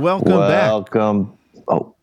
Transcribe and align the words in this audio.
welcome 0.00 0.38
back. 0.38 0.70
Welcome. 0.70 1.38
Oh. 1.68 1.94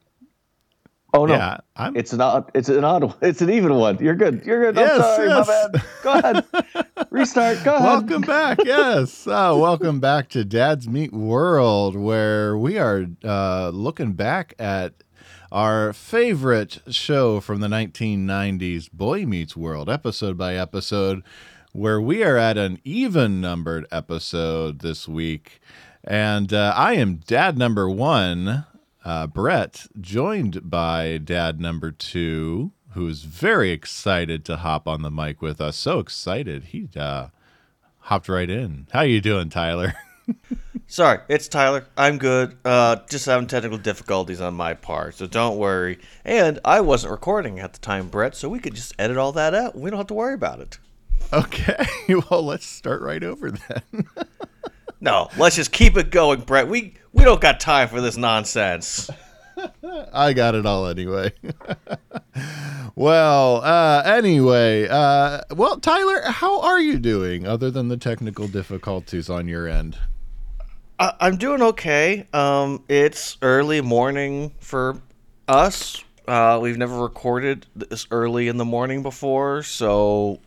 Oh 1.13 1.25
no. 1.25 1.33
Yeah, 1.35 1.57
I'm. 1.75 1.95
It's 1.95 2.13
an 2.13 2.21
odd. 2.21 2.51
It's 2.53 2.69
an 2.69 2.83
odd. 2.83 3.03
one. 3.05 3.15
It's 3.21 3.41
an 3.41 3.49
even 3.49 3.73
one. 3.75 3.97
You're 3.99 4.15
good. 4.15 4.43
You're 4.45 4.71
good. 4.71 4.75
Yes, 4.75 4.91
I'm 4.93 5.01
sorry. 5.01 5.27
yes. 5.29 5.85
Go 6.03 6.13
ahead. 6.13 6.45
Restart. 7.09 7.63
Go 7.63 7.75
ahead. 7.75 7.85
Welcome 7.87 8.21
back. 8.21 8.59
Yes. 8.63 9.25
Uh, 9.37 9.55
welcome 9.57 9.99
back 9.99 10.29
to 10.29 10.43
Dads 10.45 10.87
Meet 10.87 11.13
World, 11.13 11.95
where 11.95 12.57
we 12.57 12.77
are 12.77 13.07
uh, 13.23 13.69
looking 13.69 14.13
back 14.13 14.53
at 14.57 14.93
our 15.51 15.93
favorite 15.93 16.79
show 16.89 17.39
from 17.39 17.59
the 17.61 17.67
1990s, 17.67 18.91
Boy 18.91 19.25
Meets 19.25 19.55
World, 19.55 19.89
episode 19.89 20.37
by 20.37 20.55
episode, 20.55 21.23
where 21.73 22.01
we 22.01 22.23
are 22.23 22.37
at 22.37 22.57
an 22.57 22.79
even 22.83 23.39
numbered 23.41 23.85
episode 23.91 24.79
this 24.79 25.07
week. 25.07 25.59
And 26.07 26.53
uh, 26.53 26.73
I 26.73 26.93
am 26.93 27.17
dad 27.17 27.57
number 27.57 27.89
one, 27.89 28.65
uh, 29.03 29.27
Brett, 29.27 29.87
joined 29.99 30.69
by 30.69 31.17
dad 31.17 31.59
number 31.59 31.91
two, 31.91 32.71
who's 32.91 33.23
very 33.23 33.71
excited 33.71 34.45
to 34.45 34.55
hop 34.55 34.87
on 34.87 35.01
the 35.01 35.11
mic 35.11 35.41
with 35.41 35.59
us. 35.59 35.75
So 35.75 35.99
excited. 35.99 36.65
He 36.65 36.87
uh, 36.95 37.27
hopped 37.99 38.29
right 38.29 38.49
in. 38.49 38.87
How 38.93 39.01
you 39.01 39.19
doing, 39.19 39.49
Tyler? 39.49 39.95
Sorry, 40.87 41.19
it's 41.27 41.49
Tyler. 41.49 41.85
I'm 41.97 42.17
good. 42.17 42.57
Uh, 42.63 42.97
just 43.09 43.25
having 43.25 43.47
technical 43.47 43.77
difficulties 43.77 44.39
on 44.39 44.53
my 44.53 44.73
part, 44.73 45.15
so 45.15 45.27
don't 45.27 45.57
worry. 45.57 45.99
And 46.23 46.59
I 46.63 46.79
wasn't 46.79 47.11
recording 47.11 47.59
at 47.59 47.73
the 47.73 47.79
time, 47.79 48.07
Brett, 48.07 48.33
so 48.33 48.47
we 48.47 48.59
could 48.59 48.73
just 48.73 48.93
edit 48.97 49.17
all 49.17 49.33
that 49.33 49.53
out. 49.53 49.77
We 49.77 49.89
don't 49.89 49.97
have 49.97 50.07
to 50.07 50.13
worry 50.13 50.33
about 50.33 50.61
it. 50.61 50.79
Okay. 51.33 51.85
Well, 52.31 52.43
let's 52.43 52.65
start 52.65 53.01
right 53.01 53.21
over 53.21 53.51
then. 53.51 54.07
No, 54.99 55.29
let's 55.37 55.55
just 55.55 55.71
keep 55.71 55.97
it 55.97 56.09
going, 56.09 56.41
Brett. 56.41 56.67
We 56.67 56.93
we 57.13 57.23
don't 57.23 57.41
got 57.41 57.59
time 57.59 57.87
for 57.87 58.01
this 58.01 58.17
nonsense. 58.17 59.09
I 60.13 60.33
got 60.33 60.55
it 60.55 60.65
all 60.65 60.87
anyway. 60.87 61.33
well, 62.95 63.63
uh, 63.63 64.03
anyway, 64.05 64.87
uh, 64.87 65.41
well, 65.55 65.79
Tyler, 65.79 66.21
how 66.25 66.61
are 66.61 66.79
you 66.79 66.99
doing 66.99 67.47
other 67.47 67.71
than 67.71 67.87
the 67.87 67.97
technical 67.97 68.47
difficulties 68.47 69.29
on 69.29 69.47
your 69.47 69.67
end? 69.67 69.97
I, 70.99 71.13
I'm 71.19 71.37
doing 71.37 71.61
okay. 71.61 72.27
Um, 72.33 72.83
it's 72.87 73.37
early 73.41 73.81
morning 73.81 74.53
for 74.59 75.01
us. 75.47 76.03
Uh, 76.27 76.59
we've 76.61 76.77
never 76.77 76.99
recorded 76.99 77.65
this 77.75 78.05
early 78.11 78.47
in 78.47 78.57
the 78.57 78.65
morning 78.65 79.01
before, 79.01 79.63
so 79.63 80.39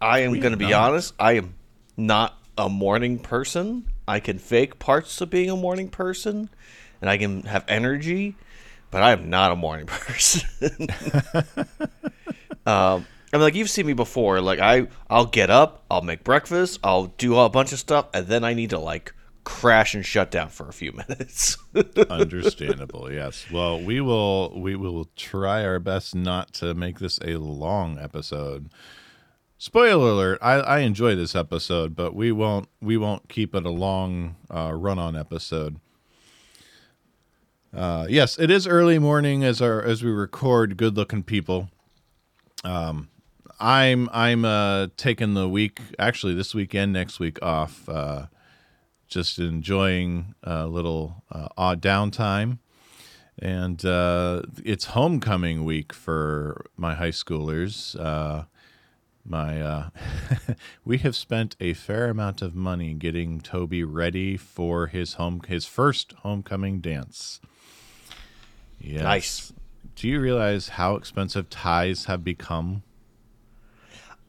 I 0.00 0.20
am 0.20 0.38
going 0.38 0.52
to 0.52 0.58
be 0.58 0.72
honest. 0.72 1.12
I 1.18 1.32
am 1.32 1.54
not 1.96 2.37
a 2.58 2.68
morning 2.68 3.18
person. 3.18 3.86
I 4.06 4.20
can 4.20 4.38
fake 4.38 4.78
parts 4.78 5.20
of 5.20 5.30
being 5.30 5.48
a 5.48 5.56
morning 5.56 5.88
person, 5.88 6.50
and 7.00 7.08
I 7.08 7.16
can 7.16 7.42
have 7.42 7.64
energy, 7.68 8.36
but 8.90 9.02
I 9.02 9.12
am 9.12 9.30
not 9.30 9.52
a 9.52 9.56
morning 9.56 9.86
person. 9.86 10.88
um, 12.66 13.06
I 13.32 13.36
mean, 13.36 13.42
like 13.42 13.54
you've 13.54 13.70
seen 13.70 13.86
me 13.86 13.92
before. 13.92 14.40
Like 14.40 14.58
I, 14.58 14.88
I'll 15.08 15.26
get 15.26 15.50
up, 15.50 15.84
I'll 15.90 16.02
make 16.02 16.24
breakfast, 16.24 16.80
I'll 16.82 17.06
do 17.06 17.38
a 17.38 17.48
bunch 17.48 17.72
of 17.72 17.78
stuff, 17.78 18.08
and 18.12 18.26
then 18.26 18.44
I 18.44 18.54
need 18.54 18.70
to 18.70 18.78
like 18.78 19.14
crash 19.44 19.94
and 19.94 20.04
shut 20.04 20.30
down 20.30 20.48
for 20.50 20.68
a 20.68 20.72
few 20.72 20.92
minutes. 21.08 21.56
Understandable, 22.10 23.10
yes. 23.10 23.46
Well, 23.50 23.80
we 23.80 24.00
will 24.00 24.58
we 24.60 24.76
will 24.76 25.08
try 25.16 25.64
our 25.64 25.78
best 25.78 26.14
not 26.14 26.52
to 26.54 26.74
make 26.74 26.98
this 26.98 27.18
a 27.22 27.36
long 27.36 27.98
episode. 27.98 28.68
Spoiler 29.60 30.10
alert: 30.10 30.38
I, 30.40 30.54
I 30.54 30.78
enjoy 30.80 31.16
this 31.16 31.34
episode, 31.34 31.96
but 31.96 32.14
we 32.14 32.30
won't 32.30 32.68
we 32.80 32.96
won't 32.96 33.28
keep 33.28 33.56
it 33.56 33.66
a 33.66 33.70
long 33.70 34.36
uh, 34.48 34.72
run-on 34.72 35.16
episode. 35.16 35.80
Uh, 37.76 38.06
yes, 38.08 38.38
it 38.38 38.52
is 38.52 38.68
early 38.68 39.00
morning 39.00 39.42
as 39.42 39.60
our 39.60 39.82
as 39.82 40.04
we 40.04 40.10
record. 40.10 40.76
Good-looking 40.76 41.24
people. 41.24 41.70
Um, 42.62 43.08
I'm 43.58 44.08
I'm 44.12 44.44
uh, 44.44 44.86
taking 44.96 45.34
the 45.34 45.48
week 45.48 45.80
actually 45.98 46.34
this 46.34 46.54
weekend 46.54 46.92
next 46.92 47.18
week 47.18 47.42
off. 47.42 47.88
Uh, 47.88 48.26
just 49.08 49.40
enjoying 49.40 50.36
a 50.44 50.68
little 50.68 51.24
uh, 51.32 51.48
odd 51.56 51.82
downtime. 51.82 52.58
And 53.40 53.84
uh, 53.84 54.42
it's 54.64 54.86
homecoming 54.86 55.64
week 55.64 55.92
for 55.92 56.66
my 56.76 56.94
high 56.94 57.10
schoolers. 57.10 57.98
Uh, 57.98 58.44
my 59.28 59.60
uh, 59.60 59.88
we 60.84 60.98
have 60.98 61.16
spent 61.16 61.56
a 61.60 61.74
fair 61.74 62.08
amount 62.10 62.42
of 62.42 62.54
money 62.54 62.94
getting 62.94 63.40
Toby 63.40 63.84
ready 63.84 64.36
for 64.36 64.86
his 64.88 65.14
home 65.14 65.40
his 65.46 65.64
first 65.64 66.12
homecoming 66.22 66.80
dance. 66.80 67.40
Yes. 68.80 69.02
Nice. 69.02 69.52
Do 69.96 70.08
you 70.08 70.20
realize 70.20 70.68
how 70.70 70.94
expensive 70.94 71.50
ties 71.50 72.04
have 72.04 72.22
become? 72.22 72.82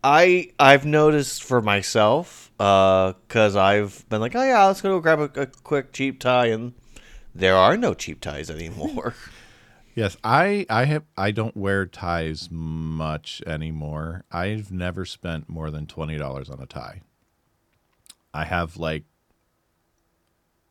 I 0.03 0.51
I've 0.59 0.85
noticed 0.85 1.43
for 1.43 1.61
myself 1.61 2.51
uh, 2.59 3.13
because 3.27 3.55
I've 3.55 4.07
been 4.09 4.21
like, 4.21 4.35
oh 4.35 4.43
yeah, 4.43 4.65
let's 4.65 4.81
go 4.81 4.99
grab 4.99 5.19
a, 5.19 5.41
a 5.41 5.45
quick 5.45 5.91
cheap 5.93 6.19
tie, 6.19 6.47
and 6.47 6.73
there 7.35 7.55
are 7.55 7.77
no 7.77 7.93
cheap 7.93 8.21
ties 8.21 8.49
anymore. 8.49 9.15
Yes, 9.99 10.15
I 10.23 10.65
I 10.69 10.85
have 10.85 11.03
I 11.17 11.31
don't 11.31 11.57
wear 11.57 11.85
ties 11.85 12.47
much 12.49 13.43
anymore. 13.45 14.23
I've 14.31 14.71
never 14.71 15.03
spent 15.03 15.49
more 15.49 15.69
than 15.71 15.87
twenty 15.87 16.17
dollars 16.17 16.49
on 16.49 16.61
a 16.61 16.65
tie. 16.65 17.01
I 18.33 18.45
have 18.45 18.77
like 18.77 19.03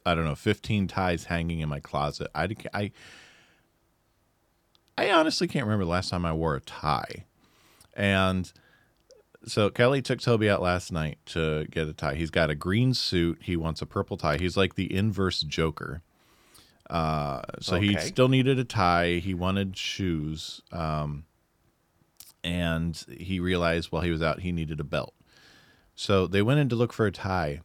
I 0.06 0.14
don't 0.14 0.24
know, 0.24 0.34
fifteen 0.34 0.88
ties 0.88 1.24
hanging 1.24 1.60
in 1.60 1.68
my 1.68 1.78
closet. 1.78 2.30
I 2.34 2.56
I 2.72 2.90
I 4.96 5.10
honestly 5.10 5.46
can't 5.46 5.66
remember 5.66 5.84
the 5.84 5.90
last 5.90 6.08
time 6.08 6.24
I 6.24 6.32
wore 6.32 6.54
a 6.54 6.60
tie, 6.62 7.26
and 7.92 8.50
so 9.44 9.68
Kelly 9.68 10.00
took 10.00 10.22
Toby 10.22 10.48
out 10.48 10.62
last 10.62 10.90
night 10.90 11.18
to 11.26 11.66
get 11.66 11.86
a 11.86 11.92
tie. 11.92 12.14
He's 12.14 12.30
got 12.30 12.48
a 12.48 12.54
green 12.54 12.94
suit. 12.94 13.40
He 13.42 13.58
wants 13.58 13.82
a 13.82 13.86
purple 13.86 14.16
tie. 14.16 14.38
He's 14.38 14.56
like 14.56 14.76
the 14.76 14.90
inverse 14.90 15.42
Joker. 15.42 16.00
Uh, 16.88 17.42
so 17.60 17.78
he 17.78 17.96
still 17.98 18.28
needed 18.28 18.58
a 18.58 18.64
tie. 18.64 19.14
He 19.14 19.34
wanted 19.34 19.76
shoes. 19.76 20.62
Um, 20.72 21.24
and 22.42 23.04
he 23.18 23.40
realized 23.40 23.92
while 23.92 24.02
he 24.02 24.10
was 24.10 24.22
out, 24.22 24.40
he 24.40 24.52
needed 24.52 24.80
a 24.80 24.84
belt. 24.84 25.14
So 25.94 26.26
they 26.26 26.42
went 26.42 26.60
in 26.60 26.68
to 26.70 26.76
look 26.76 26.92
for 26.92 27.06
a 27.06 27.12
tie. 27.12 27.60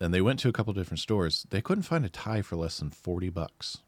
And 0.00 0.12
they 0.12 0.20
went 0.20 0.38
to 0.40 0.48
a 0.48 0.52
couple 0.52 0.72
different 0.74 1.00
stores. 1.00 1.46
They 1.50 1.60
couldn't 1.60 1.82
find 1.82 2.04
a 2.04 2.08
tie 2.08 2.42
for 2.42 2.56
less 2.56 2.78
than 2.78 2.90
40 2.90 3.30
bucks. 3.30 3.78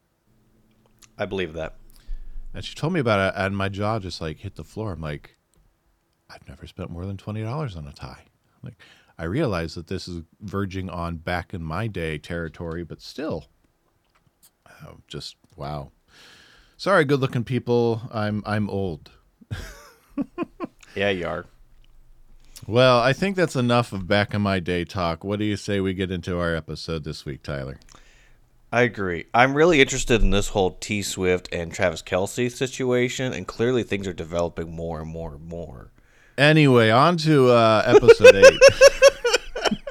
I 1.17 1.25
believe 1.25 1.53
that. 1.53 1.75
And 2.53 2.65
she 2.65 2.75
told 2.75 2.93
me 2.93 2.99
about 2.99 3.33
it, 3.33 3.37
and 3.37 3.55
my 3.55 3.69
jaw 3.69 3.99
just 3.99 4.19
like 4.19 4.39
hit 4.39 4.55
the 4.55 4.63
floor. 4.63 4.93
I'm 4.93 5.01
like, 5.01 5.37
I've 6.29 6.47
never 6.47 6.67
spent 6.67 6.89
more 6.89 7.05
than 7.05 7.17
twenty 7.17 7.43
dollars 7.43 7.75
on 7.75 7.87
a 7.87 7.93
tie. 7.93 8.25
Like, 8.63 8.75
I 9.17 9.23
realize 9.23 9.75
that 9.75 9.87
this 9.87 10.07
is 10.07 10.23
verging 10.41 10.89
on 10.89 11.17
back 11.17 11.53
in 11.53 11.63
my 11.63 11.87
day 11.87 12.17
territory, 12.17 12.83
but 12.83 13.01
still, 13.01 13.45
just 15.07 15.35
wow. 15.55 15.91
Sorry, 16.77 17.05
good-looking 17.05 17.43
people. 17.43 18.01
I'm 18.11 18.43
I'm 18.45 18.69
old. 18.69 19.11
Yeah, 20.95 21.09
you 21.09 21.25
are. 21.25 21.45
Well, 22.67 22.99
I 22.99 23.13
think 23.13 23.35
that's 23.35 23.55
enough 23.55 23.93
of 23.93 24.07
back 24.07 24.33
in 24.33 24.41
my 24.41 24.59
day 24.59 24.83
talk. 24.83 25.23
What 25.23 25.39
do 25.39 25.45
you 25.45 25.55
say 25.55 25.79
we 25.79 25.93
get 25.93 26.11
into 26.11 26.37
our 26.37 26.55
episode 26.55 27.03
this 27.03 27.25
week, 27.25 27.43
Tyler? 27.43 27.79
I 28.71 28.81
agree. 28.83 29.25
I'm 29.33 29.53
really 29.53 29.81
interested 29.81 30.21
in 30.21 30.29
this 30.29 30.49
whole 30.49 30.71
T 30.71 31.01
Swift 31.01 31.49
and 31.51 31.73
Travis 31.73 32.01
Kelce 32.01 32.51
situation, 32.51 33.33
and 33.33 33.47
clearly 33.47 33.83
things 33.83 34.07
are 34.07 34.13
developing 34.13 34.73
more 34.73 35.01
and 35.01 35.09
more 35.09 35.35
and 35.35 35.45
more. 35.45 35.91
Anyway, 36.37 36.89
on 36.89 37.17
to 37.17 37.49
uh, 37.49 37.83
episode 37.85 38.35
eight. 38.35 38.59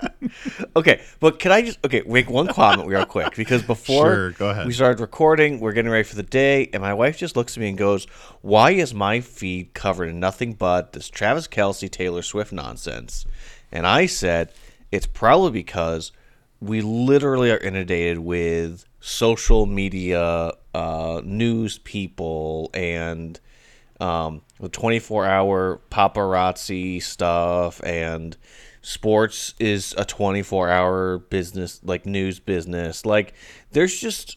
Okay, 0.76 1.02
but 1.18 1.38
can 1.38 1.52
I 1.52 1.62
just 1.62 1.84
okay 1.84 2.02
make 2.06 2.30
one 2.30 2.46
comment 2.46 2.88
real 2.88 3.04
quick 3.04 3.34
because 3.34 3.62
before 3.62 4.32
Sure, 4.32 4.64
we 4.66 4.72
started 4.72 5.00
recording, 5.00 5.60
we're 5.60 5.72
getting 5.72 5.90
ready 5.90 6.04
for 6.04 6.16
the 6.16 6.22
day, 6.22 6.70
and 6.72 6.82
my 6.82 6.94
wife 6.94 7.18
just 7.18 7.36
looks 7.36 7.56
at 7.56 7.60
me 7.60 7.68
and 7.68 7.78
goes, 7.78 8.06
"Why 8.40 8.70
is 8.70 8.94
my 8.94 9.20
feed 9.20 9.74
covered 9.74 10.08
in 10.08 10.20
nothing 10.20 10.54
but 10.54 10.92
this 10.92 11.08
Travis 11.08 11.48
Kelce 11.48 11.90
Taylor 11.90 12.22
Swift 12.22 12.52
nonsense?" 12.52 13.26
And 13.72 13.86
I 13.86 14.06
said, 14.06 14.52
"It's 14.90 15.06
probably 15.06 15.50
because 15.50 16.12
we 16.60 16.80
literally 16.80 17.50
are 17.50 17.58
inundated 17.58 18.18
with 18.18 18.84
social 19.00 19.66
media, 19.66 20.52
uh, 20.74 21.22
news 21.24 21.78
people, 21.78 22.70
and 22.74 23.40
um, 24.00 24.42
the 24.58 24.68
24 24.68 25.26
hour 25.26 25.80
paparazzi 25.90 27.02
stuff 27.02 27.82
and 27.84 28.36
sports 28.82 29.54
is 29.58 29.94
a 29.98 30.04
24 30.04 30.70
hour 30.70 31.18
business 31.18 31.80
like 31.84 32.06
news 32.06 32.40
business. 32.40 33.04
Like 33.04 33.34
there's 33.72 33.98
just 33.98 34.36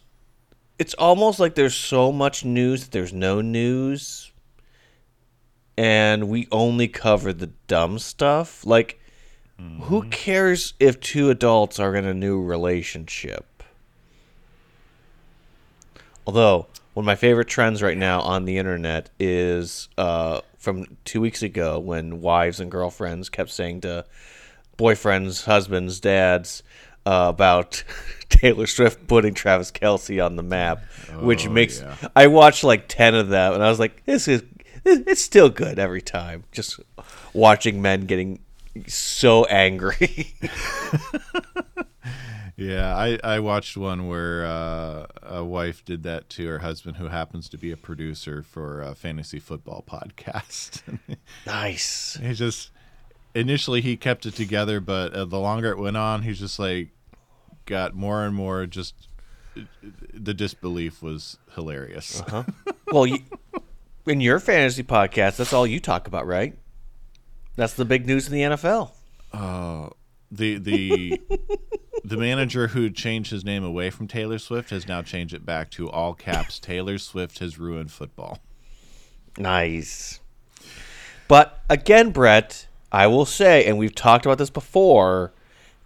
it's 0.80 0.94
almost 0.95 1.40
like 1.40 1.56
there's 1.56 1.75
so 1.75 2.12
much 2.12 2.44
news 2.44 2.84
that 2.84 2.92
there's 2.92 3.13
no 3.13 3.42
news 3.42 4.31
and 5.78 6.30
we 6.30 6.48
only 6.51 6.88
cover 6.88 7.34
the 7.34 7.48
dumb 7.68 8.00
stuff. 8.00 8.66
Like 8.66 9.00
who 9.84 10.04
cares 10.10 10.74
if 10.80 11.00
two 11.00 11.30
adults 11.30 11.80
are 11.80 11.95
in 11.95 12.06
a 12.06 12.13
new 12.13 12.42
relationship? 12.42 13.63
Although 16.25 16.68
one 16.94 17.04
of 17.04 17.06
my 17.06 17.16
favorite 17.16 17.48
trends 17.48 17.81
right 17.81 17.98
now 17.98 18.22
on 18.22 18.45
the 18.45 18.57
internet 18.57 19.10
is 19.19 19.90
uh, 19.98 20.42
from 20.63 20.86
two 21.04 21.19
weeks 21.19 21.44
ago 21.44 21.77
when 21.77 22.21
wives 22.21 22.62
and 22.62 22.71
girlfriends 22.71 23.27
kept 23.27 23.50
saying 23.50 23.81
to 23.81 24.06
boyfriends, 24.77 25.44
husbands, 25.44 26.00
dads 26.00 26.63
uh, 27.06 27.25
about 27.30 27.83
Taylor 28.30 28.65
Swift 28.65 29.06
putting 29.07 29.33
Travis 29.33 29.71
Kelce 29.71 30.25
on 30.25 30.38
the 30.38 30.42
map, 30.44 30.81
which 31.19 31.45
Oh, 31.45 31.50
makes 31.50 31.81
yeah. 31.81 31.95
I 32.15 32.27
watched 32.27 32.63
like 32.63 32.86
ten 32.88 33.13
of 33.13 33.27
them, 33.27 33.54
and 33.54 33.62
I 33.62 33.68
was 33.69 33.77
like, 33.80 34.06
this 34.06 34.30
is 34.30 34.42
it's 34.86 35.21
still 35.21 35.50
good 35.50 35.80
every 35.80 36.01
time. 36.01 36.45
Just 36.54 36.80
watching 37.33 37.81
men 37.81 38.06
getting 38.06 38.39
so 38.88 39.44
angry. 39.45 40.33
Yeah, 42.55 42.95
I, 42.95 43.19
I 43.23 43.39
watched 43.39 43.75
one 43.77 44.07
where 44.07 44.45
uh, 44.45 45.07
a 45.23 45.44
wife 45.44 45.83
did 45.83 46.03
that 46.03 46.29
to 46.31 46.47
her 46.47 46.59
husband, 46.59 46.97
who 46.97 47.07
happens 47.07 47.50
to 47.50 47.57
be 47.57 47.71
a 47.71 47.77
producer 47.77 48.44
for 48.44 48.81
a 48.81 48.94
fantasy 48.94 49.39
football 49.39 49.83
podcast. 49.89 50.81
nice. 51.47 52.17
he 52.21 52.33
just 52.33 52.69
initially 53.33 53.81
he 53.81 53.97
kept 53.97 54.25
it 54.25 54.35
together, 54.35 54.79
but 54.79 55.13
uh, 55.13 55.25
the 55.25 55.39
longer 55.39 55.71
it 55.71 55.79
went 55.79 55.97
on, 55.97 56.21
he's 56.21 56.39
just 56.39 56.59
like 56.59 56.89
got 57.65 57.95
more 57.95 58.23
and 58.23 58.35
more. 58.35 58.65
Just 58.67 59.07
the 60.13 60.33
disbelief 60.33 61.01
was 61.01 61.38
hilarious. 61.56 62.21
Well, 62.91 63.07
you, 63.07 63.19
in 64.06 64.21
your 64.21 64.39
fantasy 64.39 64.83
podcast, 64.83 65.38
that's 65.38 65.53
all 65.53 65.65
you 65.65 65.79
talk 65.79 66.07
about, 66.07 66.27
right? 66.27 66.56
That's 67.56 67.73
the 67.73 67.85
big 67.85 68.06
news 68.06 68.27
in 68.27 68.33
the 68.33 68.41
NFL. 68.41 68.91
Uh, 69.31 69.89
the 70.31 70.57
the 70.57 71.21
the 72.03 72.17
manager 72.17 72.67
who 72.67 72.89
changed 72.89 73.31
his 73.31 73.45
name 73.45 73.63
away 73.63 73.89
from 73.89 74.07
Taylor 74.07 74.38
Swift 74.38 74.69
has 74.71 74.88
now 74.88 75.01
changed 75.01 75.33
it 75.33 75.45
back 75.45 75.69
to 75.71 75.89
all 75.89 76.13
caps. 76.13 76.59
Taylor 76.59 76.97
Swift 76.97 77.39
has 77.39 77.57
ruined 77.57 77.91
football. 77.91 78.39
Nice. 79.38 80.19
But 81.27 81.63
again, 81.69 82.11
Brett, 82.11 82.67
I 82.91 83.07
will 83.07 83.25
say, 83.25 83.65
and 83.65 83.77
we've 83.77 83.95
talked 83.95 84.25
about 84.25 84.38
this 84.38 84.50
before, 84.50 85.33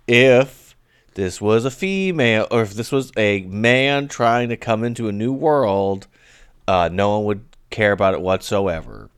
if 0.07 0.75
this 1.13 1.39
was 1.39 1.65
a 1.65 1.71
female 1.71 2.47
or 2.51 2.61
if 2.61 2.73
this 2.73 2.91
was 2.91 3.11
a 3.15 3.41
man 3.41 4.07
trying 4.07 4.49
to 4.49 4.57
come 4.57 4.83
into 4.83 5.07
a 5.07 5.11
new 5.11 5.31
world, 5.31 6.07
uh, 6.67 6.89
no 6.91 7.17
one 7.17 7.25
would 7.25 7.45
care 7.69 7.91
about 7.91 8.13
it 8.13 8.21
whatsoever. 8.21 9.09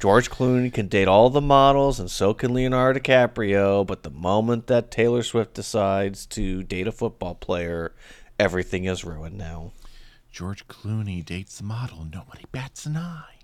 George 0.00 0.30
Clooney 0.30 0.72
can 0.72 0.88
date 0.88 1.08
all 1.08 1.28
the 1.28 1.42
models, 1.42 2.00
and 2.00 2.10
so 2.10 2.32
can 2.32 2.54
Leonardo 2.54 2.98
DiCaprio. 2.98 3.86
But 3.86 4.02
the 4.02 4.10
moment 4.10 4.66
that 4.66 4.90
Taylor 4.90 5.22
Swift 5.22 5.52
decides 5.52 6.24
to 6.28 6.62
date 6.62 6.86
a 6.86 6.92
football 6.92 7.34
player, 7.34 7.92
everything 8.38 8.86
is 8.86 9.04
ruined 9.04 9.36
now. 9.36 9.72
George 10.32 10.66
Clooney 10.68 11.22
dates 11.22 11.58
the 11.58 11.64
model, 11.64 12.06
nobody 12.10 12.44
bats 12.50 12.86
an 12.86 12.96
eye. 12.96 13.40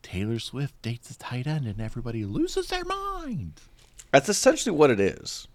Taylor 0.00 0.38
Swift 0.38 0.80
dates 0.80 1.08
the 1.08 1.14
tight 1.14 1.48
end, 1.48 1.66
and 1.66 1.80
everybody 1.80 2.24
loses 2.24 2.68
their 2.68 2.84
mind. 2.84 3.60
That's 4.12 4.28
essentially 4.28 4.76
what 4.76 4.90
it 4.90 5.00
is. 5.00 5.48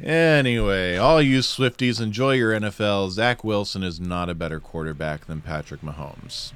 Anyway, 0.00 0.96
all 0.96 1.20
you 1.20 1.40
Swifties, 1.40 2.00
enjoy 2.00 2.34
your 2.34 2.52
NFL. 2.52 3.10
Zach 3.10 3.42
Wilson 3.42 3.82
is 3.82 3.98
not 3.98 4.30
a 4.30 4.34
better 4.34 4.60
quarterback 4.60 5.26
than 5.26 5.40
Patrick 5.40 5.80
Mahomes. 5.80 6.52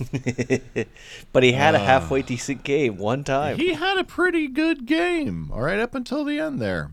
But 1.32 1.42
he 1.42 1.52
had 1.52 1.74
a 1.74 1.78
halfway 1.78 2.22
decent 2.22 2.62
game 2.64 2.96
one 2.96 3.22
time. 3.24 3.56
He 3.58 3.74
had 3.74 3.98
a 3.98 4.04
pretty 4.04 4.48
good 4.48 4.86
game, 4.86 5.50
all 5.52 5.60
right, 5.60 5.78
up 5.78 5.94
until 5.94 6.24
the 6.24 6.38
end 6.40 6.60
there. 6.60 6.92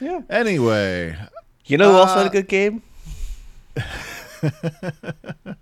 Yeah. 0.00 0.20
Anyway, 0.30 1.16
You 1.64 1.78
know 1.78 1.92
who 1.92 1.98
else 1.98 2.10
Uh, 2.10 2.18
had 2.18 2.26
a 2.26 2.30
good 2.30 2.48
game? 2.48 2.82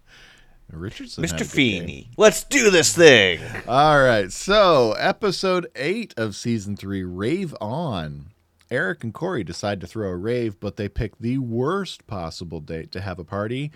Richardson, 0.70 1.22
Mr. 1.24 1.46
Feeney. 1.46 2.10
Let's 2.16 2.42
do 2.44 2.70
this 2.70 2.94
thing. 2.94 3.40
All 3.68 4.02
right, 4.02 4.30
so 4.32 4.92
episode 4.98 5.68
eight 5.76 6.12
of 6.16 6.34
season 6.34 6.76
three, 6.76 7.04
Rave 7.04 7.54
On. 7.60 8.26
Eric 8.70 9.04
and 9.04 9.14
Cory 9.14 9.44
decide 9.44 9.80
to 9.82 9.86
throw 9.86 10.08
a 10.08 10.16
rave, 10.16 10.58
but 10.58 10.76
they 10.76 10.88
pick 10.88 11.16
the 11.20 11.38
worst 11.38 12.06
possible 12.08 12.60
date 12.60 12.90
to 12.92 13.00
have 13.00 13.18
a 13.18 13.24
party 13.24 13.70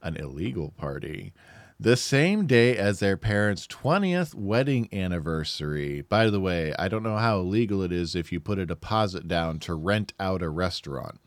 an 0.00 0.16
illegal 0.16 0.70
party. 0.76 1.32
The 1.80 1.96
same 1.96 2.48
day 2.48 2.76
as 2.76 2.98
their 2.98 3.16
parents' 3.16 3.64
20th 3.68 4.34
wedding 4.34 4.88
anniversary. 4.92 6.00
By 6.00 6.28
the 6.28 6.40
way, 6.40 6.74
I 6.76 6.88
don't 6.88 7.04
know 7.04 7.18
how 7.18 7.38
illegal 7.38 7.84
it 7.84 7.92
is 7.92 8.16
if 8.16 8.32
you 8.32 8.40
put 8.40 8.58
a 8.58 8.66
deposit 8.66 9.28
down 9.28 9.60
to 9.60 9.74
rent 9.74 10.12
out 10.18 10.42
a 10.42 10.48
restaurant. 10.48 11.20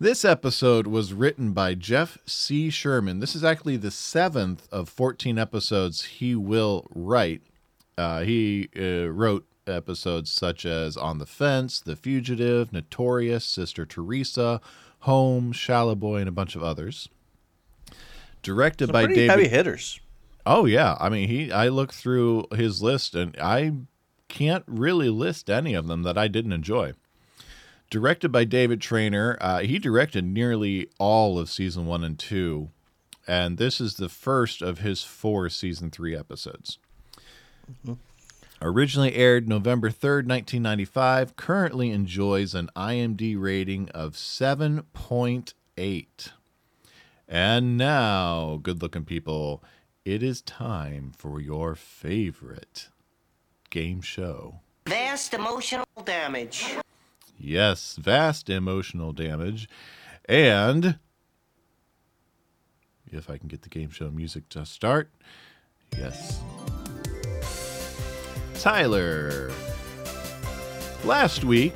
This 0.00 0.24
episode 0.24 0.88
was 0.88 1.14
written 1.14 1.52
by 1.52 1.74
Jeff 1.74 2.18
C. 2.26 2.68
Sherman. 2.68 3.20
This 3.20 3.36
is 3.36 3.44
actually 3.44 3.76
the 3.76 3.92
seventh 3.92 4.66
of 4.72 4.88
14 4.88 5.38
episodes 5.38 6.02
he 6.02 6.34
will 6.34 6.88
write. 6.92 7.42
Uh, 7.96 8.22
he 8.22 8.70
uh, 8.76 9.08
wrote 9.08 9.46
episodes 9.68 10.32
such 10.32 10.66
as 10.66 10.96
On 10.96 11.18
the 11.18 11.26
Fence, 11.26 11.78
The 11.78 11.94
Fugitive, 11.94 12.72
Notorious, 12.72 13.44
Sister 13.44 13.86
Teresa, 13.86 14.60
Home, 15.02 15.52
Shallow 15.52 15.94
Boy, 15.94 16.16
and 16.16 16.28
a 16.28 16.32
bunch 16.32 16.56
of 16.56 16.64
others. 16.64 17.08
Directed 18.42 18.92
by 18.92 19.04
Pretty 19.04 19.20
David. 19.20 19.30
heavy 19.30 19.48
hitters. 19.48 20.00
Oh 20.44 20.64
yeah, 20.64 20.96
I 20.98 21.08
mean 21.08 21.28
he. 21.28 21.52
I 21.52 21.68
looked 21.68 21.94
through 21.94 22.46
his 22.54 22.82
list 22.82 23.14
and 23.14 23.36
I 23.40 23.72
can't 24.28 24.64
really 24.66 25.08
list 25.08 25.48
any 25.48 25.74
of 25.74 25.86
them 25.86 26.02
that 26.02 26.18
I 26.18 26.28
didn't 26.28 26.52
enjoy. 26.52 26.92
Directed 27.90 28.32
by 28.32 28.44
David 28.44 28.80
Trainer, 28.80 29.36
uh, 29.40 29.60
he 29.60 29.78
directed 29.78 30.24
nearly 30.24 30.88
all 30.98 31.38
of 31.38 31.50
season 31.50 31.86
one 31.86 32.02
and 32.02 32.18
two, 32.18 32.70
and 33.28 33.58
this 33.58 33.80
is 33.80 33.96
the 33.96 34.08
first 34.08 34.62
of 34.62 34.78
his 34.78 35.04
four 35.04 35.48
season 35.50 35.90
three 35.90 36.16
episodes. 36.16 36.78
Originally 38.60 39.14
aired 39.14 39.48
November 39.48 39.90
3rd, 39.90 40.26
1995, 40.26 41.36
currently 41.36 41.90
enjoys 41.90 42.54
an 42.54 42.70
IMD 42.76 43.36
rating 43.38 43.88
of 43.90 44.14
7.8. 44.14 46.04
And 47.28 47.76
now, 47.78 48.58
good 48.62 48.82
looking 48.82 49.04
people, 49.04 49.62
it 50.04 50.22
is 50.22 50.42
time 50.42 51.12
for 51.16 51.40
your 51.40 51.74
favorite 51.74 52.88
game 53.70 54.00
show. 54.00 54.60
Vast 54.86 55.32
emotional 55.32 55.86
damage. 56.04 56.76
Yes, 57.38 57.96
vast 57.96 58.50
emotional 58.50 59.12
damage. 59.12 59.68
And 60.28 60.98
if 63.06 63.28
I 63.30 63.38
can 63.38 63.48
get 63.48 63.62
the 63.62 63.68
game 63.68 63.90
show 63.90 64.10
music 64.10 64.48
to 64.50 64.66
start, 64.66 65.10
yes. 65.96 66.40
Tyler. 68.60 69.50
Last 71.04 71.44
week, 71.44 71.74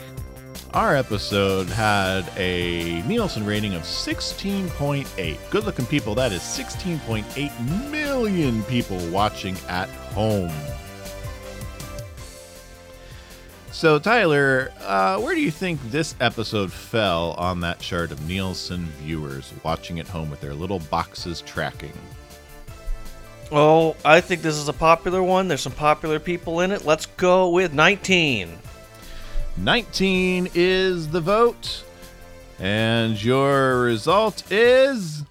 our 0.74 0.96
episode 0.96 1.68
had 1.68 2.30
a 2.36 3.02
Nielsen 3.02 3.44
rating 3.46 3.74
of 3.74 3.82
16.8. 3.82 5.38
Good 5.50 5.64
looking 5.64 5.86
people, 5.86 6.14
that 6.14 6.32
is 6.32 6.40
16.8 6.40 7.90
million 7.90 8.62
people 8.64 8.98
watching 9.08 9.56
at 9.68 9.88
home. 9.88 10.52
So, 13.72 13.98
Tyler, 13.98 14.72
uh, 14.80 15.18
where 15.20 15.34
do 15.34 15.40
you 15.42 15.50
think 15.50 15.80
this 15.90 16.14
episode 16.20 16.72
fell 16.72 17.32
on 17.32 17.60
that 17.60 17.78
chart 17.78 18.10
of 18.10 18.26
Nielsen 18.26 18.86
viewers 19.02 19.52
watching 19.62 20.00
at 20.00 20.08
home 20.08 20.30
with 20.30 20.40
their 20.40 20.54
little 20.54 20.78
boxes 20.78 21.42
tracking? 21.42 21.92
Oh, 23.52 23.94
I 24.04 24.20
think 24.20 24.42
this 24.42 24.56
is 24.56 24.68
a 24.68 24.72
popular 24.72 25.22
one. 25.22 25.48
There's 25.48 25.60
some 25.60 25.72
popular 25.72 26.18
people 26.18 26.60
in 26.60 26.72
it. 26.72 26.84
Let's 26.84 27.06
go 27.06 27.50
with 27.50 27.72
19. 27.72 28.58
19 29.58 30.48
is 30.54 31.08
the 31.08 31.20
vote. 31.20 31.82
And 32.58 33.22
your 33.22 33.80
result 33.82 34.50
is. 34.50 35.24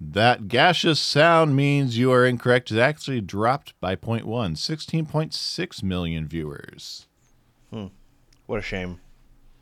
That 0.00 0.48
gaseous 0.48 0.98
sound 0.98 1.54
means 1.54 1.96
you 1.96 2.10
are 2.10 2.26
incorrect. 2.26 2.72
It 2.72 2.78
actually 2.78 3.20
dropped 3.20 3.78
by 3.80 3.96
0.1, 3.96 4.24
16.6 4.24 5.82
million 5.82 6.26
viewers. 6.26 7.06
Hmm. 7.70 7.86
What 8.46 8.58
a 8.58 8.62
shame. 8.62 9.00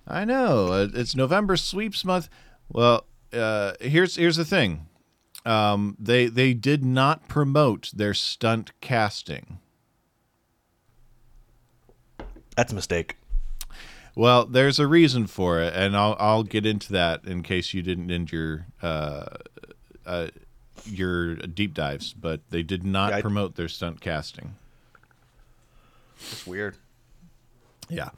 I 0.06 0.25
know. 0.25 0.88
It's 0.94 1.14
November 1.14 1.56
sweeps 1.56 2.04
month. 2.04 2.28
Well, 2.70 3.04
uh, 3.32 3.75
here's 3.80 4.16
here's 4.16 4.37
the 4.37 4.44
thing. 4.44 4.87
Um, 5.44 5.96
they 5.98 6.26
they 6.26 6.54
did 6.54 6.82
not 6.82 7.28
promote 7.28 7.90
their 7.94 8.14
stunt 8.14 8.72
casting. 8.80 9.58
That's 12.58 12.72
a 12.72 12.74
mistake. 12.74 13.14
Well, 14.16 14.44
there's 14.44 14.80
a 14.80 14.88
reason 14.88 15.28
for 15.28 15.60
it, 15.60 15.74
and 15.76 15.96
I'll 15.96 16.16
I'll 16.18 16.42
get 16.42 16.66
into 16.66 16.92
that 16.92 17.24
in 17.24 17.44
case 17.44 17.72
you 17.72 17.82
didn't 17.82 18.10
end 18.10 18.32
your 18.32 18.66
uh, 18.82 19.26
uh, 20.04 20.26
your 20.84 21.36
deep 21.36 21.72
dives. 21.72 22.14
But 22.14 22.40
they 22.50 22.64
did 22.64 22.82
not 22.82 23.12
Yeah, 23.12 23.20
promote 23.20 23.54
their 23.54 23.68
stunt 23.68 24.00
casting. 24.00 24.56
It's 26.20 26.44
weird. 26.48 26.74
Yeah. 27.88 28.08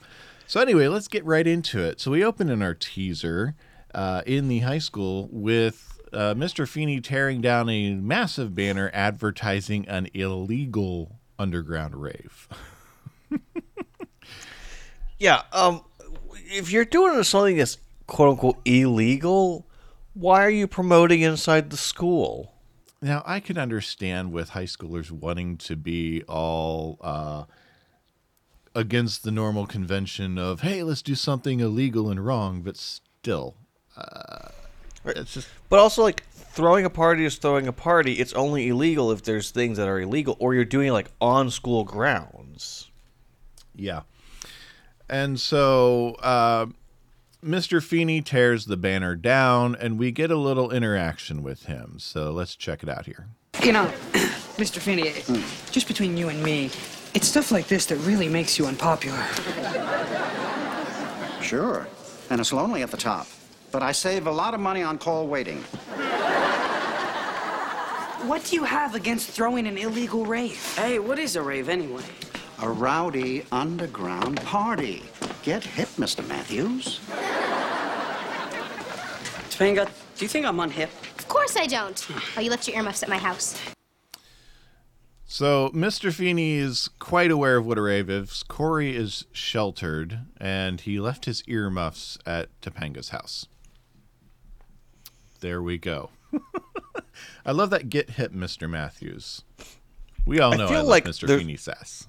So 0.47 0.59
anyway, 0.59 0.89
let's 0.89 1.07
get 1.07 1.23
right 1.27 1.47
into 1.47 1.79
it. 1.81 2.01
So 2.01 2.11
we 2.11 2.25
open 2.25 2.49
in 2.49 2.63
our 2.63 2.73
teaser 2.73 3.55
uh, 3.95 4.23
in 4.25 4.49
the 4.49 4.61
high 4.61 4.79
school 4.79 5.29
with 5.31 6.01
uh, 6.15 6.33
Mr. 6.33 6.67
Feeney 6.67 7.03
tearing 7.03 7.43
down 7.43 7.69
a 7.69 7.93
massive 7.93 8.55
banner 8.55 8.91
advertising 8.95 9.87
an 9.87 10.09
illegal 10.15 11.19
underground 11.39 11.95
rave. 11.95 12.49
Yeah. 15.21 15.43
Um, 15.53 15.85
if 16.35 16.73
you're 16.73 16.85
doing 16.85 17.23
something 17.23 17.57
that's 17.59 17.79
quote 18.09 18.31
unquote 18.31 18.59
illegal, 18.65 19.69
why 20.15 20.45
are 20.45 20.51
you 20.51 20.67
promoting 20.67 21.21
inside 21.21 21.71
the 21.71 21.77
school? 21.77 22.55
Now 23.01 23.23
I 23.25 23.39
can 23.39 23.57
understand 23.57 24.33
with 24.33 24.51
high 24.51 24.65
schoolers 24.65 25.11
wanting 25.11 25.59
to 25.59 25.77
be 25.77 26.23
all 26.27 26.99
uh, 27.03 27.45
against 28.75 29.23
the 29.23 29.31
normal 29.31 29.67
convention 29.67 30.39
of 30.39 30.63
hey, 30.63 30.83
let's 30.83 31.03
do 31.03 31.15
something 31.15 31.61
illegal 31.61 32.11
and 32.11 32.25
wrong, 32.25 32.63
but 32.63 32.77
still, 32.77 33.55
uh, 33.97 34.49
it's 35.05 35.35
just 35.35 35.49
But 35.69 35.79
also, 35.79 36.03
like 36.03 36.25
throwing 36.33 36.85
a 36.85 36.91
party 36.91 37.25
is 37.25 37.37
throwing 37.37 37.69
a 37.69 37.73
party. 37.73 38.15
It's 38.15 38.33
only 38.33 38.69
illegal 38.69 39.13
if 39.13 39.23
there's 39.23 39.51
things 39.51 39.79
that 39.79 39.89
are 39.89 40.01
illegal, 40.01 40.37
or 40.39 40.55
you're 40.55 40.65
doing 40.65 40.89
it 40.89 40.93
like 40.93 41.11
on 41.21 41.51
school 41.51 41.85
grounds. 41.85 42.91
Yeah. 43.75 44.03
And 45.11 45.41
so 45.41 46.15
uh, 46.23 46.67
Mr. 47.45 47.83
Feeney 47.83 48.23
tears 48.23 48.67
the 48.67 48.77
banner 48.77 49.17
down, 49.17 49.75
and 49.75 49.99
we 49.99 50.13
get 50.13 50.31
a 50.31 50.37
little 50.37 50.71
interaction 50.71 51.43
with 51.43 51.65
him. 51.65 51.97
So 51.99 52.31
let's 52.31 52.55
check 52.55 52.85
it 52.85 52.89
out 52.89 53.07
here. 53.07 53.27
You 53.63 53.73
know, 53.73 53.87
Mr. 54.57 54.79
Feeney, 54.79 55.13
just 55.73 55.89
between 55.89 56.17
you 56.17 56.29
and 56.29 56.41
me, 56.43 56.67
it's 57.13 57.27
stuff 57.27 57.51
like 57.51 57.67
this 57.67 57.87
that 57.87 57.97
really 57.97 58.29
makes 58.29 58.57
you 58.57 58.67
unpopular. 58.67 59.21
Sure. 61.43 61.89
And 62.31 62.41
it's 62.41 62.53
lonely 62.53 62.83
at 62.83 62.93
the 62.93 62.97
top. 62.97 63.27
But 63.73 63.83
I 63.83 63.91
save 63.91 64.29
a 64.29 64.31
lot 64.31 64.55
of 64.55 64.61
money 64.61 64.83
on 64.83 64.97
call 64.97 65.27
waiting. 65.27 65.59
What 68.29 68.45
do 68.45 68.55
you 68.55 68.63
have 68.63 68.95
against 68.95 69.31
throwing 69.31 69.67
an 69.67 69.77
illegal 69.77 70.25
rave? 70.25 70.63
Hey, 70.77 71.01
what 71.01 71.19
is 71.19 71.35
a 71.35 71.43
rave 71.43 71.69
anyway? 71.69 72.05
A 72.63 72.69
rowdy 72.69 73.45
underground 73.53 74.41
party. 74.43 75.03
Get 75.43 75.65
hip, 75.65 75.89
Mr. 75.97 76.27
Matthews. 76.29 77.01
Topanga, 79.51 79.87
do 80.17 80.25
you 80.25 80.29
think 80.29 80.45
I'm 80.47 80.57
unhip? 80.59 80.91
Of 81.19 81.29
course 81.29 81.57
I 81.57 81.67
don't. 81.67 82.07
Oh, 82.37 82.41
you 82.41 82.51
left 82.51 82.69
your 82.69 82.77
earmuffs 82.77 83.03
at 83.03 83.09
my 83.09 83.17
house. 83.19 83.59
So 85.27 85.71
Mr. 85.73 86.13
Feeney 86.13 86.55
is 86.57 86.91
quite 86.99 87.31
aware 87.31 87.57
of 87.57 87.65
what 87.65 87.79
a 87.79 87.83
rave 87.83 88.11
is. 88.11 88.43
Cory 88.43 88.95
is 88.97 89.25
sheltered, 89.33 90.21
and 90.39 90.81
he 90.81 90.99
left 91.01 91.25
his 91.25 91.43
earmuffs 91.47 92.19
at 92.27 92.49
Topanga's 92.61 93.11
house. 93.11 93.47
There 95.41 95.63
we 95.63 95.79
go. 95.79 96.11
I 97.47 97.53
love 97.53 97.71
that 97.71 97.89
get 97.89 98.11
hip, 98.11 98.33
Mr. 98.33 98.69
Matthews. 98.69 99.45
We 100.27 100.41
all 100.41 100.55
know 100.57 100.67
I, 100.67 100.69
feel 100.69 100.79
love 100.81 100.87
like 100.89 101.05
Mr. 101.05 101.27
there- 101.27 101.39
Feeney 101.39 101.57
sass. 101.57 102.07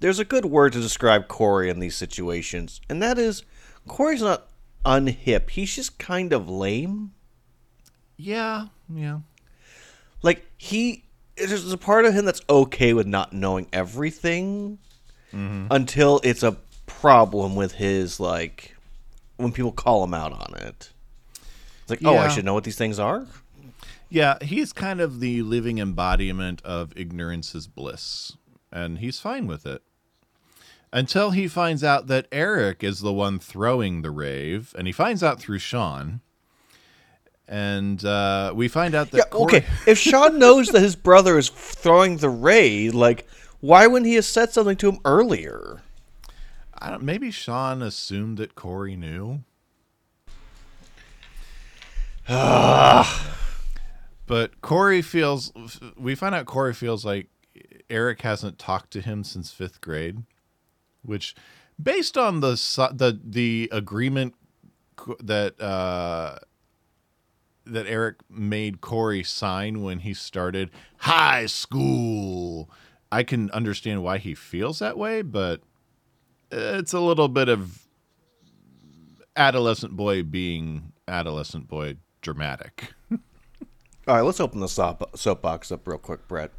There's 0.00 0.18
a 0.18 0.24
good 0.24 0.44
word 0.44 0.72
to 0.74 0.80
describe 0.80 1.28
Cory 1.28 1.70
in 1.70 1.80
these 1.80 1.96
situations, 1.96 2.80
and 2.88 3.02
that 3.02 3.18
is 3.18 3.42
Cory's 3.86 4.22
not 4.22 4.48
unhip. 4.84 5.50
He's 5.50 5.74
just 5.74 5.98
kind 5.98 6.32
of 6.32 6.48
lame. 6.48 7.12
Yeah, 8.16 8.66
yeah. 8.92 9.20
Like 10.22 10.46
he, 10.56 11.04
there's 11.36 11.72
a 11.72 11.78
part 11.78 12.04
of 12.04 12.14
him 12.14 12.24
that's 12.24 12.42
okay 12.48 12.92
with 12.92 13.06
not 13.06 13.32
knowing 13.32 13.68
everything 13.72 14.78
mm-hmm. 15.32 15.66
until 15.70 16.20
it's 16.24 16.42
a 16.42 16.56
problem 16.86 17.54
with 17.54 17.72
his 17.72 18.18
like 18.18 18.76
when 19.36 19.52
people 19.52 19.72
call 19.72 20.04
him 20.04 20.14
out 20.14 20.32
on 20.32 20.54
it. 20.58 20.90
It's 21.82 21.90
like, 21.90 22.04
oh, 22.04 22.18
I 22.18 22.28
should 22.28 22.44
know 22.44 22.54
what 22.54 22.64
these 22.64 22.76
things 22.76 22.98
are. 22.98 23.26
Yeah, 24.10 24.38
he's 24.42 24.72
kind 24.72 25.00
of 25.00 25.20
the 25.20 25.42
living 25.42 25.78
embodiment 25.78 26.62
of 26.62 26.92
ignorance 26.96 27.54
is 27.54 27.66
bliss, 27.66 28.36
and 28.72 28.98
he's 28.98 29.20
fine 29.20 29.46
with 29.46 29.64
it. 29.66 29.82
Until 30.92 31.32
he 31.32 31.48
finds 31.48 31.84
out 31.84 32.06
that 32.06 32.26
Eric 32.32 32.82
is 32.82 33.00
the 33.00 33.12
one 33.12 33.38
throwing 33.38 34.02
the 34.02 34.10
rave, 34.10 34.74
and 34.78 34.86
he 34.86 34.92
finds 34.92 35.22
out 35.22 35.40
through 35.40 35.58
Shawn. 35.58 36.20
And 37.46 38.02
uh, 38.04 38.52
we 38.54 38.68
find 38.68 38.94
out 38.94 39.10
that 39.10 39.18
Yeah, 39.18 39.24
Cory- 39.24 39.56
okay. 39.56 39.66
If 39.86 39.98
Shawn 39.98 40.38
knows 40.44 40.68
that 40.68 40.80
his 40.80 40.96
brother 40.96 41.38
is 41.38 41.48
throwing 41.48 42.18
the 42.18 42.28
raid, 42.30 42.94
like, 42.94 43.26
why 43.60 43.86
wouldn't 43.86 44.06
he 44.06 44.14
have 44.14 44.24
said 44.24 44.50
something 44.50 44.76
to 44.76 44.88
him 44.90 44.98
earlier? 45.04 45.82
I 46.78 46.90
don't, 46.90 47.02
maybe 47.02 47.30
Shawn 47.30 47.82
assumed 47.82 48.38
that 48.38 48.54
Cory 48.54 48.96
knew. 48.96 49.40
but 52.28 53.06
Cory 54.60 55.02
feels. 55.02 55.52
We 55.96 56.14
find 56.14 56.34
out 56.34 56.46
Cory 56.46 56.74
feels 56.74 57.04
like 57.04 57.28
Eric 57.88 58.22
hasn't 58.22 58.58
talked 58.58 58.90
to 58.92 59.00
him 59.00 59.24
since 59.24 59.50
fifth 59.50 59.80
grade, 59.80 60.22
which, 61.02 61.34
based 61.80 62.16
on 62.18 62.40
the 62.40 62.52
the 62.92 63.20
the 63.24 63.68
agreement 63.72 64.34
that 65.20 65.60
uh, 65.60 66.38
that 67.64 67.86
Eric 67.86 68.16
made 68.30 68.80
Cory 68.80 69.22
sign 69.22 69.82
when 69.82 70.00
he 70.00 70.14
started 70.14 70.70
high 70.98 71.46
school, 71.46 72.70
I 73.12 73.22
can 73.22 73.50
understand 73.50 74.02
why 74.02 74.18
he 74.18 74.34
feels 74.34 74.78
that 74.80 74.98
way, 74.98 75.22
but 75.22 75.60
it's 76.50 76.92
a 76.92 77.00
little 77.00 77.28
bit 77.28 77.48
of 77.48 77.86
adolescent 79.36 79.96
boy 79.96 80.22
being 80.22 80.92
adolescent 81.06 81.68
boy 81.68 81.96
dramatic. 82.20 82.94
All 83.10 84.14
right, 84.14 84.22
let's 84.22 84.40
open 84.40 84.60
the 84.60 84.68
soap- 84.68 85.16
soapbox 85.16 85.70
up 85.70 85.86
real 85.86 85.98
quick, 85.98 86.26
Brett. 86.26 86.50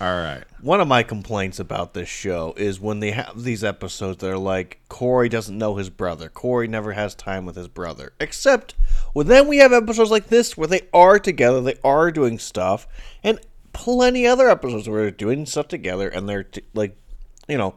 All 0.00 0.16
right. 0.16 0.44
One 0.60 0.80
of 0.80 0.86
my 0.86 1.02
complaints 1.02 1.58
about 1.58 1.92
this 1.92 2.08
show 2.08 2.54
is 2.56 2.78
when 2.78 3.00
they 3.00 3.10
have 3.10 3.42
these 3.42 3.64
episodes 3.64 4.18
that 4.18 4.30
are 4.30 4.38
like 4.38 4.80
Cory 4.88 5.28
doesn't 5.28 5.58
know 5.58 5.76
his 5.76 5.90
brother. 5.90 6.28
Cory 6.28 6.68
never 6.68 6.92
has 6.92 7.14
time 7.14 7.44
with 7.44 7.56
his 7.56 7.68
brother. 7.68 8.12
Except 8.20 8.74
when 9.12 9.26
then 9.26 9.48
we 9.48 9.58
have 9.58 9.72
episodes 9.72 10.10
like 10.10 10.28
this 10.28 10.56
where 10.56 10.68
they 10.68 10.82
are 10.92 11.18
together, 11.18 11.60
they 11.60 11.78
are 11.82 12.12
doing 12.12 12.38
stuff, 12.38 12.86
and 13.24 13.40
plenty 13.72 14.26
other 14.26 14.48
episodes 14.48 14.88
where 14.88 15.02
they're 15.02 15.10
doing 15.10 15.46
stuff 15.46 15.66
together 15.66 16.08
and 16.08 16.28
they're 16.28 16.44
t- 16.44 16.62
like, 16.74 16.96
you 17.48 17.58
know, 17.58 17.74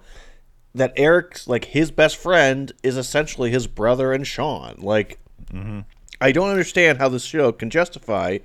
that 0.75 0.93
Eric's 0.95 1.47
like 1.47 1.65
his 1.65 1.89
best 1.91 2.17
friend 2.17 2.71
is 2.83 2.97
essentially 2.97 3.49
his 3.49 3.65
brother 3.65 4.13
and 4.13 4.27
Shawn. 4.27 4.75
Like, 4.79 5.19
mm-hmm. 5.51 5.81
I 6.19 6.31
don't 6.31 6.49
understand 6.49 6.99
how 6.99 7.09
this 7.09 7.23
show 7.23 7.51
can 7.51 7.71
justify, 7.71 8.39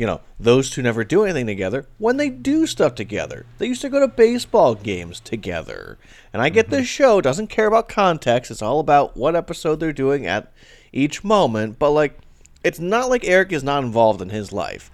you 0.00 0.06
know, 0.06 0.22
those 0.38 0.70
two 0.70 0.80
never 0.80 1.04
do 1.04 1.24
anything 1.24 1.46
together 1.46 1.84
when 1.98 2.16
they 2.16 2.30
do 2.30 2.66
stuff 2.66 2.94
together. 2.94 3.44
They 3.58 3.66
used 3.66 3.82
to 3.82 3.90
go 3.90 4.00
to 4.00 4.08
baseball 4.08 4.74
games 4.74 5.20
together. 5.20 5.98
And 6.32 6.40
I 6.40 6.48
get 6.48 6.70
this 6.70 6.78
mm-hmm. 6.78 6.84
show 6.86 7.20
doesn't 7.20 7.48
care 7.48 7.66
about 7.66 7.90
context. 7.90 8.50
It's 8.50 8.62
all 8.62 8.80
about 8.80 9.14
what 9.14 9.36
episode 9.36 9.78
they're 9.78 9.92
doing 9.92 10.26
at 10.26 10.50
each 10.90 11.22
moment. 11.22 11.78
But, 11.78 11.90
like, 11.90 12.18
it's 12.64 12.80
not 12.80 13.10
like 13.10 13.26
Eric 13.26 13.52
is 13.52 13.62
not 13.62 13.84
involved 13.84 14.22
in 14.22 14.30
his 14.30 14.54
life. 14.54 14.90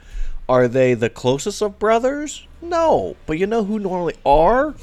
Are 0.48 0.66
they 0.66 0.94
the 0.94 1.08
closest 1.08 1.62
of 1.62 1.78
brothers? 1.78 2.44
No. 2.60 3.14
But 3.26 3.38
you 3.38 3.46
know 3.46 3.62
who 3.62 3.78
normally 3.78 4.16
are? 4.26 4.74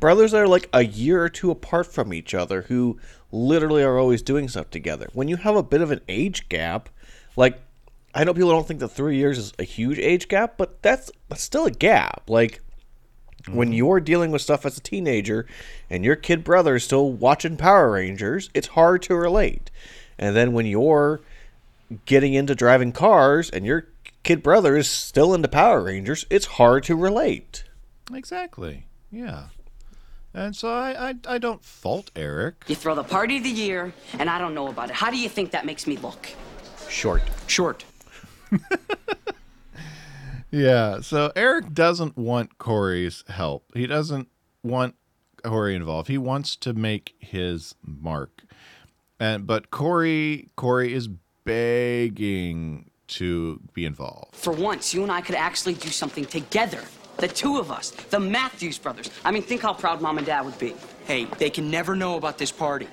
brothers 0.00 0.30
that 0.30 0.40
are 0.40 0.48
like 0.48 0.68
a 0.72 0.84
year 0.84 1.22
or 1.22 1.28
two 1.28 1.50
apart 1.50 1.84
from 1.84 2.14
each 2.14 2.32
other 2.32 2.62
who 2.62 2.96
literally 3.32 3.82
are 3.82 3.98
always 3.98 4.22
doing 4.22 4.48
stuff 4.48 4.70
together. 4.70 5.08
When 5.12 5.26
you 5.26 5.34
have 5.36 5.56
a 5.56 5.62
bit 5.62 5.80
of 5.82 5.90
an 5.90 6.00
age 6.08 6.48
gap, 6.48 6.88
like 7.36 7.60
I 8.18 8.24
know 8.24 8.34
people 8.34 8.50
don't 8.50 8.66
think 8.66 8.80
that 8.80 8.88
three 8.88 9.16
years 9.16 9.38
is 9.38 9.52
a 9.60 9.62
huge 9.62 9.96
age 10.00 10.26
gap, 10.26 10.54
but 10.56 10.82
that's, 10.82 11.08
that's 11.28 11.40
still 11.40 11.66
a 11.66 11.70
gap. 11.70 12.24
Like 12.26 12.60
when 13.48 13.68
mm-hmm. 13.68 13.74
you're 13.74 14.00
dealing 14.00 14.32
with 14.32 14.42
stuff 14.42 14.66
as 14.66 14.76
a 14.76 14.80
teenager 14.80 15.46
and 15.88 16.04
your 16.04 16.16
kid 16.16 16.42
brother 16.42 16.74
is 16.74 16.82
still 16.82 17.12
watching 17.12 17.56
Power 17.56 17.92
Rangers, 17.92 18.50
it's 18.54 18.66
hard 18.66 19.02
to 19.02 19.14
relate. 19.14 19.70
And 20.18 20.34
then 20.34 20.52
when 20.52 20.66
you're 20.66 21.20
getting 22.06 22.34
into 22.34 22.56
driving 22.56 22.90
cars 22.90 23.50
and 23.50 23.64
your 23.64 23.86
kid 24.24 24.42
brother 24.42 24.76
is 24.76 24.90
still 24.90 25.32
into 25.32 25.46
Power 25.46 25.84
Rangers, 25.84 26.26
it's 26.28 26.46
hard 26.46 26.82
to 26.84 26.96
relate. 26.96 27.62
Exactly. 28.12 28.86
Yeah. 29.12 29.44
And 30.34 30.56
so 30.56 30.74
I, 30.74 31.10
I, 31.10 31.14
I 31.28 31.38
don't 31.38 31.62
fault 31.62 32.10
Eric. 32.16 32.64
You 32.66 32.74
throw 32.74 32.96
the 32.96 33.04
party 33.04 33.36
of 33.36 33.44
the 33.44 33.50
year, 33.50 33.92
and 34.18 34.28
I 34.28 34.40
don't 34.40 34.54
know 34.54 34.66
about 34.66 34.90
it. 34.90 34.96
How 34.96 35.12
do 35.12 35.16
you 35.16 35.28
think 35.28 35.52
that 35.52 35.64
makes 35.64 35.86
me 35.86 35.96
look? 35.98 36.28
Short. 36.88 37.22
Short. 37.46 37.84
Yeah. 40.50 41.00
So 41.00 41.32
Eric 41.36 41.74
doesn't 41.74 42.16
want 42.16 42.58
Cory's 42.58 43.24
help. 43.28 43.64
He 43.74 43.86
doesn't 43.86 44.28
want 44.62 44.94
Cory 45.44 45.74
involved. 45.74 46.08
He 46.08 46.18
wants 46.18 46.56
to 46.56 46.72
make 46.72 47.14
his 47.18 47.74
mark. 47.82 48.42
And 49.20 49.46
but 49.46 49.70
Cory 49.70 50.48
Cory 50.56 50.94
is 50.94 51.08
begging 51.44 52.90
to 53.08 53.60
be 53.72 53.84
involved. 53.84 54.34
For 54.34 54.52
once, 54.52 54.94
you 54.94 55.02
and 55.02 55.10
I 55.10 55.20
could 55.20 55.34
actually 55.34 55.74
do 55.74 55.88
something 55.88 56.24
together. 56.24 56.82
The 57.16 57.28
two 57.28 57.58
of 57.58 57.72
us, 57.72 57.90
the 57.90 58.20
Matthews 58.20 58.78
brothers. 58.78 59.10
I 59.24 59.32
mean, 59.32 59.42
think 59.42 59.62
how 59.62 59.72
proud 59.72 60.00
mom 60.00 60.18
and 60.18 60.26
dad 60.26 60.44
would 60.44 60.58
be. 60.58 60.74
Hey, 61.04 61.24
they 61.38 61.50
can 61.50 61.68
never 61.68 61.96
know 61.96 62.16
about 62.16 62.38
this 62.38 62.52
party. 62.52 62.86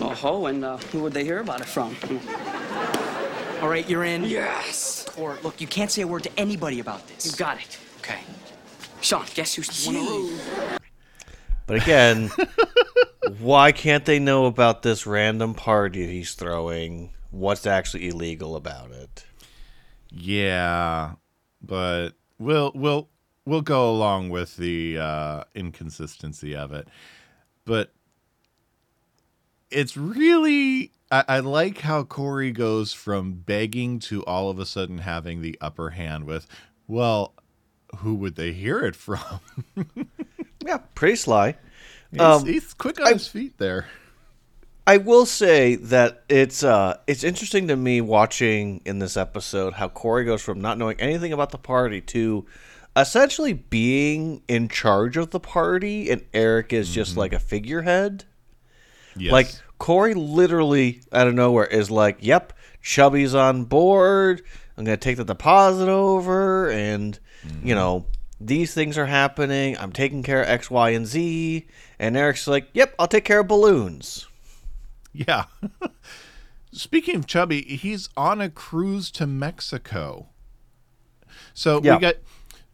Oh, 0.00 0.08
ho, 0.08 0.46
and 0.46 0.64
uh, 0.64 0.76
who 0.76 1.00
would 1.00 1.14
they 1.14 1.24
hear 1.24 1.40
about 1.40 1.60
it 1.62 1.66
from? 1.66 1.96
All 3.64 3.70
right, 3.70 3.88
you're 3.88 4.04
in. 4.04 4.24
Yes! 4.24 5.06
Or 5.16 5.38
look, 5.42 5.58
you 5.58 5.66
can't 5.66 5.90
say 5.90 6.02
a 6.02 6.06
word 6.06 6.24
to 6.24 6.30
anybody 6.38 6.80
about 6.80 7.08
this. 7.08 7.24
You 7.24 7.32
got 7.32 7.58
it. 7.58 7.78
Okay. 8.00 8.18
Shawn, 9.00 9.24
guess 9.32 9.54
who's 9.54 9.68
the 9.68 9.90
one 9.90 10.04
to 10.04 10.12
leave? 10.12 10.78
But 11.66 11.76
again, 11.76 12.30
why 13.38 13.72
can't 13.72 14.04
they 14.04 14.18
know 14.18 14.44
about 14.44 14.82
this 14.82 15.06
random 15.06 15.54
party 15.54 16.06
he's 16.06 16.34
throwing? 16.34 17.14
What's 17.30 17.64
actually 17.64 18.08
illegal 18.08 18.54
about 18.54 18.90
it? 18.90 19.24
Yeah, 20.10 21.14
but 21.62 22.10
we'll 22.38 22.70
we'll 22.74 23.08
we'll 23.46 23.62
go 23.62 23.90
along 23.90 24.28
with 24.28 24.58
the 24.58 24.98
uh, 24.98 25.44
inconsistency 25.54 26.54
of 26.54 26.74
it. 26.74 26.86
But 27.64 27.94
it's 29.70 29.96
really 29.96 30.92
I, 31.14 31.24
I 31.28 31.38
like 31.40 31.78
how 31.78 32.02
Cory 32.02 32.50
goes 32.50 32.92
from 32.92 33.34
begging 33.34 34.00
to 34.00 34.24
all 34.24 34.50
of 34.50 34.58
a 34.58 34.66
sudden 34.66 34.98
having 34.98 35.42
the 35.42 35.56
upper 35.60 35.90
hand 35.90 36.24
with, 36.24 36.46
well, 36.88 37.34
who 37.98 38.14
would 38.16 38.34
they 38.34 38.52
hear 38.52 38.80
it 38.80 38.96
from? 38.96 39.40
Yeah, 40.66 40.78
pretty 40.94 41.16
sly. 41.16 41.56
he's, 42.10 42.20
Um, 42.20 42.46
he's 42.46 42.72
quick 42.72 42.98
on 42.98 43.12
his 43.12 43.28
feet 43.28 43.58
there. 43.58 43.86
I 44.86 44.96
will 44.96 45.26
say 45.26 45.76
that 45.76 46.24
it's 46.28 46.62
uh 46.62 46.96
it's 47.06 47.22
interesting 47.22 47.68
to 47.68 47.76
me 47.76 48.00
watching 48.00 48.80
in 48.84 48.98
this 48.98 49.16
episode 49.16 49.74
how 49.74 49.88
Cory 49.88 50.24
goes 50.24 50.40
from 50.42 50.60
not 50.62 50.78
knowing 50.78 50.98
anything 51.00 51.34
about 51.34 51.50
the 51.50 51.58
party 51.58 52.00
to 52.00 52.46
essentially 52.96 53.52
being 53.52 54.42
in 54.48 54.68
charge 54.68 55.16
of 55.18 55.30
the 55.30 55.40
party 55.40 56.10
and 56.10 56.24
Eric 56.32 56.72
is 56.72 56.94
just 56.94 57.16
like 57.16 57.34
a 57.34 57.38
figurehead. 57.38 58.24
Yes. 59.16 59.32
Like 59.32 59.48
Cory 59.84 60.14
literally 60.14 61.02
out 61.12 61.26
of 61.26 61.34
nowhere 61.34 61.66
is 61.66 61.90
like, 61.90 62.16
"Yep, 62.20 62.54
Chubby's 62.80 63.34
on 63.34 63.64
board. 63.64 64.40
I'm 64.78 64.86
gonna 64.86 64.96
take 64.96 65.18
the 65.18 65.26
deposit 65.26 65.90
over, 65.90 66.70
and 66.70 67.18
you 67.42 67.50
mm-hmm. 67.50 67.68
know 67.68 68.06
these 68.40 68.72
things 68.72 68.96
are 68.96 69.04
happening. 69.04 69.76
I'm 69.76 69.92
taking 69.92 70.22
care 70.22 70.40
of 70.40 70.48
X, 70.48 70.70
Y, 70.70 70.88
and 70.88 71.06
Z." 71.06 71.66
And 71.98 72.16
Eric's 72.16 72.46
like, 72.46 72.70
"Yep, 72.72 72.94
I'll 72.98 73.06
take 73.08 73.26
care 73.26 73.40
of 73.40 73.48
balloons." 73.48 74.26
Yeah. 75.12 75.44
Speaking 76.72 77.16
of 77.16 77.26
Chubby, 77.26 77.60
he's 77.60 78.08
on 78.16 78.40
a 78.40 78.48
cruise 78.48 79.10
to 79.10 79.26
Mexico. 79.26 80.30
So 81.52 81.82
Yeah. 81.82 81.96
we 81.96 82.00
got 82.00 82.14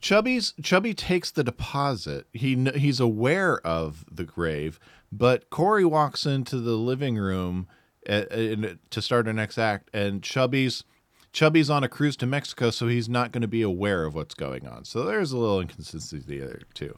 Chubby's 0.00 0.54
Chubby 0.62 0.94
takes 0.94 1.30
the 1.30 1.44
deposit. 1.44 2.26
He 2.32 2.56
he's 2.74 3.00
aware 3.00 3.58
of 3.66 4.04
the 4.10 4.24
grave, 4.24 4.80
but 5.12 5.50
Cory 5.50 5.84
walks 5.84 6.26
into 6.26 6.58
the 6.58 6.76
living 6.76 7.16
room 7.16 7.68
to 8.06 9.02
start 9.02 9.26
our 9.26 9.32
next 9.32 9.58
act, 9.58 9.90
and 9.92 10.22
Chubby's 10.22 10.84
Chubby's 11.32 11.70
on 11.70 11.84
a 11.84 11.88
cruise 11.88 12.16
to 12.16 12.26
Mexico, 12.26 12.70
so 12.70 12.88
he's 12.88 13.08
not 13.08 13.30
going 13.30 13.42
to 13.42 13.48
be 13.48 13.62
aware 13.62 14.04
of 14.04 14.14
what's 14.14 14.34
going 14.34 14.66
on. 14.66 14.84
So 14.84 15.04
there's 15.04 15.32
a 15.32 15.38
little 15.38 15.60
inconsistency 15.60 16.38
there 16.38 16.60
too. 16.74 16.96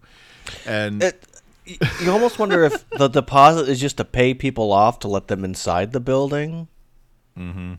And 0.66 1.02
It, 1.02 1.26
you 1.66 2.10
almost 2.10 2.38
wonder 2.38 2.64
if 2.64 2.88
the 2.98 3.08
deposit 3.08 3.68
is 3.68 3.80
just 3.80 3.98
to 3.98 4.04
pay 4.04 4.32
people 4.32 4.72
off 4.72 5.00
to 5.00 5.08
let 5.08 5.28
them 5.28 5.44
inside 5.44 5.92
the 5.92 6.00
building. 6.00 6.68
Mm-hmm. 7.36 7.74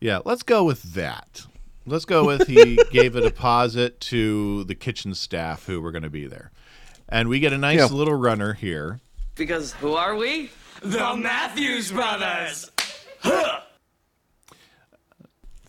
Yeah, 0.00 0.20
let's 0.24 0.42
go 0.42 0.64
with 0.64 0.94
that. 0.94 1.46
Let's 1.86 2.04
go 2.04 2.24
with 2.26 2.46
he 2.46 2.76
gave 2.90 3.16
a 3.16 3.20
deposit 3.20 4.00
to 4.02 4.64
the 4.64 4.74
kitchen 4.74 5.14
staff 5.14 5.66
who 5.66 5.80
were 5.80 5.90
going 5.92 6.02
to 6.02 6.10
be 6.10 6.26
there. 6.26 6.50
And 7.08 7.28
we 7.28 7.40
get 7.40 7.52
a 7.52 7.58
nice 7.58 7.78
Yeah. 7.78 7.86
little 7.86 8.14
runner 8.14 8.52
here. 8.52 9.00
Because 9.34 9.72
who 9.74 9.94
are 9.94 10.14
we? 10.14 10.50
The 10.82 11.16
Matthews 11.16 11.90
brothers. 11.92 12.70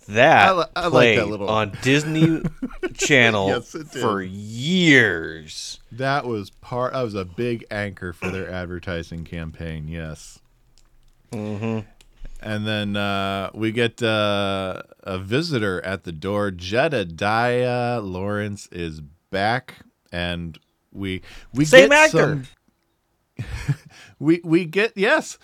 That 0.08 0.50
I 0.50 0.52
li- 0.54 0.66
I 0.76 0.82
like 0.84 0.92
played 0.92 1.20
that 1.20 1.28
little- 1.28 1.50
on 1.50 1.78
Disney 1.82 2.42
Channel 2.96 3.48
Yes, 3.50 3.76
for 4.02 4.22
years. 4.22 5.80
That 5.92 6.26
was 6.26 6.50
part 6.50 6.94
that 6.94 7.02
was 7.02 7.14
a 7.16 7.24
big 7.24 7.66
anchor 7.72 8.12
for 8.12 8.30
their 8.30 8.50
advertising 8.52 9.24
campaign, 9.24 9.88
yes. 9.88 10.40
Mhm. 11.32 11.86
And 12.42 12.68
then 12.68 12.96
uh, 12.96 13.52
we 13.54 13.72
get 13.72 14.02
uh, 14.02 14.82
a 15.04 15.20
visitor 15.20 15.84
at 15.86 16.04
the 16.04 16.12
door. 16.12 16.52
Jedediah 16.52 18.02
Lawrence 18.02 18.68
is 18.72 19.02
back 19.30 19.78
and 20.12 20.58
we 20.92 21.22
we 21.54 21.66
Same 21.66 21.90
get 21.90 21.92
actor. 21.92 22.44
some 23.38 23.76
we 24.20 24.42
we 24.44 24.66
get 24.66 24.94
yes 24.96 25.38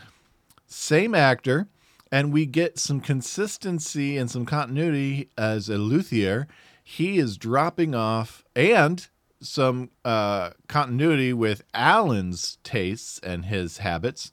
same 0.68 1.16
actor 1.16 1.68
and 2.12 2.32
we 2.34 2.46
get 2.46 2.78
some 2.78 3.00
consistency 3.00 4.18
and 4.18 4.30
some 4.30 4.46
continuity 4.46 5.30
as 5.38 5.70
a 5.70 5.78
luthier 5.78 6.48
he 6.84 7.18
is 7.18 7.38
dropping 7.38 7.96
off 7.96 8.44
and 8.56 9.08
some 9.42 9.90
uh, 10.04 10.52
continuity 10.68 11.34
with 11.34 11.64
alan's 11.74 12.58
tastes 12.64 13.20
and 13.24 13.46
his 13.46 13.80
habits 13.80 14.32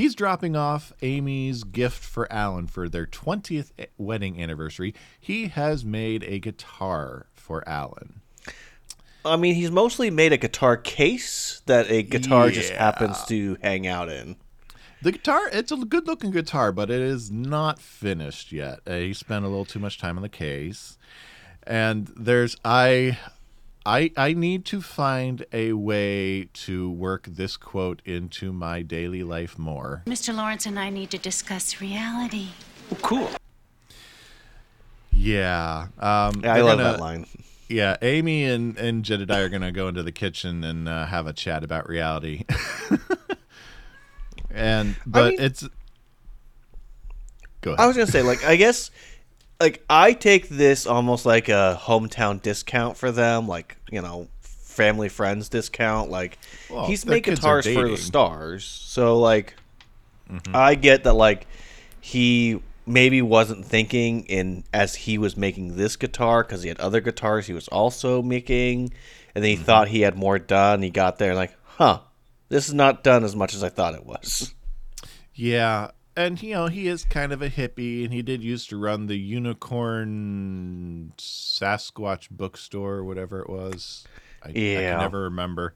he's 0.00 0.14
dropping 0.14 0.56
off 0.56 0.92
amy's 1.02 1.64
gift 1.64 2.02
for 2.02 2.30
alan 2.32 2.66
for 2.66 2.88
their 2.88 3.06
20th 3.06 3.70
wedding 3.98 4.40
anniversary 4.40 4.94
he 5.18 5.48
has 5.48 5.84
made 5.84 6.22
a 6.24 6.38
guitar 6.38 7.26
for 7.34 7.66
alan 7.68 8.20
I 9.24 9.36
mean, 9.36 9.54
he's 9.54 9.70
mostly 9.70 10.10
made 10.10 10.32
a 10.32 10.36
guitar 10.36 10.76
case 10.76 11.60
that 11.66 11.90
a 11.90 12.02
guitar 12.02 12.50
just 12.50 12.72
happens 12.72 13.22
to 13.24 13.58
hang 13.62 13.86
out 13.86 14.08
in. 14.08 14.36
The 15.02 15.12
guitar, 15.12 15.48
it's 15.52 15.72
a 15.72 15.76
good 15.76 16.06
looking 16.06 16.30
guitar, 16.30 16.72
but 16.72 16.90
it 16.90 17.00
is 17.00 17.30
not 17.30 17.78
finished 17.78 18.52
yet. 18.52 18.80
Uh, 18.86 18.96
he 18.96 19.14
spent 19.14 19.44
a 19.44 19.48
little 19.48 19.64
too 19.64 19.78
much 19.78 19.98
time 19.98 20.16
on 20.16 20.22
the 20.22 20.28
case. 20.28 20.98
And 21.66 22.10
there's 22.16 22.56
I 22.64 23.18
I 23.90 24.12
I 24.16 24.34
need 24.34 24.64
to 24.66 24.80
find 24.80 25.44
a 25.52 25.72
way 25.72 26.44
to 26.66 26.88
work 26.90 27.26
this 27.26 27.56
quote 27.56 28.00
into 28.04 28.52
my 28.52 28.82
daily 28.82 29.24
life 29.24 29.58
more. 29.58 30.02
Mr. 30.06 30.32
Lawrence 30.34 30.64
and 30.64 30.78
I 30.78 30.90
need 30.90 31.10
to 31.10 31.18
discuss 31.18 31.80
reality. 31.80 32.50
cool. 33.02 33.28
Yeah. 35.12 35.88
Um 35.98 36.40
Yeah, 36.44 36.54
I 36.54 36.60
love 36.60 36.78
gonna- 36.78 36.84
that 36.84 37.00
line. 37.00 37.26
Yeah, 37.68 37.96
Amy 38.02 38.44
and, 38.44 38.76
and 38.78 39.04
Jedediah 39.04 39.44
are 39.44 39.48
going 39.48 39.62
to 39.62 39.70
go 39.70 39.86
into 39.86 40.02
the 40.02 40.10
kitchen 40.10 40.64
and 40.64 40.88
uh, 40.88 41.06
have 41.06 41.28
a 41.28 41.32
chat 41.32 41.62
about 41.62 41.88
reality. 41.88 42.44
and 44.50 44.96
but 45.06 45.30
mean- 45.34 45.40
it's 45.40 45.68
Go 47.60 47.70
ahead. 47.72 47.80
I 47.80 47.86
was 47.86 47.96
gonna 47.96 48.10
say, 48.10 48.22
like, 48.22 48.42
I 48.44 48.56
guess, 48.56 48.90
like, 49.60 49.84
I 49.90 50.12
take 50.14 50.48
this 50.48 50.86
almost 50.86 51.26
like 51.26 51.48
a 51.48 51.78
hometown 51.82 52.40
discount 52.42 52.96
for 52.96 53.12
them, 53.12 53.46
like, 53.46 53.76
you 53.90 54.00
know, 54.00 54.28
family 54.40 55.08
friends 55.08 55.48
discount. 55.48 56.10
Like, 56.10 56.38
Well, 56.70 56.86
he's 56.86 57.04
made 57.04 57.24
guitars 57.24 57.66
for 57.66 57.88
the 57.88 57.96
stars, 57.96 58.64
so 58.64 59.18
like, 59.18 59.54
Mm-hmm. 60.30 60.54
I 60.54 60.76
get 60.76 61.02
that, 61.04 61.14
like, 61.14 61.46
he 62.00 62.62
maybe 62.86 63.20
wasn't 63.20 63.64
thinking 63.66 64.22
in 64.26 64.62
as 64.72 64.94
he 64.94 65.18
was 65.18 65.36
making 65.36 65.76
this 65.76 65.96
guitar 65.96 66.44
because 66.44 66.62
he 66.62 66.68
had 66.68 66.78
other 66.80 67.00
guitars 67.00 67.48
he 67.48 67.52
was 67.52 67.66
also 67.68 68.22
making, 68.22 68.92
and 69.34 69.42
then 69.42 69.50
he 69.50 69.56
Mm-hmm. 69.56 69.64
thought 69.64 69.88
he 69.88 70.02
had 70.02 70.16
more 70.16 70.38
done. 70.38 70.82
He 70.82 70.90
got 70.90 71.18
there, 71.18 71.34
like, 71.34 71.52
huh, 71.64 72.00
this 72.48 72.68
is 72.68 72.74
not 72.74 73.02
done 73.02 73.24
as 73.24 73.34
much 73.34 73.54
as 73.54 73.64
I 73.64 73.68
thought 73.70 73.94
it 73.94 74.06
was. 74.06 74.54
Yeah, 75.34 75.90
and 76.16 76.42
you 76.42 76.54
know 76.54 76.66
he 76.66 76.88
is 76.88 77.04
kind 77.04 77.32
of 77.32 77.42
a 77.42 77.48
hippie, 77.48 78.04
and 78.04 78.12
he 78.12 78.22
did 78.22 78.42
used 78.42 78.68
to 78.70 78.76
run 78.76 79.06
the 79.06 79.18
Unicorn 79.18 81.12
Sasquatch 81.16 82.28
bookstore, 82.30 82.94
or 82.94 83.04
whatever 83.04 83.40
it 83.40 83.48
was. 83.48 84.04
I, 84.42 84.48
I 84.48 84.52
can 84.52 84.98
never 84.98 85.22
remember. 85.22 85.74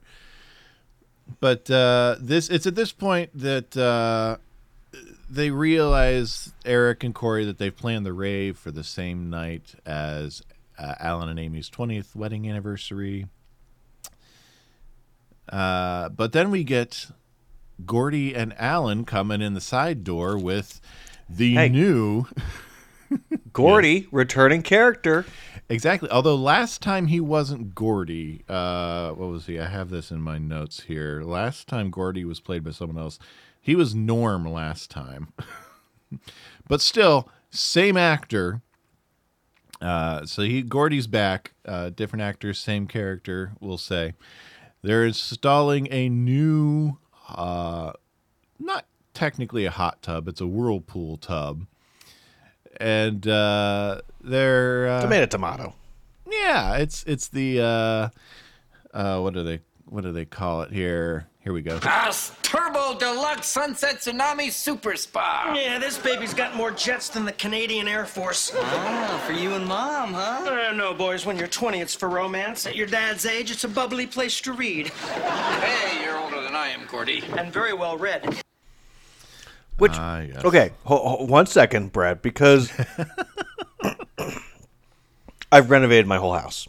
But 1.39 1.69
uh, 1.71 2.17
this 2.19 2.49
it's 2.49 2.67
at 2.67 2.75
this 2.75 2.91
point 2.91 3.31
that 3.33 3.75
uh, 3.75 4.37
they 5.29 5.49
realize 5.49 6.53
Eric 6.65 7.03
and 7.03 7.15
Cory 7.15 7.45
that 7.45 7.57
they've 7.57 7.75
planned 7.75 8.05
the 8.05 8.13
rave 8.13 8.57
for 8.57 8.71
the 8.71 8.83
same 8.83 9.29
night 9.29 9.75
as 9.85 10.43
uh, 10.77 10.95
Alan 10.99 11.29
and 11.29 11.39
Amy's 11.39 11.69
twentieth 11.69 12.15
wedding 12.15 12.49
anniversary. 12.49 13.27
Uh, 15.49 16.09
but 16.09 16.31
then 16.31 16.49
we 16.49 16.63
get 16.63 17.07
Gordy 17.85 18.35
and 18.35 18.53
Alan 18.59 19.05
coming 19.05 19.41
in 19.41 19.53
the 19.53 19.61
side 19.61 20.03
door 20.03 20.37
with 20.37 20.79
the 21.29 21.55
Hey. 21.55 21.69
new 21.69 22.25
Gordy, 23.53 24.07
returning 24.11 24.61
character. 24.61 25.25
exactly. 25.69 26.09
Although 26.09 26.35
last 26.35 26.81
time 26.81 27.07
he 27.07 27.19
wasn't 27.19 27.73
Gordy. 27.75 28.43
Uh, 28.47 29.11
what 29.11 29.29
was 29.29 29.45
he? 29.45 29.59
I 29.59 29.67
have 29.67 29.89
this 29.89 30.11
in 30.11 30.21
my 30.21 30.37
notes 30.37 30.81
here. 30.83 31.21
Last 31.23 31.67
time 31.67 31.89
Gordy 31.89 32.25
was 32.25 32.39
played 32.39 32.63
by 32.63 32.71
someone 32.71 32.97
else. 33.01 33.19
He 33.61 33.75
was 33.75 33.95
Norm 33.95 34.45
last 34.45 34.91
time, 34.91 35.29
but 36.67 36.81
still 36.81 37.29
same 37.49 37.97
actor. 37.97 38.61
Uh, 39.81 40.25
so 40.25 40.41
he 40.43 40.61
Gordy's 40.61 41.07
back. 41.07 41.53
Uh, 41.65 41.89
different 41.89 42.21
actors, 42.23 42.59
same 42.59 42.87
character. 42.87 43.53
We'll 43.59 43.77
say 43.77 44.13
they're 44.83 45.05
installing 45.05 45.87
a 45.91 46.09
new, 46.09 46.97
uh, 47.29 47.93
not 48.59 48.85
technically 49.13 49.65
a 49.65 49.71
hot 49.71 50.01
tub. 50.01 50.27
It's 50.27 50.41
a 50.41 50.47
whirlpool 50.47 51.17
tub, 51.17 51.65
and 52.79 53.27
uh, 53.27 54.01
they're 54.21 54.87
uh, 54.87 55.01
Tomato, 55.01 55.25
tomato. 55.27 55.73
yeah, 56.29 56.75
it's 56.77 57.03
it's 57.05 57.27
the 57.27 57.61
uh, 57.61 58.09
uh, 58.97 59.19
what 59.21 59.33
do 59.33 59.43
they 59.43 59.59
what 59.85 60.03
do 60.03 60.11
they 60.11 60.25
call 60.25 60.61
it 60.63 60.71
here? 60.71 61.27
Here 61.41 61.53
we 61.53 61.61
go. 61.61 61.77
Turbo 62.41 62.97
Deluxe 62.97 63.45
Sunset 63.45 63.97
Tsunami 63.97 64.49
Super 64.51 64.95
Spa. 64.95 65.53
Yeah, 65.55 65.77
this 65.77 65.95
baby's 65.95 66.33
got 66.33 66.55
more 66.55 66.71
jets 66.71 67.09
than 67.09 67.23
the 67.23 67.33
Canadian 67.33 67.87
Air 67.87 68.05
Force. 68.05 68.51
Oh, 68.55 69.23
for 69.27 69.33
you 69.33 69.53
and 69.53 69.63
mom, 69.67 70.13
huh? 70.13 70.69
Uh, 70.69 70.73
no, 70.73 70.91
boys, 70.95 71.23
when 71.23 71.37
you're 71.37 71.47
20, 71.47 71.81
it's 71.81 71.93
for 71.93 72.09
romance. 72.09 72.65
At 72.65 72.75
your 72.75 72.87
dad's 72.87 73.27
age, 73.27 73.51
it's 73.51 73.63
a 73.63 73.67
bubbly 73.67 74.07
place 74.07 74.41
to 74.41 74.53
read. 74.53 74.87
Hey, 74.87 76.03
you're 76.03 76.17
older 76.17 76.34
than 76.55 76.63
I 76.63 76.69
am, 76.69 76.85
Gordy. 76.87 77.23
And 77.37 77.51
very 77.51 77.73
well 77.73 77.97
read. 77.97 78.41
Which 79.77 79.91
Ah, 79.95 80.21
yes. 80.21 80.43
okay, 80.45 80.71
ho- 80.85 81.17
ho- 81.17 81.25
one 81.25 81.45
second, 81.47 81.91
Brad, 81.91 82.21
because 82.21 82.71
I've 85.51 85.69
renovated 85.69 86.07
my 86.07 86.17
whole 86.17 86.33
house, 86.33 86.67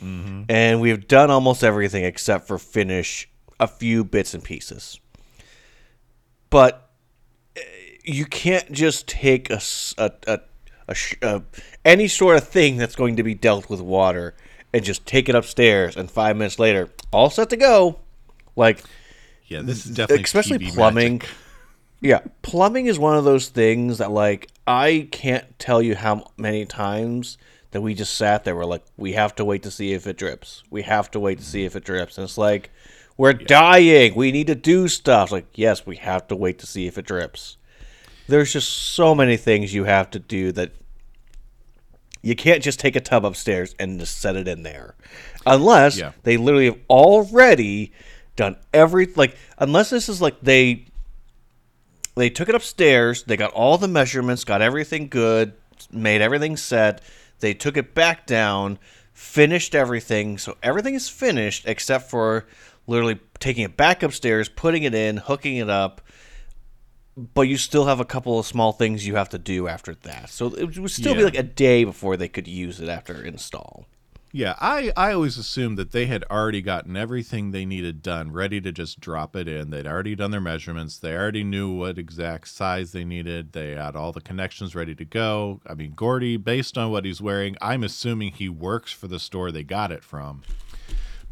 and 0.00 0.80
we've 0.80 1.08
done 1.08 1.30
almost 1.30 1.64
everything 1.64 2.04
except 2.04 2.46
for 2.46 2.56
finish 2.58 3.28
a 3.58 3.66
few 3.66 4.04
bits 4.04 4.32
and 4.34 4.44
pieces. 4.44 5.00
But 6.50 6.88
eh, 7.56 7.60
you 8.04 8.26
can't 8.26 8.70
just 8.70 9.08
take 9.08 9.50
a, 9.50 9.54
s- 9.54 9.94
a- 9.98 10.12
a- 10.28 10.40
a 10.86 10.94
sh- 10.94 11.16
a- 11.22 11.42
any 11.84 12.06
sort 12.06 12.36
of 12.36 12.46
thing 12.46 12.76
that's 12.76 12.94
going 12.94 13.16
to 13.16 13.24
be 13.24 13.34
dealt 13.34 13.68
with 13.68 13.80
water 13.80 14.36
and 14.72 14.84
just 14.84 15.04
take 15.04 15.28
it 15.28 15.34
upstairs, 15.34 15.96
and 15.96 16.08
five 16.08 16.36
minutes 16.36 16.60
later, 16.60 16.90
all 17.12 17.28
set 17.30 17.50
to 17.50 17.56
go. 17.56 17.98
Like 18.54 18.84
Yeah, 19.46 19.62
this 19.62 19.86
is 19.86 19.94
definitely 19.94 20.24
especially 20.24 20.58
TV 20.58 20.72
plumbing. 20.74 21.18
magic. 21.18 21.28
Yeah, 22.02 22.20
plumbing 22.42 22.86
is 22.86 22.98
one 22.98 23.16
of 23.16 23.24
those 23.24 23.48
things 23.48 23.98
that 23.98 24.10
like 24.12 24.50
I 24.66 25.08
can't 25.10 25.58
tell 25.58 25.80
you 25.80 25.94
how 25.96 26.30
many 26.36 26.66
times 26.66 27.38
that 27.70 27.80
we 27.80 27.94
just 27.94 28.16
sat 28.16 28.44
there. 28.44 28.54
We're 28.54 28.66
like, 28.66 28.84
we 28.98 29.12
have 29.14 29.34
to 29.36 29.46
wait 29.46 29.62
to 29.62 29.70
see 29.70 29.94
if 29.94 30.06
it 30.06 30.18
drips. 30.18 30.62
We 30.70 30.82
have 30.82 31.10
to 31.12 31.18
wait 31.20 31.38
to 31.38 31.44
see 31.44 31.64
if 31.64 31.74
it 31.74 31.84
drips, 31.84 32.18
and 32.18 32.24
it's 32.24 32.36
like 32.36 32.70
we're 33.16 33.32
dying. 33.32 34.14
We 34.14 34.30
need 34.30 34.46
to 34.48 34.54
do 34.54 34.88
stuff. 34.88 35.32
Like, 35.32 35.46
yes, 35.54 35.86
we 35.86 35.96
have 35.96 36.28
to 36.28 36.36
wait 36.36 36.58
to 36.58 36.66
see 36.66 36.86
if 36.86 36.98
it 36.98 37.06
drips. 37.06 37.56
There's 38.28 38.52
just 38.52 38.70
so 38.70 39.14
many 39.14 39.38
things 39.38 39.72
you 39.72 39.84
have 39.84 40.10
to 40.10 40.18
do 40.18 40.52
that 40.52 40.72
you 42.22 42.36
can't 42.36 42.62
just 42.62 42.78
take 42.78 42.94
a 42.94 43.00
tub 43.00 43.24
upstairs 43.24 43.74
and 43.78 43.98
just 44.00 44.18
set 44.18 44.36
it 44.36 44.46
in 44.48 44.64
there, 44.64 44.96
unless 45.46 45.96
Yeah. 45.98 46.12
they 46.24 46.36
literally 46.36 46.66
have 46.66 46.78
already 46.90 47.92
done 48.36 48.56
every 48.72 49.06
like. 49.06 49.36
Unless 49.58 49.90
this 49.90 50.08
is 50.08 50.22
like 50.22 50.40
they 50.40 50.86
they 52.14 52.30
took 52.30 52.48
it 52.48 52.54
upstairs. 52.54 53.24
They 53.24 53.36
got 53.36 53.52
all 53.52 53.78
the 53.78 53.88
measurements, 53.88 54.44
got 54.44 54.62
everything 54.62 55.08
good, 55.08 55.54
made 55.90 56.20
everything 56.22 56.56
set. 56.56 57.02
They 57.40 57.54
took 57.54 57.76
it 57.76 57.94
back 57.94 58.26
down, 58.26 58.78
finished 59.12 59.74
everything. 59.74 60.38
So 60.38 60.56
everything 60.62 60.94
is 60.94 61.08
finished 61.08 61.64
except 61.66 62.10
for 62.10 62.46
literally 62.86 63.20
taking 63.38 63.64
it 63.64 63.76
back 63.76 64.02
upstairs, 64.02 64.48
putting 64.48 64.82
it 64.82 64.94
in, 64.94 65.18
hooking 65.18 65.56
it 65.56 65.68
up. 65.68 66.00
But 67.16 67.42
you 67.42 67.56
still 67.56 67.86
have 67.86 68.00
a 68.00 68.04
couple 68.04 68.38
of 68.38 68.44
small 68.44 68.72
things 68.72 69.06
you 69.06 69.16
have 69.16 69.30
to 69.30 69.38
do 69.38 69.68
after 69.68 69.94
that. 69.94 70.28
So 70.30 70.48
it 70.54 70.78
would 70.78 70.90
still 70.90 71.14
be 71.14 71.24
like 71.24 71.38
a 71.38 71.42
day 71.42 71.84
before 71.84 72.16
they 72.16 72.28
could 72.28 72.46
use 72.46 72.78
it 72.80 72.90
after 72.90 73.22
install. 73.22 73.86
Yeah, 74.36 74.54
I, 74.60 74.92
I 74.98 75.14
always 75.14 75.38
assumed 75.38 75.78
that 75.78 75.92
they 75.92 76.04
had 76.04 76.22
already 76.30 76.60
gotten 76.60 76.94
everything 76.94 77.52
they 77.52 77.64
needed 77.64 78.02
done, 78.02 78.32
ready 78.32 78.60
to 78.60 78.70
just 78.70 79.00
drop 79.00 79.34
it 79.34 79.48
in. 79.48 79.70
They'd 79.70 79.86
already 79.86 80.14
done 80.14 80.30
their 80.30 80.42
measurements. 80.42 80.98
They 80.98 81.16
already 81.16 81.42
knew 81.42 81.72
what 81.72 81.96
exact 81.96 82.48
size 82.48 82.92
they 82.92 83.06
needed. 83.06 83.52
They 83.52 83.70
had 83.70 83.96
all 83.96 84.12
the 84.12 84.20
connections 84.20 84.74
ready 84.74 84.94
to 84.96 85.06
go. 85.06 85.62
I 85.66 85.72
mean, 85.72 85.94
Gordy, 85.96 86.36
based 86.36 86.76
on 86.76 86.90
what 86.90 87.06
he's 87.06 87.22
wearing, 87.22 87.56
I'm 87.62 87.82
assuming 87.82 88.32
he 88.32 88.50
works 88.50 88.92
for 88.92 89.08
the 89.08 89.18
store 89.18 89.50
they 89.50 89.62
got 89.62 89.90
it 89.90 90.04
from. 90.04 90.42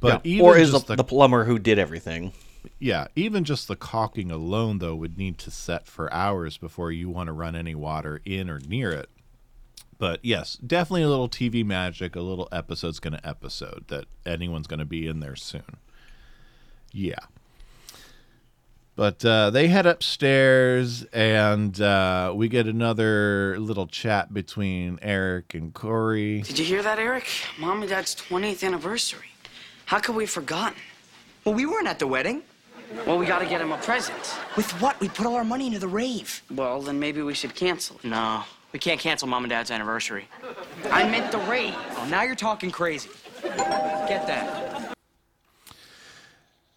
But 0.01 0.25
Yeah. 0.25 0.31
even 0.33 0.47
or 0.47 0.57
is 0.57 0.73
the, 0.73 0.97
the 0.97 1.05
plumber 1.05 1.45
who 1.45 1.59
did 1.59 1.79
everything. 1.79 2.33
yeah, 2.79 3.09
even 3.15 3.45
just 3.45 3.69
the 3.69 3.77
caulking 3.77 4.31
alone, 4.31 4.79
though, 4.79 4.95
would 4.95 5.19
need 5.19 5.37
to 5.41 5.51
set 5.51 5.87
for 5.87 6.11
hours 6.11 6.57
before 6.57 6.91
you 6.91 7.11
want 7.11 7.27
to 7.27 7.35
run 7.35 7.55
any 7.55 7.75
water 7.75 8.23
in 8.25 8.49
or 8.49 8.61
near 8.61 8.93
it. 8.93 9.11
But 9.99 10.21
yes, 10.23 10.57
definitely 10.57 11.03
a 11.03 11.09
little 11.09 11.29
TV 11.29 11.65
magic, 11.65 12.17
a 12.17 12.21
little 12.21 12.49
episode's 12.51 13.01
going 13.01 13.15
to 13.15 13.27
episode 13.27 13.85
that 13.89 14.07
anyone's 14.27 14.67
going 14.67 14.81
to 14.81 14.85
be 14.85 15.07
in 15.07 15.21
there 15.21 15.37
soon. 15.37 15.77
Yeah. 16.93 17.15
But 18.97 19.25
uh, 19.25 19.51
they 19.51 19.67
head 19.67 19.87
upstairs, 19.87 21.03
and 21.13 21.81
uh, 21.81 22.33
we 22.35 22.49
get 22.49 22.69
another 22.69 23.57
little 23.59 23.89
chat 23.89 24.33
between 24.33 25.01
Eric 25.03 25.55
and 25.55 25.75
Cory. 25.75 26.43
Did 26.43 26.61
you 26.61 26.65
hear 26.65 26.83
that, 26.83 27.01
Eric? 27.01 27.27
Mom 27.59 27.81
and 27.81 27.91
Dad's 27.91 28.15
20th 28.15 28.65
anniversary. 28.65 29.33
How 29.87 29.99
could 29.99 30.15
we 30.15 30.23
have 30.23 30.31
forgotten? 30.31 30.79
Well, 31.45 31.57
we 31.57 31.67
weren't 31.67 31.89
at 31.89 31.99
the 31.99 32.07
wedding. 32.07 32.43
Well, 33.05 33.19
we 33.19 33.27
gotta 33.27 33.47
get 33.47 33.61
him 33.61 33.73
a 33.73 33.79
present. 33.79 34.17
With 34.57 34.71
what? 34.81 34.99
We 35.01 35.09
put 35.09 35.27
all 35.27 35.35
our 35.35 35.45
money 35.45 35.67
into 35.67 35.81
the 35.81 35.89
rave. 35.89 36.43
Well, 36.51 36.81
then 36.81 37.01
maybe 37.01 37.21
we 37.23 37.35
should 37.35 37.55
cancel 37.55 37.97
it. 37.97 38.05
No, 38.05 38.45
we 38.75 38.81
can't 38.81 39.01
cancel 39.01 39.29
Mom 39.29 39.45
and 39.45 39.51
Dad's 39.51 39.71
anniversary. 39.71 40.27
I 40.91 41.09
meant 41.09 41.31
the 41.31 41.39
rave. 41.39 41.77
Oh, 41.97 42.09
now 42.11 42.25
you're 42.25 42.35
talking 42.35 42.73
crazy. 42.73 43.09
Get 43.41 44.27
that. 44.27 44.97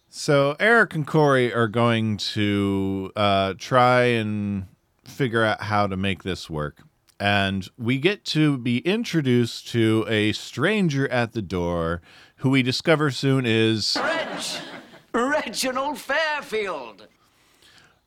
So 0.08 0.54
Eric 0.60 0.94
and 0.94 1.04
Cory 1.04 1.52
are 1.52 1.66
going 1.66 2.16
to 2.18 3.10
uh, 3.16 3.54
try 3.58 4.02
and 4.04 4.68
figure 5.04 5.42
out 5.42 5.62
how 5.62 5.88
to 5.88 5.96
make 5.96 6.22
this 6.22 6.48
work. 6.48 6.82
And 7.18 7.68
we 7.76 7.98
get 7.98 8.24
to 8.26 8.58
be 8.58 8.78
introduced 8.78 9.66
to 9.68 10.06
a 10.08 10.30
stranger 10.34 11.08
at 11.08 11.32
the 11.32 11.42
door 11.42 12.00
who 12.36 12.50
we 12.50 12.62
discover 12.62 13.10
soon 13.10 13.44
is 13.44 13.96
Reg! 14.00 14.28
Reginald 15.12 15.98
Fairfield. 15.98 17.08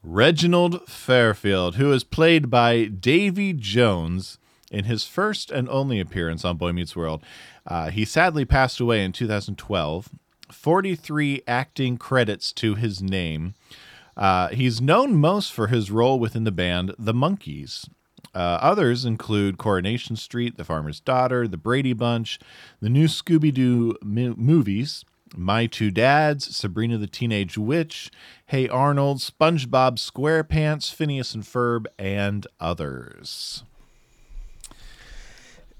Reginald 0.03 0.87
Fairfield, 0.87 1.75
who 1.75 1.91
is 1.91 2.03
played 2.03 2.49
by 2.49 2.85
Davy 2.85 3.53
Jones 3.53 4.39
in 4.71 4.85
his 4.85 5.05
first 5.05 5.51
and 5.51 5.69
only 5.69 5.99
appearance 5.99 6.43
on 6.43 6.57
Boy 6.57 6.71
Meets 6.71 6.95
World. 6.95 7.23
Uh, 7.67 7.91
he 7.91 8.03
sadly 8.05 8.45
passed 8.45 8.79
away 8.79 9.03
in 9.03 9.11
2012. 9.11 10.09
43 10.51 11.43
acting 11.47 11.97
credits 11.97 12.51
to 12.53 12.75
his 12.75 13.01
name. 13.01 13.53
Uh, 14.17 14.49
he's 14.49 14.81
known 14.81 15.15
most 15.15 15.53
for 15.53 15.67
his 15.67 15.91
role 15.91 16.19
within 16.19 16.43
the 16.43 16.51
band 16.51 16.93
The 16.97 17.13
Monkees. 17.13 17.87
Uh, 18.33 18.57
others 18.61 19.05
include 19.05 19.57
Coronation 19.57 20.15
Street, 20.15 20.57
The 20.57 20.63
Farmer's 20.63 20.99
Daughter, 20.99 21.47
The 21.47 21.57
Brady 21.57 21.93
Bunch, 21.93 22.39
the 22.79 22.89
new 22.89 23.07
Scooby 23.07 23.53
Doo 23.53 23.95
mo- 24.01 24.35
movies, 24.37 25.03
My 25.35 25.65
Two 25.65 25.91
Dads, 25.91 26.55
Sabrina 26.55 26.97
the 26.97 27.07
Teenage 27.07 27.57
Witch, 27.57 28.11
Hey 28.47 28.67
Arnold, 28.67 29.19
SpongeBob 29.19 29.95
SquarePants, 29.97 30.93
Phineas 30.93 31.33
and 31.33 31.43
Ferb, 31.43 31.85
and 31.97 32.45
others. 32.59 33.63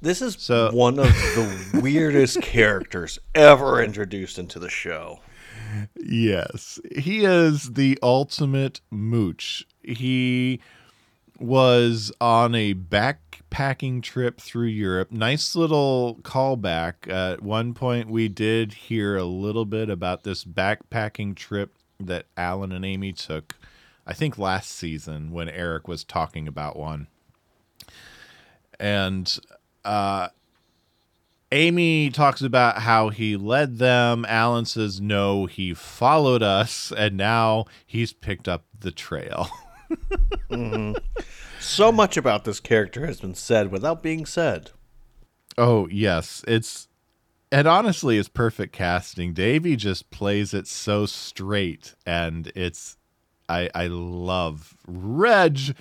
This 0.02 0.22
is 0.22 0.36
So- 0.40 0.72
one 0.72 0.98
of 1.00 1.06
the 1.08 1.80
weirdest 1.84 2.42
characters 2.42 3.20
ever 3.36 3.84
introduced 3.84 4.40
into 4.40 4.58
the 4.58 4.70
show. 4.70 5.20
Yes, 5.96 6.80
he 6.98 7.24
is 7.24 7.72
the 7.74 7.98
ultimate 8.02 8.82
mooch. 8.90 9.66
He 9.84 10.60
was 11.41 12.12
on 12.21 12.54
a 12.56 12.73
backpacking 12.73 14.04
trip 14.04 14.39
through 14.39 14.67
Europe. 14.67 15.12
Nice 15.12 15.56
little 15.56 16.19
callback. 16.21 17.10
at 17.10 17.41
one 17.41 17.73
point, 17.73 18.10
we 18.10 18.27
did 18.27 18.73
hear 18.73 19.17
a 19.17 19.23
little 19.23 19.65
bit 19.65 19.89
about 19.89 20.23
this 20.23 20.45
backpacking 20.45 21.36
trip 21.36 21.75
that 21.99 22.25
Alan 22.38 22.71
and 22.71 22.86
Amy 22.86 23.13
took, 23.13 23.56
I 24.06 24.13
think 24.13 24.38
last 24.38 24.71
season 24.71 25.32
when 25.32 25.49
Eric 25.49 25.88
was 25.88 26.04
talking 26.04 26.47
about 26.47 26.77
one. 26.77 27.08
And 28.80 29.38
uh, 29.86 30.30
Amy 31.51 32.10
talks 32.10 32.41
about 32.41 32.80
how 32.80 33.10
he 33.10 33.36
led 33.36 33.77
them. 33.77 34.25
Alan 34.27 34.65
says, 34.65 35.01
no, 35.01 35.45
he 35.45 35.73
followed 35.73 36.41
us, 36.41 36.91
and 36.95 37.17
now 37.17 37.65
he's 37.86 38.13
picked 38.13 38.47
up 38.47 38.63
the 38.80 38.91
trail. 38.91 39.49
So 41.60 41.91
much 41.91 42.17
about 42.17 42.43
this 42.43 42.60
character 42.60 43.06
has 43.06 43.21
been 43.21 43.36
said 43.36 43.71
without 43.71 44.01
being 44.04 44.25
said. 44.25 44.71
oh, 45.58 45.88
yes. 45.89 46.43
It's. 46.47 46.88
And 47.54 47.67
honestly, 47.67 48.17
it's 48.17 48.30
perfect 48.30 48.71
casting. 48.73 49.34
Davy 49.34 49.75
just 49.75 50.10
plays 50.10 50.54
it 50.54 50.67
so 50.67 51.06
straight, 51.06 51.95
and 52.06 52.51
it's. 52.56 52.97
I, 53.49 53.69
I 53.75 53.88
love 53.88 54.75
Reg, 54.88 55.75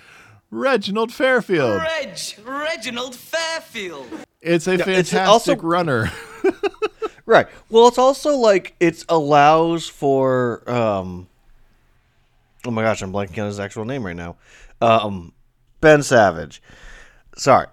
Reginald 0.49 1.13
Fairfield. 1.13 1.81
Reg! 1.81 2.17
Reginald 2.43 3.15
Fairfield. 3.15 4.07
It's 4.41 4.67
a 4.67 4.71
Yeah, 4.77 4.89
it's 4.89 5.11
fantastic 5.11 5.57
also- 5.59 5.67
runner. 5.67 6.11
Right. 7.27 7.47
Well, 7.69 7.87
it's 7.87 7.99
also 7.99 8.35
like 8.35 8.75
it 8.81 9.05
allows 9.07 9.87
for 9.87 10.69
um 10.69 11.29
Oh 12.65 12.71
my 12.71 12.83
gosh, 12.83 13.01
I'm 13.01 13.11
blanking 13.11 13.39
on 13.39 13.47
his 13.47 13.59
actual 13.59 13.85
name 13.85 14.05
right 14.05 14.15
now. 14.15 14.37
Um 14.81 15.33
Ben 15.79 16.03
Savage. 16.03 16.61
Sorry. 17.35 17.67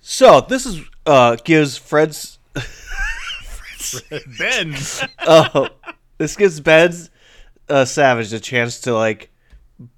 So, 0.00 0.40
this 0.40 0.66
is 0.66 0.82
uh 1.06 1.36
gives 1.36 1.76
Fred's 1.76 2.38
ben. 4.38 4.74
uh, 5.26 5.68
this 6.18 6.36
gives 6.36 6.60
Ben 6.60 6.92
uh, 7.68 7.84
Savage 7.84 8.32
a 8.32 8.40
chance 8.40 8.80
to 8.80 8.94
like 8.94 9.30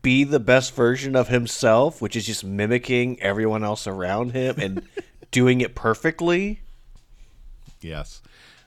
be 0.02 0.24
the 0.24 0.40
best 0.40 0.74
version 0.74 1.16
of 1.16 1.28
himself, 1.28 2.02
which 2.02 2.16
is 2.16 2.26
just 2.26 2.44
mimicking 2.44 3.20
everyone 3.22 3.64
else 3.64 3.86
around 3.86 4.32
him 4.32 4.56
and 4.58 4.82
doing 5.30 5.60
it 5.60 5.74
perfectly. 5.74 6.60
Yes. 7.80 8.20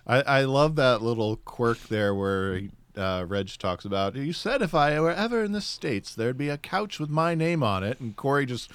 I, 0.05 0.21
I 0.21 0.43
love 0.43 0.75
that 0.77 1.01
little 1.01 1.37
quirk 1.37 1.79
there 1.87 2.13
where 2.15 2.61
uh, 2.95 3.25
Reg 3.27 3.49
talks 3.57 3.85
about, 3.85 4.15
you 4.15 4.33
said 4.33 4.61
if 4.61 4.73
I 4.75 4.99
were 4.99 5.11
ever 5.11 5.43
in 5.43 5.51
the 5.51 5.61
States, 5.61 6.13
there'd 6.13 6.37
be 6.37 6.49
a 6.49 6.57
couch 6.57 6.99
with 6.99 7.09
my 7.09 7.35
name 7.35 7.63
on 7.63 7.83
it. 7.83 7.99
And 7.99 8.15
Cory 8.15 8.45
just 8.45 8.71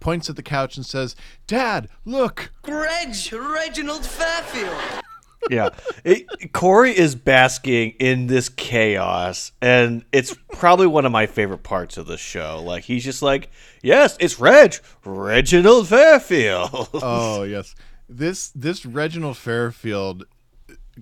points 0.00 0.30
at 0.30 0.36
the 0.36 0.42
couch 0.42 0.76
and 0.76 0.86
says, 0.86 1.16
Dad, 1.46 1.88
look. 2.04 2.50
Reg, 2.66 3.14
Reginald 3.32 4.04
Fairfield. 4.04 5.02
yeah. 5.50 5.70
It, 6.04 6.52
Cory 6.52 6.96
is 6.96 7.14
basking 7.14 7.94
in 7.98 8.26
this 8.26 8.48
chaos, 8.48 9.52
and 9.60 10.04
it's 10.12 10.34
probably 10.52 10.86
one 10.86 11.06
of 11.06 11.12
my 11.12 11.26
favorite 11.26 11.62
parts 11.62 11.96
of 11.96 12.06
the 12.06 12.16
show. 12.16 12.62
Like, 12.62 12.84
he's 12.84 13.04
just 13.04 13.22
like, 13.22 13.50
yes, 13.82 14.16
it's 14.20 14.38
Reg, 14.38 14.76
Reginald 15.04 15.88
Fairfield. 15.88 16.88
Oh, 16.94 17.42
yes. 17.42 17.74
This 18.10 18.48
this 18.54 18.86
Reginald 18.86 19.36
Fairfield 19.36 20.24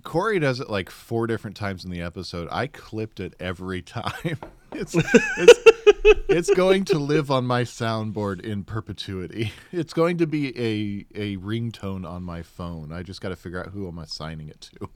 Cory 0.02 0.38
does 0.38 0.60
it 0.60 0.68
like 0.70 0.90
four 0.90 1.26
different 1.26 1.56
times 1.56 1.84
in 1.84 1.90
the 1.90 2.00
episode. 2.00 2.48
I 2.50 2.66
clipped 2.66 3.20
it 3.20 3.34
every 3.40 3.82
time. 3.82 4.38
It's 4.72 4.94
it's 4.94 5.60
it's 6.28 6.50
going 6.54 6.84
to 6.86 6.98
live 6.98 7.30
on 7.30 7.46
my 7.46 7.62
soundboard 7.62 8.40
in 8.40 8.64
perpetuity. 8.64 9.52
It's 9.72 9.92
going 9.92 10.18
to 10.18 10.26
be 10.26 10.48
a 10.58 11.06
a 11.14 11.36
ringtone 11.38 12.08
on 12.08 12.22
my 12.22 12.42
phone. 12.42 12.92
I 12.92 13.02
just 13.02 13.20
got 13.20 13.28
to 13.30 13.36
figure 13.36 13.60
out 13.60 13.68
who 13.72 13.86
am 13.88 13.98
I'm 13.98 14.04
assigning 14.04 14.48
it 14.48 14.68
to. 14.78 14.88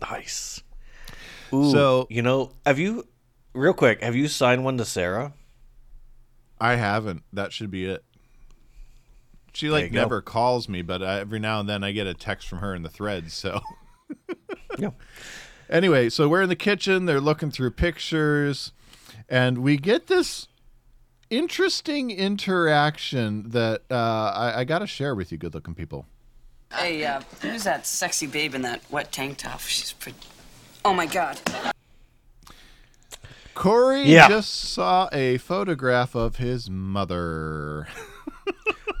nice. 0.00 0.62
Ooh, 1.52 1.70
So- 1.70 2.06
you 2.10 2.22
know, 2.22 2.52
have 2.66 2.78
you, 2.78 3.06
real 3.54 3.72
quick, 3.72 4.02
have 4.02 4.14
you 4.16 4.28
signed 4.28 4.64
one 4.64 4.76
to 4.78 4.84
Sarah? 4.84 5.32
I 6.60 6.74
haven't. 6.74 7.22
That 7.32 7.52
should 7.52 7.70
be 7.70 7.86
it. 7.86 8.04
She 9.54 9.70
like 9.70 9.84
you 9.84 9.90
go. 9.90 10.00
never 10.00 10.20
calls 10.20 10.68
me, 10.68 10.82
but 10.82 11.02
I, 11.02 11.20
every 11.20 11.38
now 11.38 11.58
and 11.60 11.68
then 11.68 11.82
I 11.82 11.92
get 11.92 12.06
a 12.06 12.14
text 12.14 12.46
from 12.48 12.58
her 12.58 12.74
in 12.74 12.82
the 12.82 12.90
threads. 12.90 13.32
So 13.34 13.60
Yeah. 14.78 14.90
Anyway, 15.68 16.08
so 16.08 16.28
we're 16.28 16.42
in 16.42 16.48
the 16.48 16.54
kitchen. 16.56 17.06
They're 17.06 17.20
looking 17.20 17.50
through 17.50 17.72
pictures, 17.72 18.72
and 19.28 19.58
we 19.58 19.76
get 19.76 20.06
this 20.06 20.46
interesting 21.30 22.10
interaction 22.10 23.50
that 23.50 23.82
uh, 23.90 23.94
I, 23.94 24.60
I 24.60 24.64
got 24.64 24.78
to 24.78 24.86
share 24.86 25.14
with 25.14 25.32
you, 25.32 25.38
good-looking 25.38 25.74
people. 25.74 26.06
Hey, 26.72 27.04
uh, 27.04 27.22
who's 27.42 27.64
that 27.64 27.86
sexy 27.86 28.26
babe 28.26 28.54
in 28.54 28.62
that 28.62 28.82
wet 28.90 29.10
tank 29.10 29.38
top? 29.38 29.60
She's 29.60 29.92
pretty. 29.92 30.18
Oh 30.84 30.94
my 30.94 31.06
god. 31.06 31.40
Cory 33.54 34.02
Yeah. 34.04 34.28
just 34.28 34.54
saw 34.54 35.08
a 35.12 35.38
photograph 35.38 36.14
of 36.14 36.36
his 36.36 36.70
mother. 36.70 37.88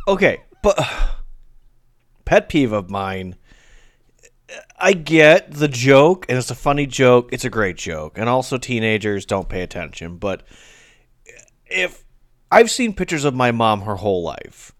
Okay, 0.08 0.40
but 0.62 0.78
pet 2.24 2.48
peeve 2.48 2.72
of 2.72 2.88
mine. 2.88 3.36
I 4.78 4.92
get 4.92 5.52
the 5.52 5.68
joke, 5.68 6.26
and 6.28 6.38
it's 6.38 6.50
a 6.50 6.54
funny 6.54 6.86
joke. 6.86 7.30
It's 7.32 7.44
a 7.44 7.50
great 7.50 7.76
joke, 7.76 8.16
and 8.16 8.28
also 8.28 8.58
teenagers 8.58 9.26
don't 9.26 9.48
pay 9.48 9.62
attention. 9.62 10.16
But 10.16 10.42
if 11.66 12.04
I've 12.50 12.70
seen 12.70 12.94
pictures 12.94 13.24
of 13.24 13.34
my 13.34 13.50
mom 13.50 13.82
her 13.82 13.96
whole 13.96 14.22
life, 14.22 14.72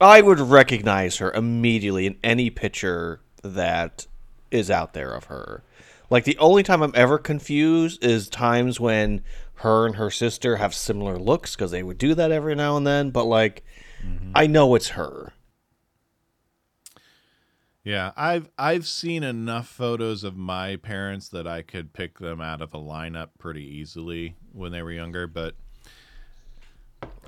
I 0.00 0.20
would 0.20 0.38
recognize 0.38 1.16
her 1.16 1.32
immediately 1.32 2.06
in 2.06 2.18
any 2.22 2.50
picture 2.50 3.20
that 3.42 4.06
is 4.50 4.70
out 4.70 4.92
there 4.92 5.12
of 5.12 5.24
her. 5.24 5.62
Like 6.08 6.24
the 6.24 6.38
only 6.38 6.62
time 6.62 6.82
I'm 6.82 6.92
ever 6.94 7.18
confused 7.18 8.04
is 8.04 8.28
times 8.28 8.78
when 8.78 9.24
her 9.54 9.86
and 9.86 9.96
her 9.96 10.10
sister 10.10 10.56
have 10.56 10.74
similar 10.74 11.18
looks 11.18 11.56
because 11.56 11.70
they 11.70 11.82
would 11.82 11.98
do 11.98 12.14
that 12.14 12.30
every 12.30 12.54
now 12.54 12.76
and 12.76 12.86
then. 12.86 13.10
But 13.10 13.24
like, 13.24 13.64
mm-hmm. 14.04 14.32
I 14.34 14.46
know 14.46 14.74
it's 14.74 14.90
her. 14.90 15.32
Yeah, 17.86 18.10
I've 18.16 18.48
I've 18.58 18.84
seen 18.84 19.22
enough 19.22 19.68
photos 19.68 20.24
of 20.24 20.36
my 20.36 20.74
parents 20.74 21.28
that 21.28 21.46
I 21.46 21.62
could 21.62 21.92
pick 21.92 22.18
them 22.18 22.40
out 22.40 22.60
of 22.60 22.74
a 22.74 22.78
lineup 22.78 23.28
pretty 23.38 23.62
easily 23.62 24.34
when 24.52 24.72
they 24.72 24.82
were 24.82 24.90
younger, 24.90 25.28
but 25.28 25.54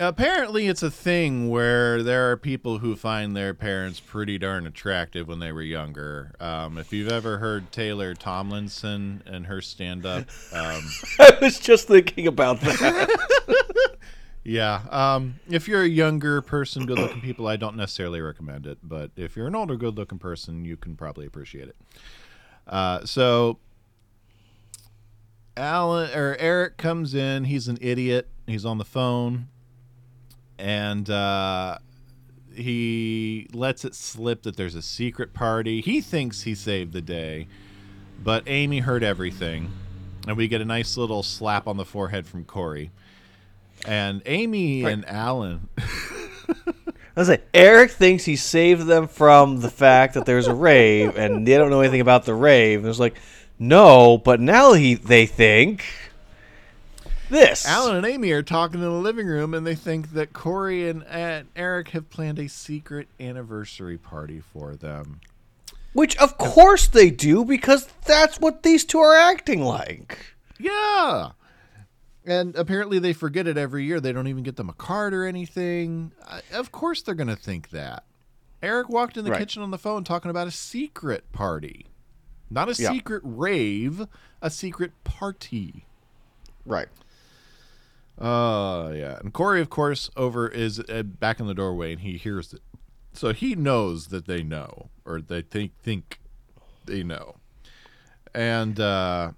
apparently 0.01 0.67
it's 0.67 0.83
a 0.83 0.91
thing 0.91 1.49
where 1.49 2.03
there 2.03 2.33
are 2.33 2.37
people 2.37 2.79
who 2.79 2.97
find 2.97 3.37
their 3.37 3.55
parents 3.55 4.01
pretty 4.01 4.37
darn 4.37 4.67
attractive 4.67 5.29
when 5.29 5.39
they 5.39 5.53
were 5.53 5.63
younger. 5.63 6.35
Um, 6.41 6.77
if 6.77 6.93
you've 6.93 7.13
ever 7.13 7.39
heard 7.39 7.71
Taylor 7.71 8.15
Tomlinson 8.15 9.23
and 9.27 9.47
her 9.47 9.61
stand 9.61 10.05
up, 10.05 10.25
um, 10.53 10.83
I 11.21 11.39
was 11.41 11.61
just 11.61 11.87
thinking 11.87 12.27
about 12.27 12.63
that. 12.63 13.95
yeah. 14.49 14.81
Um, 14.91 15.41
if 15.51 15.69
you're 15.69 15.83
a 15.83 15.89
younger 15.89 16.41
person, 16.41 16.87
good 16.87 16.99
looking 16.99 17.21
people, 17.21 17.47
I 17.47 17.57
don't 17.57 17.77
necessarily 17.77 18.21
recommend 18.23 18.67
it. 18.67 18.79
But 18.83 19.11
if 19.15 19.37
you're 19.37 19.47
an 19.47 19.55
older, 19.55 19.77
good 19.77 19.97
looking 19.97 20.19
person, 20.19 20.65
you 20.65 20.77
can 20.77 20.97
probably 20.97 21.27
appreciate 21.27 21.69
it. 21.69 21.77
Uh, 22.67 23.05
so 23.05 23.59
Alan 25.55 26.11
or 26.17 26.35
Eric 26.39 26.79
comes 26.79 27.15
in. 27.15 27.45
He's 27.45 27.69
an 27.69 27.77
idiot. 27.81 28.29
He's 28.47 28.65
on 28.65 28.79
the 28.79 28.87
phone, 28.87 29.49
and 30.59 31.11
uh, 31.11 31.79
he 32.55 33.49
lets 33.53 33.85
it 33.85 33.95
slip 33.95 34.45
that 34.45 34.57
there's 34.57 34.75
a 34.75 34.83
secret 34.83 35.35
party. 35.35 35.83
He 35.83 36.01
thinks 36.01 36.43
he 36.43 36.55
saved 36.55 36.95
the 36.95 37.03
day, 37.03 37.49
but 38.23 38.45
Amy 38.47 38.79
heard 38.79 39.05
everything, 39.05 39.71
and 40.27 40.39
we 40.39 40.49
get 40.49 40.63
a 40.63 40.65
nice 40.65 40.97
little 40.97 41.23
slap 41.23 41.67
on 41.67 41.77
the 41.77 41.85
forehead 41.85 42.27
from 42.27 42.47
Cory. 42.47 42.91
And 43.87 44.23
Amy 44.27 44.85
and 44.85 45.09
Alan, 45.09 45.69
I 45.79 47.21
was 47.21 47.29
like, 47.29 47.47
Eric 47.55 47.91
thinks 47.91 48.25
he 48.25 48.37
saved 48.37 48.87
them 48.87 49.09
from 49.09 49.61
the 49.61 49.71
fact 49.71 50.15
that 50.15 50.27
there's 50.27 50.47
a 50.47 50.55
rave, 50.55 51.17
and 51.17 51.47
they 51.47 51.57
don't 51.57 51.71
know 51.71 51.81
anything 51.81 52.01
about 52.01 52.25
the 52.25 52.35
rave. 52.35 52.81
And 52.81 52.87
it 52.87 52.89
was 52.89 53.01
like, 53.01 53.17
no, 53.59 54.19
but 54.19 54.41
now 54.41 54.73
he 54.73 54.95
they 54.95 55.27
think 55.27 55.85
this. 57.29 57.67
Alan 57.67 57.97
and 57.97 58.07
Amy 58.07 58.31
are 58.33 58.43
talking 58.43 58.81
in 58.81 58.87
the 58.87 58.93
living 58.93 59.27
room, 59.27 59.55
and 59.55 59.67
they 59.67 59.75
think 59.75 60.13
that 60.13 60.33
Cory 60.33 60.89
and, 60.89 61.05
and 61.05 61.49
Eric 61.57 61.89
have 61.91 62.09
planned 62.11 62.39
a 62.39 62.49
secret 62.49 63.09
anniversary 63.19 63.99
party 63.99 64.41
for 64.41 64.77
them. 64.77 65.21
Which 65.93 66.17
of 66.19 66.39
course 66.39 66.87
they 66.87 67.11
do 67.11 67.45
because 67.45 67.89
that's 68.05 68.39
what 68.39 68.63
these 68.63 68.85
two 68.85 69.01
are 69.01 69.17
acting 69.17 69.63
like. 69.63 70.19
Yeah. 70.59 71.31
And 72.27 72.55
apparently 72.57 72.99
they 72.99 73.13
forget 73.13 73.47
it 73.47 73.57
every 73.57 73.85
year. 73.85 74.01
They 74.01 74.13
don't 74.13 74.27
even 74.29 74.43
get 74.43 74.57
them 74.57 74.69
a 74.69 74.75
card 74.75 75.15
or 75.15 75.25
anything. 75.25 76.13
Of 76.53 76.73
course 76.73 77.01
they're 77.03 77.15
going 77.15 77.29
to 77.29 77.37
think 77.37 77.71
that. 77.71 78.05
Eric 78.63 78.89
walked 78.89 79.17
in 79.17 79.25
the 79.25 79.31
Right. 79.31 79.39
kitchen 79.39 79.63
on 79.63 79.71
the 79.71 79.79
phone 79.79 80.05
talking 80.05 80.31
about 80.31 80.47
a 80.49 80.51
secret 80.51 81.31
party. 81.33 81.87
Not 82.51 82.69
a 82.69 82.75
Yeah. 82.83 82.91
secret 82.93 83.23
rave, 83.25 84.07
a 84.43 84.51
secret 84.51 84.93
party. 85.05 85.85
Right. 86.67 86.89
Uh, 88.19 88.93
yeah. 88.95 89.19
And 89.21 89.33
Cory, 89.33 89.61
of 89.61 89.71
course, 89.71 90.11
over 90.17 90.49
is 90.49 90.81
uh, 90.81 91.05
back 91.05 91.39
in 91.41 91.47
the 91.47 91.55
doorway, 91.55 91.93
and 91.93 92.01
he 92.01 92.17
hears 92.19 92.53
it, 92.53 92.61
so 93.13 93.33
he 93.33 93.55
knows 93.55 94.09
that 94.09 94.27
they 94.27 94.43
know, 94.43 94.91
or 95.05 95.21
they 95.21 95.41
think 95.41 95.73
think 95.83 96.19
they 96.85 97.05
know, 97.05 97.37
and 98.35 98.81
uh, 98.81 99.31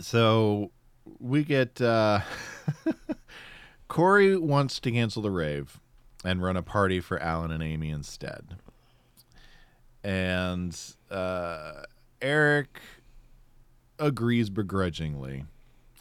so 0.00 0.70
we 1.18 1.44
get 1.44 1.80
uh, 1.80 2.20
Cory 3.88 4.36
wants 4.36 4.80
to 4.80 4.90
cancel 4.90 5.22
the 5.22 5.30
rave 5.30 5.80
and 6.24 6.42
run 6.42 6.56
a 6.56 6.62
party 6.62 7.00
for 7.00 7.18
Alan 7.20 7.50
and 7.50 7.62
Amy 7.62 7.90
instead, 7.90 8.56
and 10.02 10.78
uh, 11.10 11.82
Eric 12.20 12.80
agrees 13.98 14.50
begrudgingly. 14.50 15.44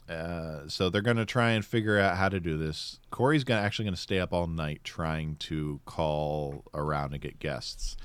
Uh, 0.09 0.61
so 0.67 0.89
they're 0.89 1.01
going 1.01 1.17
to 1.17 1.25
try 1.25 1.51
and 1.51 1.65
figure 1.65 1.99
out 1.99 2.15
how 2.15 2.29
to 2.29 2.39
do 2.39 2.57
this. 2.57 2.99
Cory's 3.11 3.43
gonna, 3.43 3.59
actually 3.59 3.85
going 3.85 3.95
to 3.95 4.01
stay 4.01 4.19
up 4.19 4.31
all 4.31 4.47
night 4.47 4.81
trying 4.83 5.35
to 5.35 5.81
call 5.85 6.63
around 6.73 7.11
and 7.13 7.21
get 7.21 7.39
guests. 7.39 7.97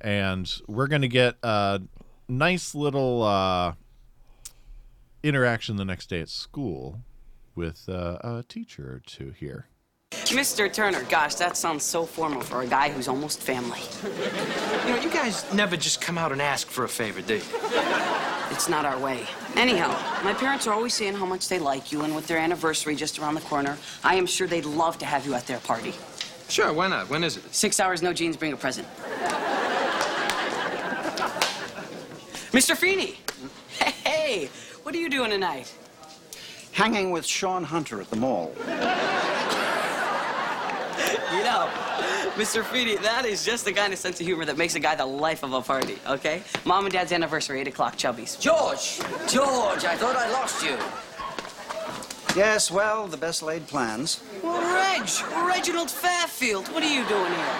And 0.00 0.50
we're 0.66 0.86
going 0.86 1.02
to 1.02 1.08
get 1.08 1.36
a 1.42 1.82
nice 2.26 2.74
little 2.74 3.22
uh, 3.22 3.74
interaction 5.22 5.76
the 5.76 5.84
next 5.84 6.08
day 6.08 6.20
at 6.20 6.28
school 6.28 7.00
with 7.54 7.88
uh, 7.88 8.18
a 8.22 8.44
teacher 8.48 8.84
or 8.84 9.02
two 9.04 9.30
here. 9.30 9.66
Mr. 10.12 10.72
Turner, 10.72 11.02
gosh, 11.04 11.36
that 11.36 11.56
sounds 11.56 11.84
so 11.84 12.04
formal 12.04 12.40
for 12.40 12.62
a 12.62 12.66
guy 12.66 12.88
who's 12.88 13.06
almost 13.08 13.40
family. 13.42 13.80
You 14.86 14.94
know, 14.94 15.00
you 15.00 15.10
guys 15.10 15.52
never 15.54 15.76
just 15.76 16.00
come 16.00 16.18
out 16.18 16.32
and 16.32 16.42
ask 16.42 16.68
for 16.68 16.84
a 16.84 16.88
favor, 16.88 17.20
do 17.20 17.34
you? 17.34 17.42
It's 18.50 18.68
not 18.68 18.84
our 18.84 18.98
way. 18.98 19.24
Anyhow, 19.56 19.96
my 20.24 20.34
parents 20.34 20.66
are 20.66 20.74
always 20.74 20.94
saying 20.94 21.14
how 21.14 21.26
much 21.26 21.48
they 21.48 21.58
like 21.58 21.92
you, 21.92 22.02
and 22.02 22.14
with 22.14 22.26
their 22.26 22.38
anniversary 22.38 22.96
just 22.96 23.18
around 23.18 23.34
the 23.34 23.40
corner, 23.42 23.78
I 24.02 24.16
am 24.16 24.26
sure 24.26 24.46
they'd 24.46 24.64
love 24.64 24.98
to 24.98 25.06
have 25.06 25.24
you 25.26 25.34
at 25.34 25.46
their 25.46 25.60
party. 25.60 25.94
Sure, 26.48 26.72
why 26.72 26.88
not? 26.88 27.08
When 27.08 27.22
is 27.22 27.36
it? 27.36 27.54
Six 27.54 27.78
hours, 27.78 28.02
no 28.02 28.12
jeans, 28.12 28.36
bring 28.36 28.52
a 28.52 28.56
present. 28.56 28.88
Mr. 32.52 32.76
Feeney! 32.76 33.18
Hey, 33.78 34.50
what 34.82 34.94
are 34.94 34.98
you 34.98 35.10
doing 35.10 35.30
tonight? 35.30 35.72
Hanging 36.72 37.10
with 37.10 37.26
Shawn 37.26 37.64
Hunter 37.64 38.00
at 38.00 38.10
the 38.10 38.16
mall. 38.16 38.54
You 41.32 41.44
know, 41.44 41.70
Mr. 42.34 42.64
Feeney, 42.64 42.96
that 42.96 43.24
is 43.24 43.44
just 43.44 43.64
the 43.64 43.72
kind 43.72 43.92
of 43.92 44.00
sense 44.00 44.18
of 44.20 44.26
humor 44.26 44.44
that 44.44 44.58
makes 44.58 44.74
a 44.74 44.80
guy 44.80 44.96
the 44.96 45.06
life 45.06 45.44
of 45.44 45.52
a 45.52 45.62
party, 45.62 45.96
okay? 46.08 46.42
Mom 46.64 46.86
and 46.86 46.92
Dad's 46.92 47.12
anniversary, 47.12 47.60
8 47.60 47.68
o'clock, 47.68 47.96
Chubbies. 47.96 48.38
George! 48.40 48.98
George, 49.30 49.84
I 49.84 49.94
thought 49.96 50.16
I 50.16 50.28
lost 50.32 50.64
you. 50.64 50.76
Yes, 52.36 52.68
well, 52.68 53.06
the 53.06 53.16
best 53.16 53.44
laid 53.44 53.66
plans. 53.68 54.22
Well, 54.42 54.60
Reg, 54.74 55.08
Reginald 55.46 55.90
Fairfield, 55.90 56.66
what 56.68 56.82
are 56.82 56.92
you 56.92 57.06
doing 57.06 57.32
here? 57.32 57.56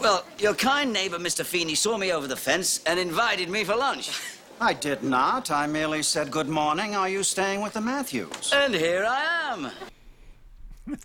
Well, 0.00 0.24
your 0.38 0.54
kind 0.54 0.92
neighbor, 0.92 1.18
Mr. 1.18 1.44
Feeney, 1.44 1.74
saw 1.74 1.96
me 1.96 2.12
over 2.12 2.26
the 2.26 2.36
fence 2.36 2.80
and 2.84 3.00
invited 3.00 3.48
me 3.48 3.64
for 3.64 3.74
lunch. 3.74 4.10
I 4.60 4.72
did 4.72 5.02
not. 5.02 5.50
I 5.50 5.66
merely 5.66 6.02
said 6.02 6.30
good 6.30 6.48
morning. 6.48 6.96
Are 6.96 7.08
you 7.08 7.22
staying 7.22 7.60
with 7.60 7.74
the 7.74 7.80
Matthews? 7.80 8.52
And 8.52 8.74
here 8.74 9.04
I 9.06 9.52
am. 9.52 10.96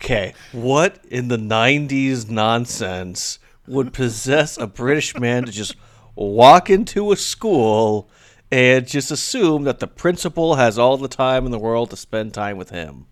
Okay, 0.00 0.32
what 0.52 1.04
in 1.10 1.26
the 1.26 1.36
90s 1.36 2.30
nonsense 2.30 3.40
would 3.66 3.92
possess 3.92 4.56
a 4.56 4.68
British 4.68 5.18
man 5.18 5.44
to 5.44 5.50
just 5.50 5.74
walk 6.14 6.70
into 6.70 7.10
a 7.10 7.16
school 7.16 8.08
and 8.50 8.86
just 8.86 9.10
assume 9.10 9.64
that 9.64 9.80
the 9.80 9.88
principal 9.88 10.54
has 10.54 10.78
all 10.78 10.96
the 10.98 11.08
time 11.08 11.44
in 11.46 11.50
the 11.50 11.58
world 11.58 11.90
to 11.90 11.96
spend 11.96 12.32
time 12.32 12.56
with 12.56 12.70
him? 12.70 13.06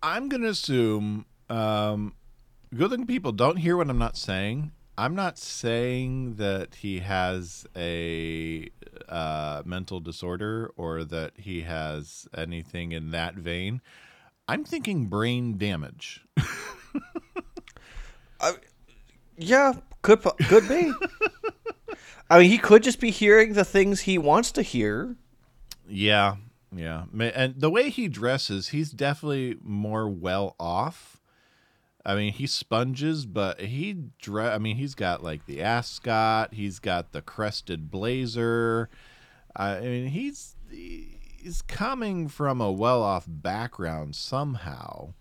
I'm 0.00 0.28
going 0.28 0.42
to 0.42 0.48
assume 0.48 1.26
um, 1.48 2.14
good 2.72 2.92
looking 2.92 3.06
people 3.06 3.32
don't 3.32 3.56
hear 3.56 3.76
what 3.76 3.90
I'm 3.90 3.98
not 3.98 4.16
saying. 4.16 4.70
I'm 5.00 5.14
not 5.14 5.38
saying 5.38 6.34
that 6.34 6.74
he 6.74 6.98
has 6.98 7.66
a 7.74 8.68
uh, 9.08 9.62
mental 9.64 9.98
disorder 9.98 10.70
or 10.76 11.04
that 11.04 11.32
he 11.36 11.62
has 11.62 12.28
anything 12.36 12.92
in 12.92 13.10
that 13.12 13.34
vein. 13.34 13.80
I'm 14.46 14.62
thinking 14.62 15.06
brain 15.06 15.56
damage. 15.56 16.26
Yeah, 19.38 19.72
could 20.02 20.22
could 20.48 20.68
be. 20.68 20.92
I 22.30 22.38
mean, 22.38 22.50
he 22.50 22.58
could 22.58 22.82
just 22.82 23.00
be 23.00 23.10
hearing 23.10 23.54
the 23.54 23.64
things 23.64 24.00
he 24.02 24.18
wants 24.18 24.52
to 24.52 24.60
hear. 24.60 25.16
Yeah, 25.88 26.36
yeah. 26.76 27.04
And 27.18 27.58
the 27.58 27.70
way 27.70 27.88
he 27.88 28.06
dresses, 28.06 28.68
he's 28.68 28.90
definitely 28.90 29.56
more 29.62 30.08
well 30.08 30.56
off. 30.60 31.09
I 32.04 32.14
mean, 32.14 32.32
he 32.32 32.46
sponges, 32.46 33.26
but 33.26 33.60
he 33.60 33.94
dre- 34.20 34.52
I 34.52 34.58
mean, 34.58 34.76
he's 34.76 34.94
got 34.94 35.22
like 35.22 35.46
the 35.46 35.62
ascot, 35.62 36.54
he's 36.54 36.78
got 36.78 37.12
the 37.12 37.22
crested 37.22 37.90
blazer. 37.90 38.88
I 39.54 39.80
mean, 39.80 40.06
he's 40.08 40.56
he's 40.70 41.62
coming 41.62 42.28
from 42.28 42.60
a 42.60 42.72
well-off 42.72 43.24
background 43.28 44.16
somehow. 44.16 45.12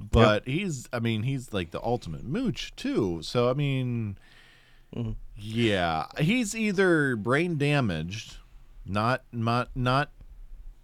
But 0.00 0.46
he's 0.46 0.88
I 0.92 1.00
mean, 1.00 1.24
he's 1.24 1.52
like 1.52 1.72
the 1.72 1.82
ultimate 1.82 2.24
mooch 2.24 2.72
too. 2.76 3.20
So 3.22 3.50
I 3.50 3.54
mean, 3.54 4.16
yeah, 5.36 6.06
he's 6.18 6.54
either 6.54 7.16
brain 7.16 7.58
damaged, 7.58 8.36
not 8.86 9.24
not 9.32 9.70
not 9.74 10.10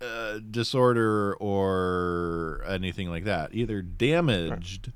uh, 0.01 0.41
disorder 0.51 1.35
or 1.35 2.63
anything 2.67 3.09
like 3.09 3.25
that. 3.25 3.55
Either 3.55 3.81
damaged 3.83 4.93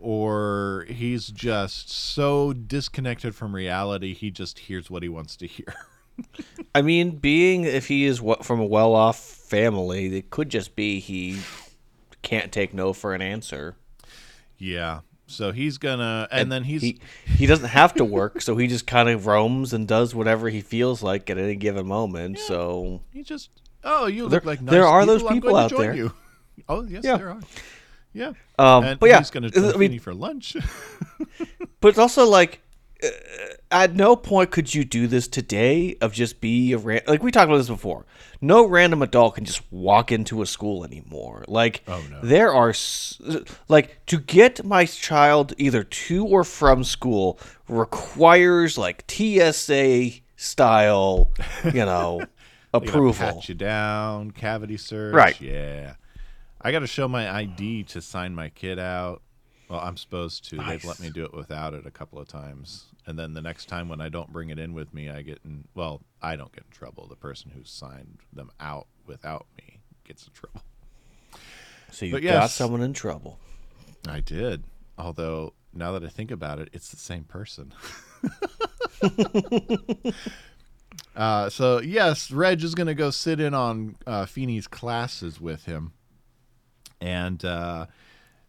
or 0.00 0.86
he's 0.88 1.28
just 1.28 1.90
so 1.90 2.52
disconnected 2.52 3.34
from 3.34 3.54
reality 3.54 4.14
he 4.14 4.30
just 4.30 4.58
hears 4.60 4.90
what 4.90 5.02
he 5.02 5.08
wants 5.08 5.36
to 5.36 5.46
hear. 5.46 5.74
I 6.74 6.82
mean, 6.82 7.12
being 7.16 7.64
if 7.64 7.88
he 7.88 8.04
is 8.04 8.20
from 8.42 8.60
a 8.60 8.66
well-off 8.66 9.18
family, 9.18 10.16
it 10.18 10.30
could 10.30 10.48
just 10.50 10.76
be 10.76 11.00
he 11.00 11.40
can't 12.22 12.52
take 12.52 12.74
no 12.74 12.92
for 12.92 13.14
an 13.14 13.22
answer. 13.22 13.76
yeah. 14.58 15.00
So 15.26 15.52
he's 15.52 15.78
gonna 15.78 16.26
and, 16.32 16.50
then 16.50 16.64
he's 16.64 16.82
he 16.82 16.98
he 17.24 17.46
doesn't 17.46 17.68
have 17.68 17.94
to 17.94 18.04
work, 18.04 18.42
so 18.42 18.56
he 18.56 18.66
just 18.66 18.84
kind 18.88 19.08
of 19.08 19.26
roams 19.26 19.72
and 19.72 19.86
does 19.86 20.12
whatever 20.12 20.48
he 20.48 20.60
feels 20.60 21.04
like 21.04 21.30
at 21.30 21.38
any 21.38 21.54
given 21.54 21.86
moment. 21.86 22.40
So 22.40 23.00
he 23.12 23.22
just 23.22 23.50
oh 23.84 24.06
you 24.08 24.28
There- 24.28 24.38
look 24.40 24.44
like 24.44 24.60
nice 24.60 24.72
there 24.72 24.84
are 24.86 25.06
those 25.06 25.22
people 25.22 25.50
going 25.52 25.68
to 25.68 25.74
out 25.76 25.80
there. 25.80 25.94
You. 25.94 26.12
Oh 26.68 26.82
yes, 26.82 27.04
Yeah. 27.04 27.16
there 27.16 27.30
are. 27.30 27.40
Yeah. 28.12 28.32
Um, 28.58 28.84
and 28.84 29.00
but 29.00 29.08
yeah, 29.08 29.18
he's 29.18 29.30
gonna 29.30 29.48
I 29.48 29.50
join 29.50 29.78
mean- 29.78 29.98
for 30.00 30.14
lunch. 30.14 30.56
But 31.80 31.88
it's 31.88 31.98
also 31.98 32.26
like, 32.26 32.60
uh, 33.02 33.08
at 33.70 33.94
no 33.94 34.14
point 34.14 34.50
could 34.50 34.74
you 34.74 34.84
do 34.84 35.06
this 35.06 35.26
today 35.28 35.96
of 36.02 36.12
just 36.12 36.42
be 36.42 36.72
a 36.72 36.78
ran- 36.78 37.00
like 37.06 37.22
we 37.22 37.30
talked 37.30 37.46
about 37.48 37.56
this 37.56 37.68
before. 37.68 38.04
No 38.42 38.66
random 38.66 39.00
adult 39.00 39.36
can 39.36 39.46
just 39.46 39.62
walk 39.72 40.12
into 40.12 40.42
a 40.42 40.46
school 40.46 40.84
anymore. 40.84 41.44
Like, 41.48 41.82
Oh, 41.88 42.02
no. 42.10 42.20
there 42.22 42.52
are 42.52 42.68
s- 42.70 43.18
like 43.68 44.04
to 44.06 44.18
get 44.18 44.62
my 44.62 44.84
child 44.84 45.54
either 45.56 45.82
to 45.84 46.26
or 46.26 46.44
from 46.44 46.84
school 46.84 47.38
requires 47.66 48.76
like 48.76 49.04
TSA 49.10 50.10
style, 50.36 51.30
you 51.64 51.84
know, 51.86 52.22
approval. 52.74 53.12
Pat 53.14 53.48
you 53.48 53.54
down, 53.54 54.30
cavity 54.32 54.76
search. 54.76 55.14
Right. 55.14 55.40
Yeah. 55.40 55.94
I 56.60 56.72
got 56.72 56.80
to 56.80 56.86
show 56.86 57.08
my 57.08 57.30
ID 57.32 57.84
to 57.84 58.00
sign 58.02 58.34
my 58.34 58.48
kid 58.50 58.78
out. 58.78 59.22
Well, 59.68 59.80
I'm 59.80 59.96
supposed 59.96 60.48
to. 60.50 60.56
They've 60.56 60.84
let 60.84 61.00
me 61.00 61.10
do 61.10 61.24
it 61.24 61.32
without 61.32 61.74
it 61.74 61.86
a 61.86 61.90
couple 61.90 62.18
of 62.18 62.26
times. 62.28 62.86
And 63.06 63.18
then 63.18 63.34
the 63.34 63.40
next 63.40 63.66
time 63.66 63.88
when 63.88 64.00
I 64.00 64.08
don't 64.08 64.32
bring 64.32 64.50
it 64.50 64.58
in 64.58 64.74
with 64.74 64.92
me, 64.92 65.08
I 65.08 65.22
get 65.22 65.38
in. 65.44 65.64
Well, 65.74 66.02
I 66.20 66.36
don't 66.36 66.52
get 66.52 66.64
in 66.64 66.70
trouble. 66.72 67.06
The 67.08 67.16
person 67.16 67.50
who 67.54 67.62
signed 67.64 68.18
them 68.32 68.50
out 68.58 68.88
without 69.06 69.46
me 69.56 69.80
gets 70.04 70.26
in 70.26 70.32
trouble. 70.32 70.62
So 71.92 72.06
you 72.06 72.12
But 72.12 72.22
got 72.22 72.28
yes. 72.28 72.54
someone 72.54 72.82
in 72.82 72.92
trouble. 72.92 73.38
I 74.08 74.20
did. 74.20 74.64
Although 74.98 75.54
now 75.72 75.92
that 75.92 76.04
I 76.04 76.08
think 76.08 76.30
about 76.30 76.58
it, 76.58 76.68
it's 76.72 76.90
the 76.90 76.96
same 76.96 77.24
person. 77.24 77.72
uh, 81.16 81.48
so 81.48 81.80
yes, 81.80 82.30
Reg 82.30 82.62
is 82.62 82.74
going 82.74 82.86
to 82.86 82.94
go 82.94 83.10
sit 83.10 83.40
in 83.40 83.54
on 83.54 83.96
uh, 84.06 84.26
Feeney's 84.26 84.66
classes 84.66 85.40
with 85.40 85.64
him, 85.64 85.92
and 87.00 87.44
uh, 87.44 87.86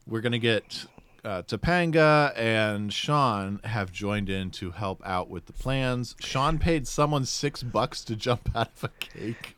we're 0.08 0.22
to 0.32 0.40
get 0.40 0.86
uh, 1.24 1.44
Topanga 1.44 2.38
and 2.38 2.92
Shawn 2.92 3.60
have 3.64 3.92
joined 3.92 4.30
in 4.30 4.52
to 4.52 4.72
help 4.72 5.02
out 5.06 5.30
with 5.30 5.46
the 5.46 5.54
plans. 5.54 6.16
Shawn 6.20 6.60
paid 6.60 6.88
someone 6.88 7.26
six 7.26 7.64
bucks 7.64 8.04
to 8.06 8.16
jump 8.16 8.50
out 8.56 8.70
of 8.76 8.84
a 8.86 8.90
cake. 9.00 9.58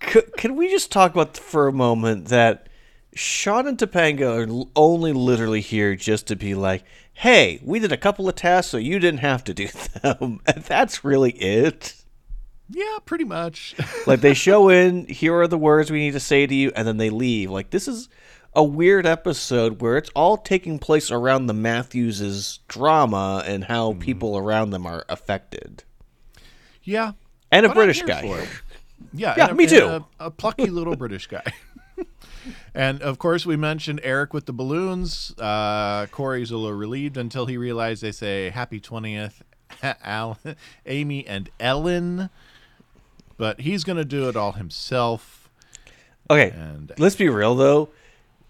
Can 0.00 0.56
we 0.56 0.68
just 0.68 0.90
talk 0.90 1.12
about 1.12 1.36
for 1.36 1.68
a 1.68 1.72
moment 1.72 2.26
that 2.28 2.68
Shawn 3.14 3.66
and 3.66 3.78
Topanga 3.78 4.48
are 4.48 4.70
only 4.74 5.12
literally 5.12 5.60
here 5.60 5.94
just 5.94 6.26
to 6.28 6.36
be 6.36 6.54
like, 6.54 6.84
hey, 7.14 7.60
we 7.62 7.78
did 7.78 7.92
a 7.92 7.96
couple 7.96 8.28
of 8.28 8.34
tasks 8.34 8.70
so 8.70 8.78
you 8.78 8.98
didn't 8.98 9.20
have 9.20 9.44
to 9.44 9.54
do 9.54 9.68
them. 10.02 10.40
And 10.46 10.64
that's 10.64 11.04
really 11.04 11.32
it. 11.32 12.01
Yeah, 12.68 12.98
pretty 13.04 13.24
much. 13.24 13.74
Like 14.06 14.20
they 14.20 14.34
show 14.34 14.68
in, 14.68 15.06
here 15.06 15.36
are 15.40 15.46
the 15.46 15.58
words 15.58 15.90
we 15.90 16.00
need 16.00 16.12
to 16.12 16.20
say 16.20 16.46
to 16.46 16.54
you, 16.54 16.72
and 16.74 16.86
then 16.88 16.96
they 16.96 17.10
leave. 17.10 17.50
Like 17.50 17.70
this 17.70 17.86
is 17.86 18.08
a 18.54 18.62
weird 18.64 19.06
episode 19.06 19.80
where 19.80 19.96
it's 19.96 20.10
all 20.16 20.36
taking 20.36 20.78
place 20.78 21.10
around 21.10 21.46
the 21.46 21.54
Matthewses 21.54 22.58
drama 22.68 23.42
and 23.46 23.64
how 23.64 23.92
people 23.94 24.36
around 24.36 24.70
them 24.70 24.86
are 24.86 25.04
affected. 25.08 25.84
yeah, 26.82 27.12
And 27.50 27.64
a 27.64 27.68
But 27.68 27.74
British 27.76 28.02
guy. 28.02 28.22
Yeah, 29.14 29.34
Yeah, 29.36 29.42
and 29.44 29.52
a- 29.52 29.54
me 29.54 29.66
too. 29.66 29.86
A, 29.86 30.06
a 30.26 30.30
plucky 30.30 30.66
little 30.66 30.96
British 30.96 31.26
guy. 31.26 31.42
and 32.74 33.02
of 33.02 33.18
course, 33.18 33.44
we 33.46 33.56
mentioned 33.56 34.00
Eric 34.02 34.32
with 34.34 34.46
the 34.46 34.52
balloons. 34.52 35.34
Uh, 35.38 36.06
Cory's 36.10 36.50
a 36.50 36.56
little 36.56 36.76
relieved 36.76 37.16
until 37.16 37.46
he 37.46 37.56
realized 37.56 38.02
they 38.02 38.12
say 38.12 38.50
"Happy 38.50 38.80
20th, 38.80 39.42
Al, 40.04 40.38
Amy 40.86 41.26
and 41.26 41.50
Ellen." 41.60 42.30
But 43.42 43.62
he's 43.62 43.82
going 43.82 43.96
to 43.96 44.04
do 44.04 44.28
it 44.28 44.36
all 44.36 44.52
himself. 44.52 45.50
Okay, 46.30 46.50
And- 46.50 46.92
let's 46.96 47.16
be 47.16 47.28
real 47.28 47.56
though. 47.56 47.88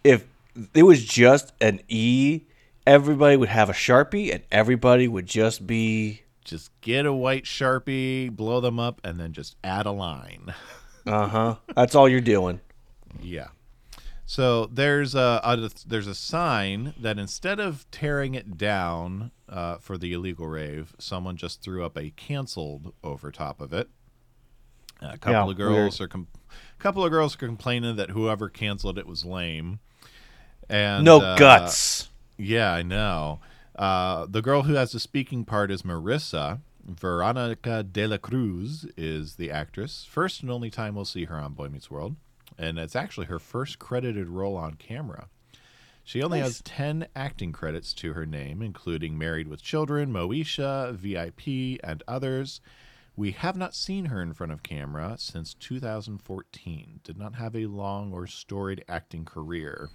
If 0.05 0.26
it 0.74 0.82
was 0.82 1.03
just 1.03 1.55
an 1.62 1.80
E, 1.88 2.43
everybody 2.86 3.38
would 3.38 3.49
have 3.49 3.70
a 3.70 3.72
Sharpie 3.72 4.30
and 4.30 4.43
everybody 4.53 5.09
would 5.09 5.24
just 5.24 5.66
be 5.66 6.24
Just 6.45 6.78
get 6.82 7.07
a 7.07 7.12
white 7.14 7.45
sharpie, 7.45 8.30
blow 8.30 8.61
them 8.61 8.78
up, 8.78 9.01
and 9.03 9.18
then 9.18 9.32
just 9.32 9.57
add 9.64 9.86
a 9.86 9.93
line. 9.93 10.53
uh 11.07 11.26
huh. 11.26 11.55
That's 11.74 11.95
all 11.95 12.07
you're 12.07 12.20
doing. 12.20 12.61
Yeah. 13.18 13.49
So 14.26 14.66
there's 14.66 15.14
a, 15.14 15.40
a 15.43 15.70
there's 15.86 16.07
a 16.07 16.14
sign 16.14 16.93
that 17.01 17.18
instead 17.18 17.59
of 17.61 17.90
tearing 17.90 18.34
it 18.34 18.59
down 18.59 19.30
uh, 19.49 19.76
for 19.78 19.97
the 19.97 20.12
illegal 20.12 20.49
rave, 20.49 20.95
someone 20.99 21.38
just 21.38 21.62
threw 21.62 21.82
up 21.82 21.97
a 21.97 22.11
canceled 22.11 22.93
over 23.03 23.30
top 23.30 23.62
of 23.62 23.72
it. 23.72 23.88
A 25.03 25.18
couple 25.18 25.32
Yeah, 25.32 25.50
of 25.50 25.57
girls 25.57 26.00
are 26.00 26.09
com- 26.09 26.28
couple 26.78 27.05
of 27.05 27.11
girls 27.11 27.34
are 27.34 27.38
complaining 27.46 27.96
that 27.96 28.11
whoever 28.11 28.48
canceled 28.48 28.98
it 28.98 29.07
was 29.07 29.24
lame. 29.24 29.78
And 30.68 31.05
No 31.05 31.20
uh, 31.20 31.36
guts. 31.36 32.09
Yeah, 32.36 32.72
I 32.72 32.82
know. 32.82 33.40
Uh, 33.76 34.26
the 34.28 34.42
girl 34.42 34.62
who 34.62 34.74
has 34.74 34.92
the 34.92 35.00
speaking 35.00 35.44
part 35.44 35.70
is 35.70 35.82
Marissa. 35.82 36.61
Veronica 36.84 37.82
de 37.84 38.07
la 38.07 38.16
Cruz 38.16 38.86
is 38.96 39.36
the 39.36 39.50
actress. 39.50 40.07
First 40.09 40.42
and 40.42 40.50
only 40.50 40.70
time 40.70 40.94
we'll 40.94 41.05
see 41.05 41.24
her 41.26 41.36
on 41.36 41.53
Boy 41.53 41.68
Meets 41.68 41.90
World. 41.90 42.16
And 42.59 42.78
it's 42.78 42.96
actually 42.96 43.26
her 43.26 43.38
first 43.38 43.78
credited 43.78 44.28
role 44.28 44.57
on 44.57 44.74
camera. 44.74 45.28
She 46.05 46.22
only 46.22 46.40
has 46.40 46.61
10 46.62 47.07
acting 47.14 47.53
credits 47.53 47.92
to 47.94 48.12
her 48.14 48.26
name, 48.26 48.61
including 48.61 49.16
Married 49.16 49.46
with 49.46 49.62
Children, 49.62 50.12
Moesha, 50.12 50.92
VIP, 50.94 51.80
and 51.84 52.03
others. 52.09 52.61
We 53.14 53.32
have 53.32 53.56
not 53.56 53.74
seen 53.74 54.06
her 54.06 54.22
in 54.22 54.32
front 54.32 54.52
of 54.52 54.62
camera 54.62 55.16
since 55.18 55.52
2014. 55.54 57.00
Did 57.04 57.18
not 57.18 57.34
have 57.34 57.54
a 57.54 57.66
long 57.66 58.12
or 58.12 58.26
storied 58.26 58.84
acting 58.88 59.24
career. 59.24 59.90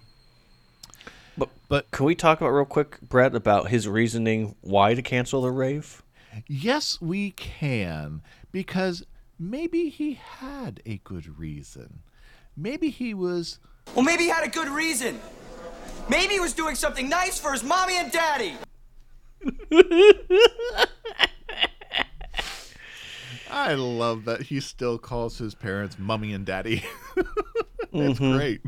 But 1.36 1.50
but 1.68 1.90
can 1.90 2.06
we 2.06 2.14
talk 2.14 2.40
about 2.40 2.50
real 2.50 2.64
quick, 2.64 3.00
Brett, 3.00 3.34
about 3.34 3.68
his 3.68 3.88
reasoning 3.88 4.54
why 4.60 4.94
to 4.94 5.02
cancel 5.02 5.42
the 5.42 5.50
rave? 5.50 6.02
Yes, 6.46 7.00
we 7.00 7.32
can, 7.32 8.22
because 8.52 9.04
maybe 9.38 9.88
he 9.88 10.14
had 10.14 10.80
a 10.86 10.98
good 10.98 11.38
reason. 11.38 12.00
Maybe 12.56 12.90
he 12.90 13.14
was. 13.14 13.58
Well, 13.94 14.04
maybe 14.04 14.24
he 14.24 14.30
had 14.30 14.44
a 14.44 14.50
good 14.50 14.68
reason. 14.68 15.20
Maybe 16.08 16.34
he 16.34 16.40
was 16.40 16.52
doing 16.52 16.74
something 16.74 17.08
nice 17.08 17.38
for 17.38 17.52
his 17.52 17.64
mommy 17.64 17.98
and 17.98 18.12
daddy. 18.12 18.54
I 23.50 23.74
love 23.74 24.24
that 24.26 24.42
he 24.42 24.60
still 24.60 24.98
calls 24.98 25.38
his 25.38 25.54
parents 25.54 25.96
mummy 25.98 26.32
and 26.32 26.44
daddy. 26.46 26.82
it's 27.92 28.18
Mhm. 28.18 28.36
great. 28.36 28.60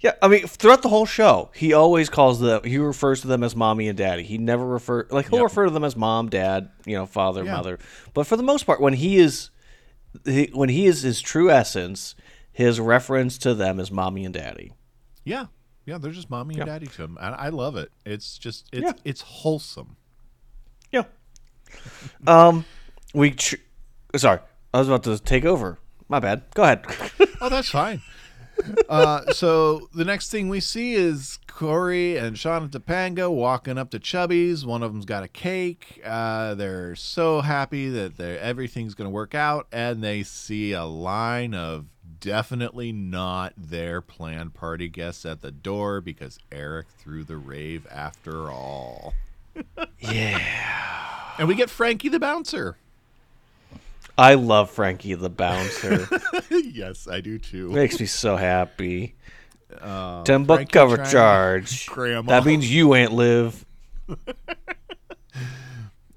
Yeah, 0.00 0.12
I 0.22 0.28
mean, 0.28 0.46
throughout 0.46 0.80
the 0.80 0.88
whole 0.88 1.04
show, 1.04 1.50
he 1.54 1.74
always 1.74 2.08
calls 2.08 2.40
them. 2.40 2.62
He 2.64 2.78
refers 2.78 3.20
to 3.20 3.26
them 3.26 3.42
as 3.42 3.54
mommy 3.54 3.86
and 3.86 3.98
daddy. 3.98 4.22
He 4.22 4.38
never 4.38 4.64
refer 4.66 5.06
like 5.10 5.28
he'll 5.28 5.40
Yep. 5.40 5.44
refer 5.44 5.64
to 5.66 5.70
them 5.70 5.84
as 5.84 5.94
mom, 5.94 6.30
dad, 6.30 6.70
you 6.86 6.96
know, 6.96 7.04
father, 7.04 7.44
Yeah. 7.44 7.52
mother. 7.56 7.78
But 8.14 8.26
for 8.26 8.36
the 8.38 8.42
most 8.42 8.64
part, 8.64 8.80
when 8.80 8.94
he 8.94 9.18
is, 9.18 9.50
he, 10.24 10.48
when 10.54 10.70
he 10.70 10.86
is 10.86 11.02
his 11.02 11.20
true 11.20 11.50
essence, 11.50 12.14
his 12.50 12.80
reference 12.80 13.36
to 13.38 13.54
them 13.54 13.78
is 13.78 13.90
mommy 13.90 14.24
and 14.24 14.32
daddy. 14.32 14.72
Yeah, 15.22 15.46
yeah, 15.84 15.98
they're 15.98 16.12
just 16.12 16.30
mommy 16.30 16.54
and 16.56 16.64
daddy 16.66 16.86
to 16.86 17.02
him, 17.04 17.18
and 17.20 17.34
I 17.34 17.50
love 17.50 17.76
it. 17.76 17.92
It's 18.06 18.38
just 18.38 18.68
it's 18.72 18.82
Yeah. 18.84 18.92
it's 19.04 19.20
wholesome. 19.20 19.96
Yeah. 20.90 21.04
Um, 22.26 22.64
we. 23.14 23.32
Tr- 23.32 23.56
Sorry, 24.16 24.40
I 24.74 24.78
was 24.78 24.88
about 24.88 25.04
to 25.04 25.18
take 25.18 25.44
over. 25.44 25.78
My 26.08 26.18
bad. 26.20 26.42
Go 26.54 26.62
ahead. 26.64 26.84
Oh, 27.42 27.48
that's 27.48 27.70
fine. 27.70 28.02
uh, 28.90 29.32
so 29.32 29.88
the 29.94 30.04
next 30.04 30.30
thing 30.30 30.50
we 30.50 30.60
see 30.60 30.92
is 30.92 31.38
Cory 31.46 32.18
and 32.18 32.36
Shawn 32.36 32.64
at 32.64 32.70
Topanga 32.70 33.30
walking 33.32 33.78
up 33.78 33.90
to 33.92 33.98
Chubby's. 33.98 34.66
One 34.66 34.82
of 34.82 34.92
them's 34.92 35.06
got 35.06 35.22
a 35.22 35.28
cake. 35.28 36.02
Uh, 36.04 36.54
they're 36.54 36.94
so 36.94 37.40
happy 37.40 37.88
that 37.88 38.20
everything's 38.20 38.94
going 38.94 39.06
to 39.06 39.10
work 39.10 39.34
out, 39.34 39.68
and 39.72 40.04
they 40.04 40.22
see 40.22 40.72
a 40.72 40.84
line 40.84 41.54
of 41.54 41.86
definitely 42.20 42.92
not 42.92 43.54
their 43.56 44.02
planned 44.02 44.52
party 44.52 44.90
guests 44.90 45.24
at 45.24 45.40
the 45.40 45.50
door 45.50 46.02
because 46.02 46.38
Eric 46.52 46.88
threw 46.98 47.24
the 47.24 47.38
rave 47.38 47.86
after 47.90 48.50
all. 48.50 49.14
yeah. 49.98 51.32
And 51.38 51.48
we 51.48 51.54
get 51.54 51.70
Frankie 51.70 52.10
the 52.10 52.20
bouncer. 52.20 52.76
I 54.20 54.34
love 54.34 54.70
Frankie 54.70 55.14
the 55.14 55.30
bouncer. 55.30 56.06
yes, 56.50 57.08
I 57.08 57.22
do 57.22 57.38
too. 57.38 57.70
Makes 57.70 57.98
me 57.98 58.04
so 58.04 58.36
happy. 58.36 59.14
Uh, 59.80 60.22
Ten 60.24 60.44
buck 60.44 60.58
Frankie 60.58 60.72
cover 60.72 60.96
charge. 60.98 61.86
Grandma. 61.88 62.28
That 62.28 62.44
means 62.44 62.70
you 62.70 62.94
ain't 62.94 63.12
live. 63.12 63.64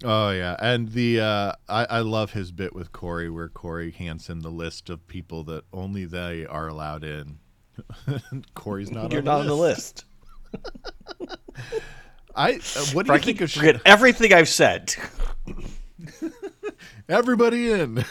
Oh 0.05 0.31
yeah, 0.31 0.57
and 0.59 0.91
the 0.91 1.21
uh, 1.21 1.53
I 1.69 1.85
I 1.85 1.99
love 2.01 2.33
his 2.33 2.51
bit 2.51 2.75
with 2.75 2.91
Cory 2.91 3.29
where 3.29 3.47
Cory 3.47 3.89
hands 3.91 4.27
him 4.27 4.41
the 4.41 4.49
list 4.49 4.89
of 4.89 5.07
people 5.07 5.45
that 5.45 5.63
only 5.71 6.03
they 6.03 6.45
are 6.45 6.67
allowed 6.67 7.05
in. 7.05 7.39
Cory's 8.53 8.91
not. 8.91 9.13
You're 9.13 9.19
on 9.19 9.25
not 9.25 9.35
the 9.35 9.39
on 9.43 9.47
the 9.47 9.55
list. 9.55 10.03
I. 12.35 12.55
Uh, 12.55 12.85
what 12.91 13.05
do 13.05 13.13
Frankie, 13.13 13.31
you 13.31 13.37
think 13.37 13.41
of 13.41 13.51
forget 13.53 13.81
everything 13.85 14.33
I've 14.33 14.49
said. 14.49 14.93
Everybody 17.13 17.71
in. 17.71 18.03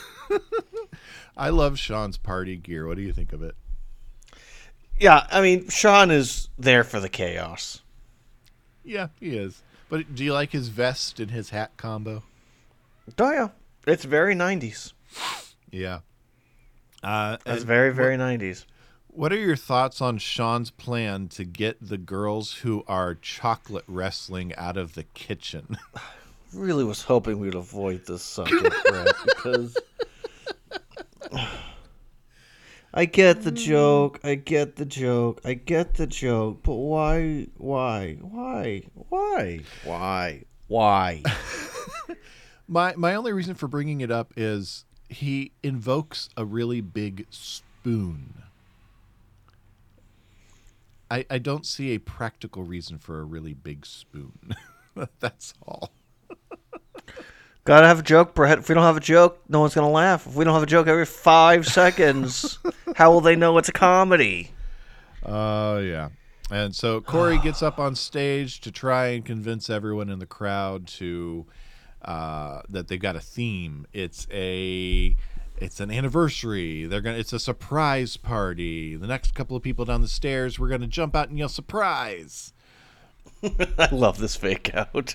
I 1.36 1.48
love 1.48 1.76
Shawn's 1.76 2.16
party 2.18 2.56
gear. 2.56 2.86
What 2.86 2.96
do 2.96 3.02
you 3.02 3.12
think 3.12 3.32
of 3.32 3.42
it? 3.42 3.56
Yeah, 4.96 5.26
I 5.28 5.40
mean, 5.40 5.68
Shawn 5.68 6.12
is 6.12 6.48
there 6.56 6.84
for 6.84 7.00
the 7.00 7.08
chaos. 7.08 7.80
Yeah, 8.84 9.08
he 9.18 9.36
is. 9.36 9.60
But 9.88 10.14
do 10.14 10.22
you 10.24 10.32
like 10.32 10.52
his 10.52 10.68
vest 10.68 11.18
and 11.18 11.32
his 11.32 11.50
hat 11.50 11.72
combo? 11.76 12.22
Oh 13.18 13.32
yeah, 13.32 13.48
it's 13.88 14.04
very 14.04 14.36
'90s. 14.36 14.92
Yeah. 15.72 16.00
Uh, 17.02 17.38
That's 17.44 17.60
and 17.62 17.66
very 17.66 17.88
what- 17.90 17.96
very 17.96 18.16
'90s. 18.16 18.66
What 19.08 19.32
are 19.32 19.38
your 19.38 19.56
thoughts 19.56 20.00
on 20.00 20.16
Shawn's 20.18 20.70
plan 20.70 21.26
to 21.30 21.44
get 21.44 21.76
the 21.86 21.98
girls 21.98 22.52
who 22.62 22.84
are 22.86 23.14
chocolate 23.16 23.84
wrestling 23.88 24.54
out 24.54 24.76
of 24.76 24.94
the 24.94 25.02
kitchen? 25.02 25.76
Really 26.54 26.84
was 26.84 27.02
hoping 27.02 27.38
we'd 27.38 27.54
avoid 27.54 28.06
this 28.06 28.22
subject, 28.22 28.74
Brett, 28.88 29.14
because 29.24 29.76
I 32.94 33.06
get 33.06 33.42
the 33.42 33.52
mm. 33.52 33.56
joke, 33.56 34.20
I 34.22 34.34
get 34.34 34.76
the 34.76 34.84
joke, 34.84 35.40
I 35.44 35.54
get 35.54 35.94
the 35.94 36.06
joke, 36.06 36.60
but 36.62 36.74
why, 36.74 37.46
why, 37.56 38.18
why, 38.20 38.82
why, 39.08 39.60
why, 39.84 40.42
why? 40.68 41.22
My 42.68 42.94
my 42.96 43.14
only 43.14 43.32
reason 43.32 43.54
for 43.54 43.68
bringing 43.68 44.00
it 44.00 44.10
up 44.10 44.32
is 44.34 44.86
he 45.10 45.52
invokes 45.62 46.30
a 46.38 46.44
really 46.46 46.80
big 46.80 47.26
spoon. 47.28 48.44
I 51.10 51.26
I 51.28 51.36
don't 51.36 51.66
see 51.66 51.90
a 51.90 51.98
practical 51.98 52.62
reason 52.62 52.96
for 52.96 53.20
a 53.20 53.24
really 53.24 53.52
big 53.52 53.84
spoon. 53.84 54.54
That's 55.20 55.52
all. 55.66 55.92
Gotta 57.64 57.86
have 57.86 58.00
a 58.00 58.02
joke, 58.02 58.34
Brett. 58.34 58.58
If 58.58 58.68
we 58.68 58.74
don't 58.74 58.82
have 58.82 58.96
a 58.96 59.00
joke, 59.00 59.40
no 59.48 59.60
one's 59.60 59.74
gonna 59.74 59.90
laugh. 59.90 60.26
If 60.26 60.34
we 60.34 60.44
don't 60.44 60.54
have 60.54 60.64
a 60.64 60.66
joke 60.66 60.88
every 60.88 61.06
five 61.06 61.66
seconds, 61.66 62.58
how 62.96 63.12
will 63.12 63.20
they 63.20 63.36
know 63.36 63.56
it's 63.58 63.68
a 63.68 63.72
comedy? 63.72 64.50
Oh 65.24 65.78
yeah. 65.78 66.08
And 66.50 66.74
so 66.74 67.00
Cory 67.00 67.38
gets 67.38 67.62
up 67.62 67.78
on 67.78 67.94
stage 67.94 68.60
to 68.62 68.72
try 68.72 69.06
and 69.08 69.24
convince 69.24 69.70
everyone 69.70 70.10
in 70.10 70.18
the 70.18 70.26
crowd 70.26 70.86
to 70.88 71.46
uh, 72.04 72.62
that 72.68 72.88
they've 72.88 73.00
got 73.00 73.14
a 73.14 73.20
theme. 73.20 73.86
It's 73.92 74.26
a 74.32 75.16
it's 75.56 75.78
an 75.78 75.92
anniversary. 75.92 76.86
They're 76.86 77.00
gonna 77.00 77.18
it's 77.18 77.32
a 77.32 77.38
surprise 77.38 78.16
party. 78.16 78.96
The 78.96 79.06
next 79.06 79.34
couple 79.34 79.56
of 79.56 79.62
people 79.62 79.84
down 79.84 80.02
the 80.02 80.08
stairs, 80.08 80.58
we're 80.58 80.68
gonna 80.68 80.88
jump 80.88 81.14
out 81.14 81.28
and 81.28 81.38
yell 81.38 81.48
surprise. 81.48 82.52
I 83.42 83.88
love 83.92 84.18
this 84.18 84.34
fake 84.34 84.74
out. 84.74 85.14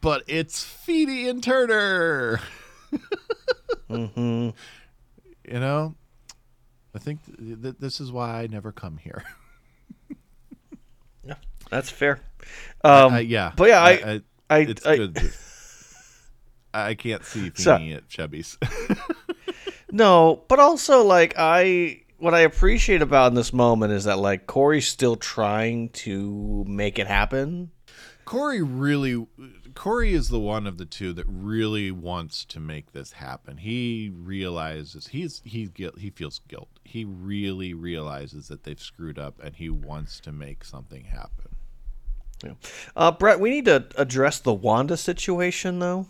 But 0.00 0.22
it's 0.26 0.62
Feeney 0.64 1.28
and 1.28 1.42
Turner. 1.42 2.40
Mm-hmm. 3.88 4.50
You 5.52 5.58
know, 5.58 5.96
I 6.94 7.00
think 7.00 7.20
th- 7.24 7.60
th- 7.60 7.74
this 7.80 7.98
is 8.00 8.12
why 8.12 8.40
I 8.42 8.46
never 8.46 8.70
come 8.70 8.98
here. 8.98 9.24
Yeah, 11.24 11.34
that's 11.70 11.90
fair. 11.90 12.20
Um, 12.84 13.18
yeah, 13.26 13.52
but 13.56 13.68
yeah, 13.68 13.80
I, 13.82 13.90
I, 13.90 14.22
I, 14.48 14.58
it's 14.60 14.86
I- 14.86 14.96
good. 14.96 15.32
I 16.72 16.94
can't 16.94 17.24
see 17.24 17.50
So- 17.56 17.78
Feeney 17.78 17.94
at 17.94 18.08
Chubby's. 18.08 18.58
No, 19.92 20.44
but 20.46 20.60
also 20.60 21.02
like 21.02 21.34
I 21.36 22.02
what 22.18 22.32
I 22.32 22.40
appreciate 22.40 23.02
about 23.02 23.26
in 23.32 23.34
this 23.34 23.52
moment 23.52 23.92
is 23.92 24.04
that 24.04 24.20
like 24.20 24.46
Cory's 24.46 24.86
still 24.86 25.16
trying 25.16 25.88
to 25.90 26.64
make 26.68 27.00
it 27.00 27.08
happen. 27.08 27.72
Cory 28.24 28.62
really, 28.62 29.26
Cory 29.80 30.12
is 30.12 30.28
the 30.28 30.38
one 30.38 30.66
of 30.66 30.76
the 30.76 30.84
two 30.84 31.14
that 31.14 31.24
really 31.26 31.90
wants 31.90 32.44
to 32.44 32.60
make 32.60 32.92
this 32.92 33.12
happen. 33.12 33.56
He 33.56 34.12
realizes 34.14 35.06
he's 35.06 35.40
he's 35.42 35.70
guilt. 35.70 35.98
He 35.98 36.10
feels 36.10 36.42
guilt. 36.48 36.68
He 36.84 37.06
really 37.06 37.72
realizes 37.72 38.48
that 38.48 38.64
they've 38.64 38.78
screwed 38.78 39.18
up, 39.18 39.40
and 39.42 39.56
he 39.56 39.70
wants 39.70 40.20
to 40.20 40.32
make 40.32 40.66
something 40.66 41.04
happen. 41.04 41.56
Yeah. 42.44 42.52
Uh, 42.94 43.10
Brett, 43.10 43.40
we 43.40 43.48
need 43.48 43.64
to 43.64 43.86
address 43.96 44.38
the 44.38 44.52
Wanda 44.52 44.98
situation 44.98 45.78
though. 45.78 46.08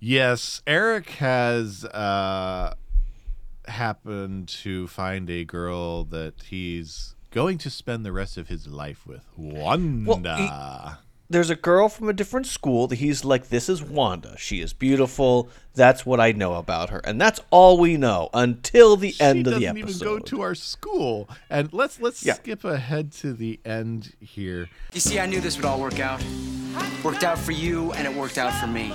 Yes, 0.00 0.60
Eric 0.66 1.10
has 1.10 1.84
uh, 1.84 2.74
happened 3.68 4.48
to 4.48 4.88
find 4.88 5.30
a 5.30 5.44
girl 5.44 6.02
that 6.06 6.34
he's 6.46 7.14
going 7.30 7.58
to 7.58 7.70
spend 7.70 8.04
the 8.04 8.10
rest 8.10 8.36
of 8.36 8.48
his 8.48 8.66
life 8.66 9.06
with 9.06 9.22
Wanda. 9.36 10.98
There's 11.32 11.48
a 11.48 11.56
girl 11.56 11.88
from 11.88 12.10
a 12.10 12.12
different 12.12 12.46
school 12.46 12.86
that 12.88 12.96
he's 12.96 13.24
like, 13.24 13.48
this 13.48 13.70
is 13.70 13.82
Wanda. 13.82 14.36
She 14.36 14.60
is 14.60 14.74
beautiful. 14.74 15.48
That's 15.74 16.04
what 16.04 16.20
I 16.20 16.32
know 16.32 16.54
about 16.56 16.90
her, 16.90 16.98
and 17.04 17.18
that's 17.18 17.40
all 17.50 17.78
we 17.78 17.96
know 17.96 18.28
until 18.34 18.96
the 18.96 19.12
she 19.12 19.24
end 19.24 19.46
of 19.46 19.58
the 19.58 19.66
episode. 19.66 19.86
doesn't 19.86 20.00
even 20.02 20.18
go 20.18 20.18
to 20.18 20.42
our 20.42 20.54
school. 20.54 21.30
And 21.48 21.72
let's 21.72 21.98
let's 22.02 22.22
Yeah. 22.22 22.34
skip 22.34 22.64
ahead 22.64 23.12
to 23.22 23.32
the 23.32 23.58
end 23.64 24.12
here. 24.20 24.68
You 24.92 25.00
see, 25.00 25.18
I 25.18 25.24
knew 25.24 25.40
this 25.40 25.56
would 25.56 25.64
all 25.64 25.80
work 25.80 25.98
out. 26.00 26.22
Worked 27.02 27.24
out 27.24 27.38
for 27.38 27.52
you, 27.52 27.92
and 27.92 28.06
it 28.06 28.14
worked 28.14 28.36
out 28.36 28.52
for 28.60 28.66
me. 28.66 28.92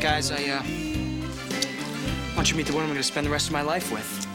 Guys, 0.00 0.30
I, 0.30 0.44
uh. 0.48 0.62
want 2.34 2.48
you 2.48 2.52
to 2.52 2.56
meet 2.56 2.66
the 2.66 2.72
woman 2.72 2.88
I'm 2.88 2.94
gonna 2.94 3.02
spend 3.02 3.26
the 3.26 3.30
rest 3.30 3.48
of 3.48 3.52
my 3.52 3.60
life 3.62 3.92
with. 3.92 4.26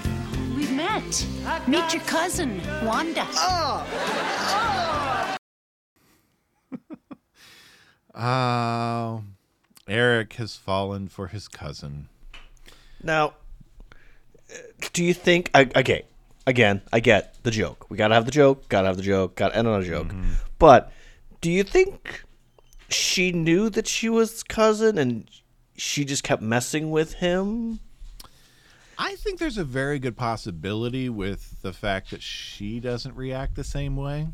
We've 0.56 0.72
met. 0.72 1.26
Meet 1.68 1.92
your 1.94 2.04
cousin, 2.04 2.62
Wanda. 2.84 3.26
Uh, 8.14 9.20
Eric 9.88 10.34
has 10.34 10.56
fallen 10.56 11.08
for 11.08 11.28
his 11.28 11.48
cousin. 11.48 12.10
Now, 13.02 13.34
do 14.94 15.04
you 15.04 15.14
think? 15.14 15.50
I, 15.54 15.70
okay, 15.76 16.04
again, 16.46 16.82
I 16.92 17.00
get 17.00 17.36
the 17.44 17.52
joke. 17.52 17.90
We 17.90 17.98
gotta 17.98 18.16
have 18.16 18.26
the 18.26 18.32
joke. 18.32 18.68
Gotta 18.70 18.88
have 18.88 18.98
the 18.98 19.04
joke. 19.04 19.36
Gotta 19.36 19.56
end 19.56 19.68
on 19.68 19.82
a 19.82 19.86
joke. 19.86 20.14
But 20.58 20.92
do 21.42 21.52
you 21.52 21.64
think 21.64 22.24
she 22.90 23.32
knew 23.32 23.70
that 23.70 23.88
she 23.88 24.10
was 24.10 24.44
cousin 24.44 24.98
and 24.98 25.30
she 25.78 26.04
just 26.04 26.24
kept 26.24 26.42
messing 26.42 26.92
with 26.92 27.14
him? 27.14 27.80
I 28.98 29.16
think 29.16 29.40
there's 29.40 29.58
a 29.58 29.64
very 29.64 29.98
good 29.98 30.18
possibility 30.18 31.08
with 31.08 31.62
the 31.62 31.72
fact 31.72 32.12
that 32.12 32.22
she 32.22 32.82
doesn't 32.82 33.16
react 33.16 33.56
the 33.56 33.64
same 33.64 33.96
way. 33.96 34.28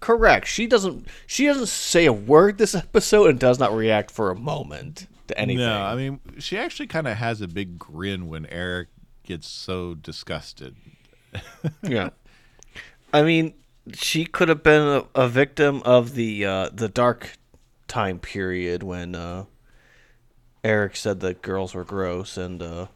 Correct. 0.00 0.46
She 0.46 0.66
doesn't. 0.66 1.06
She 1.26 1.46
doesn't 1.46 1.68
say 1.68 2.06
a 2.06 2.12
word 2.12 2.58
this 2.58 2.74
episode 2.74 3.28
and 3.30 3.38
does 3.38 3.58
not 3.58 3.74
react 3.74 4.10
for 4.10 4.30
a 4.30 4.34
moment 4.34 5.06
to 5.28 5.38
anything. 5.38 5.64
No, 5.66 5.82
I 5.82 5.94
mean, 5.94 6.20
she 6.38 6.56
actually 6.58 6.86
kind 6.86 7.06
of 7.06 7.16
has 7.18 7.40
a 7.42 7.48
big 7.48 7.78
grin 7.78 8.28
when 8.28 8.46
Eric 8.46 8.88
gets 9.24 9.46
so 9.48 9.94
disgusted. 9.94 10.74
yeah. 11.82 12.10
I 13.12 13.22
mean, 13.22 13.54
she 13.92 14.24
could 14.24 14.48
have 14.48 14.62
been 14.62 14.82
a, 14.82 15.04
a 15.14 15.28
victim 15.28 15.82
of 15.84 16.14
the 16.14 16.44
uh, 16.46 16.70
the 16.72 16.88
dark 16.88 17.36
time 17.86 18.18
period 18.18 18.82
when 18.82 19.14
uh, 19.14 19.44
Eric 20.64 20.96
said 20.96 21.20
that 21.20 21.42
girls 21.42 21.74
were 21.74 21.84
gross 21.84 22.36
and 22.36 22.62
uh, 22.62 22.86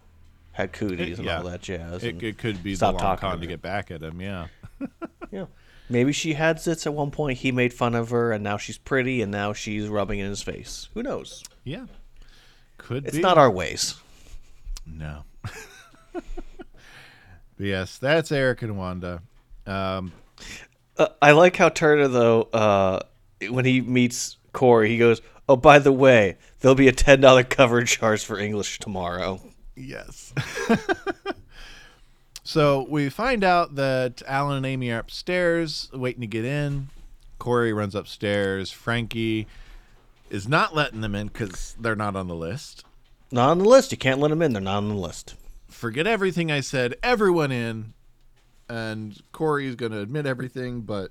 had 0.52 0.72
cooties 0.72 1.18
and 1.18 1.26
Yeah. 1.26 1.38
all 1.38 1.44
that 1.44 1.60
jazz. 1.62 2.02
It, 2.02 2.22
it 2.22 2.38
could 2.38 2.62
be 2.62 2.74
the 2.76 2.92
long 2.92 2.98
con 3.18 3.32
to 3.32 3.36
to 3.36 3.42
her. 3.42 3.46
get 3.46 3.60
back 3.62 3.90
at 3.90 4.02
him. 4.02 4.20
Yeah. 4.20 4.46
Yeah. 5.30 5.46
Maybe 5.88 6.12
she 6.12 6.34
had 6.34 6.56
zits 6.56 6.86
at 6.86 6.94
one 6.94 7.10
point. 7.10 7.38
He 7.38 7.52
made 7.52 7.74
fun 7.74 7.94
of 7.94 8.10
her, 8.10 8.32
and 8.32 8.42
now 8.42 8.56
she's 8.56 8.78
pretty, 8.78 9.20
and 9.22 9.30
now 9.30 9.52
she's 9.52 9.88
rubbing 9.88 10.18
it 10.18 10.24
in 10.24 10.30
his 10.30 10.42
face. 10.42 10.88
Who 10.94 11.02
knows? 11.02 11.44
Yeah. 11.62 11.86
Could 12.78 13.06
It's 13.06 13.16
be. 13.16 13.22
not 13.22 13.36
our 13.38 13.50
ways. 13.50 13.94
No. 14.86 15.24
but 16.12 16.22
yes, 17.58 17.98
that's 17.98 18.32
Eric 18.32 18.62
and 18.62 18.76
Wanda. 18.78 19.22
Um, 19.66 20.12
Uh, 20.96 21.08
I 21.20 21.32
like 21.32 21.56
how 21.56 21.68
Turner 21.70 22.06
though, 22.08 22.42
uh, 22.52 23.00
when 23.50 23.64
he 23.64 23.80
meets 23.80 24.36
Cory, 24.52 24.88
he 24.88 24.96
goes, 24.98 25.20
"Oh, 25.48 25.56
by 25.56 25.78
the 25.80 25.90
way, 25.92 26.36
there'll 26.60 26.74
be 26.76 26.86
a 26.88 26.92
ten 26.92 27.20
dollar 27.20 27.42
cover 27.42 27.82
charge 27.84 28.24
for 28.24 28.38
English 28.38 28.78
tomorrow." 28.78 29.40
Yes. 29.76 30.32
so 32.44 32.86
we 32.88 33.08
find 33.08 33.42
out 33.42 33.74
that 33.74 34.22
Alan 34.26 34.58
and 34.58 34.66
Amy 34.66 34.90
are 34.90 34.98
upstairs 34.98 35.90
waiting 35.92 36.20
to 36.20 36.26
get 36.26 36.44
in. 36.44 36.88
Cory 37.38 37.72
runs 37.72 37.94
upstairs. 37.94 38.70
Frankie 38.70 39.46
is 40.30 40.46
not 40.46 40.74
letting 40.74 41.00
them 41.00 41.14
in 41.14 41.26
because 41.28 41.74
they're 41.80 41.96
not 41.96 42.14
on 42.16 42.28
the 42.28 42.34
list. 42.34 42.84
Not 43.32 43.50
on 43.50 43.58
the 43.58 43.64
list. 43.68 43.90
You 43.92 43.98
can't 43.98 44.20
let 44.20 44.28
them 44.28 44.42
in. 44.42 44.52
They're 44.52 44.62
not 44.62 44.76
on 44.76 44.88
the 44.88 44.94
list. 44.94 45.34
Forget 45.68 46.06
everything 46.06 46.52
I 46.52 46.60
said. 46.60 46.94
Everyone 47.02 47.50
in. 47.50 47.94
And 48.68 49.20
Cory 49.32 49.66
is 49.66 49.74
going 49.74 49.92
to 49.92 50.00
admit 50.00 50.24
everything, 50.24 50.82
but 50.82 51.10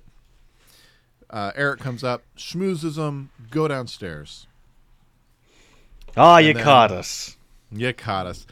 uh, 1.29 1.51
Eric 1.55 1.79
comes 1.79 2.03
up, 2.03 2.23
schmoozes 2.37 2.95
them, 2.95 3.29
go 3.51 3.67
downstairs. 3.67 4.47
Ah, 6.15 6.37
you 6.37 6.53
then- 6.53 6.63
caught 6.63 6.91
us. 6.91 7.37
You 7.71 7.91
caught 7.93 8.25
us. 8.27 8.45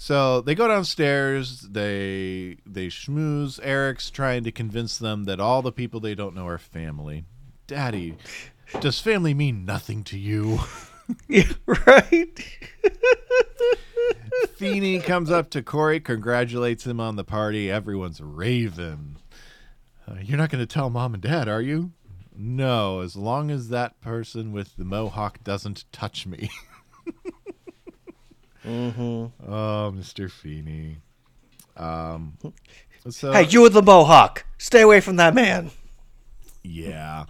So 0.00 0.40
they 0.40 0.54
go 0.54 0.68
downstairs. 0.68 1.62
They 1.62 2.58
they 2.64 2.86
schmooze. 2.86 3.58
Eric's 3.62 4.10
trying 4.10 4.44
to 4.44 4.52
convince 4.52 4.96
them 4.96 5.24
that 5.24 5.40
all 5.40 5.60
the 5.60 5.72
people 5.72 5.98
they 5.98 6.14
don't 6.14 6.36
know 6.36 6.46
are 6.46 6.56
family. 6.56 7.24
Daddy, 7.66 8.16
does 8.80 9.00
family 9.00 9.34
mean 9.34 9.64
nothing 9.64 10.04
to 10.04 10.16
you? 10.16 10.60
Yeah, 11.26 11.50
right. 11.66 12.58
Feeney 14.56 15.00
comes 15.00 15.32
up 15.32 15.50
to 15.50 15.62
Cory, 15.62 15.98
congratulates 15.98 16.86
him 16.86 17.00
on 17.00 17.16
the 17.16 17.24
party. 17.24 17.68
Everyone's 17.68 18.20
raving. 18.20 19.16
Uh, 20.06 20.16
you're 20.22 20.38
not 20.38 20.50
going 20.50 20.64
to 20.64 20.72
tell 20.72 20.90
mom 20.90 21.14
and 21.14 21.22
dad, 21.22 21.48
are 21.48 21.62
you? 21.62 21.90
No, 22.36 23.00
as 23.00 23.16
long 23.16 23.50
as 23.50 23.68
that 23.70 24.00
person 24.00 24.52
with 24.52 24.76
the 24.76 24.84
mohawk 24.84 25.42
doesn't 25.42 25.90
touch 25.90 26.24
me. 26.24 26.50
Mm-hmm. 28.68 29.50
Oh, 29.52 29.92
Mr. 29.96 30.30
Feeney. 30.30 30.98
Um, 31.76 32.36
so 33.08 33.32
Hey, 33.32 33.46
you 33.46 33.62
with 33.62 33.72
the 33.72 33.82
mohawk. 33.82 34.44
Stay 34.58 34.82
away 34.82 35.00
from 35.00 35.16
that 35.16 35.34
man. 35.34 35.70
Yeah. 36.62 37.24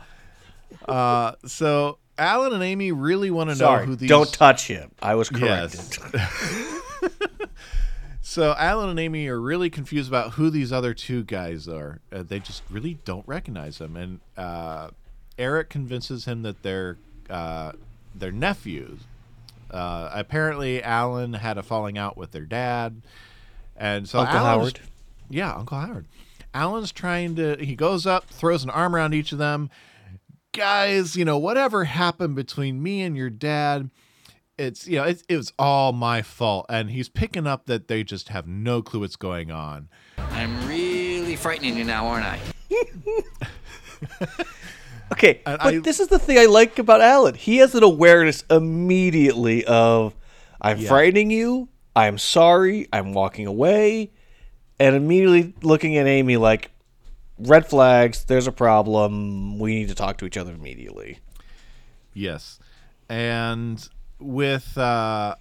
Uh, 0.87 1.33
so 1.47 1.99
Alan 2.19 2.53
and 2.53 2.63
Amy 2.63 2.91
really 2.93 3.31
want 3.31 3.51
to 3.51 3.55
know 3.55 3.59
Sorry, 3.59 3.87
who 3.87 3.95
these. 3.95 4.09
don't 4.09 4.33
touch 4.33 4.67
him. 4.67 4.91
I 5.01 5.15
was 5.15 5.29
corrected. 5.29 5.81
Yes. 6.13 6.81
so 8.23 8.55
Alan 8.59 8.89
and 8.91 8.99
Amy 8.99 9.29
are 9.29 9.41
really 9.41 9.71
confused 9.71 10.09
about 10.09 10.33
who 10.33 10.51
these 10.51 10.73
other 10.73 10.95
two 10.95 11.23
guys 11.25 11.69
are. 11.69 12.01
Uh, 12.11 12.23
they 12.23 12.41
just 12.41 12.63
really 12.71 12.99
don't 13.05 13.27
recognize 13.29 13.79
them, 13.79 13.97
and 13.97 14.21
uh, 14.37 14.89
Eric 15.39 15.69
convinces 15.71 16.25
him 16.25 16.43
that 16.43 16.63
they're 16.63 16.97
uh, 17.31 17.73
their 18.15 18.33
nephews. 18.33 19.01
Uh, 19.71 20.09
apparently, 20.13 20.83
Alan 20.83 21.35
had 21.35 21.59
a 21.59 21.63
falling 21.63 21.99
out 21.99 22.17
with 22.17 22.33
their 22.33 22.47
dad, 22.47 23.03
and 23.77 24.09
so 24.09 24.21
Uncle 24.21 24.39
Alan's- 24.39 24.47
Howard. 24.63 24.81
Yeah, 25.31 25.55
Uncle 25.55 25.79
Howard. 25.79 26.07
Alan's 26.55 26.93
trying 26.93 27.37
to. 27.37 27.57
He 27.59 27.75
goes 27.77 28.07
up, 28.07 28.27
throws 28.29 28.65
an 28.65 28.71
arm 28.71 28.95
around 28.97 29.15
each 29.15 29.33
of 29.33 29.39
them. 29.39 29.71
Guys, 30.53 31.15
you 31.17 31.25
know 31.25 31.37
whatever 31.39 31.85
happened 31.85 32.35
between 32.35 32.83
me 32.83 33.03
and 33.03 33.17
your 33.17 33.31
dad, 33.31 33.91
it's 34.57 34.89
you 34.89 34.97
know 34.97 35.05
it, 35.05 35.23
it 35.29 35.37
was 35.37 35.53
all 35.59 35.93
my 35.93 36.23
fault. 36.23 36.67
And 36.69 36.91
he's 36.91 37.09
picking 37.09 37.47
up 37.47 37.67
that 37.67 37.89
they 37.89 38.03
just 38.03 38.31
have 38.31 38.47
no 38.47 38.81
clue 38.83 39.01
what's 39.01 39.17
going 39.17 39.51
on. 39.51 39.89
I'm 40.17 40.67
really 40.67 41.37
frightening 41.37 41.77
you 41.77 41.85
now, 41.85 42.07
aren't 42.07 42.27
I? 42.27 42.41
Okay, 45.13 45.41
And 45.47 45.59
but 45.59 45.75
I- 45.75 45.79
this 45.79 46.01
is 46.01 46.09
the 46.09 46.19
thing 46.19 46.39
I 46.39 46.45
like 46.47 46.79
about 46.79 47.01
Alan. 47.01 47.35
He 47.35 47.57
has 47.59 47.75
an 47.75 47.83
awareness 47.83 48.45
immediately 48.51 49.65
of 49.65 50.15
I'm 50.61 50.79
Yeah. 50.79 50.89
frightening 50.89 51.31
you. 51.31 51.69
I'm 51.97 52.19
sorry. 52.19 52.89
I'm 52.93 53.13
walking 53.13 53.47
away, 53.47 54.11
and 54.79 54.95
immediately 54.95 55.55
looking 55.63 55.97
at 55.97 56.07
Amy 56.07 56.37
like 56.37 56.71
red 57.39 57.67
flags. 57.67 58.25
There's 58.25 58.47
a 58.47 58.53
problem. 58.53 59.59
We 59.59 59.75
need 59.77 59.89
to 59.89 59.95
talk 59.95 60.19
to 60.19 60.27
each 60.27 60.37
other 60.37 60.53
immediately. 60.53 61.19
Yes, 62.15 62.59
and 63.09 63.89
with 64.21 64.77
uh, 64.77 65.37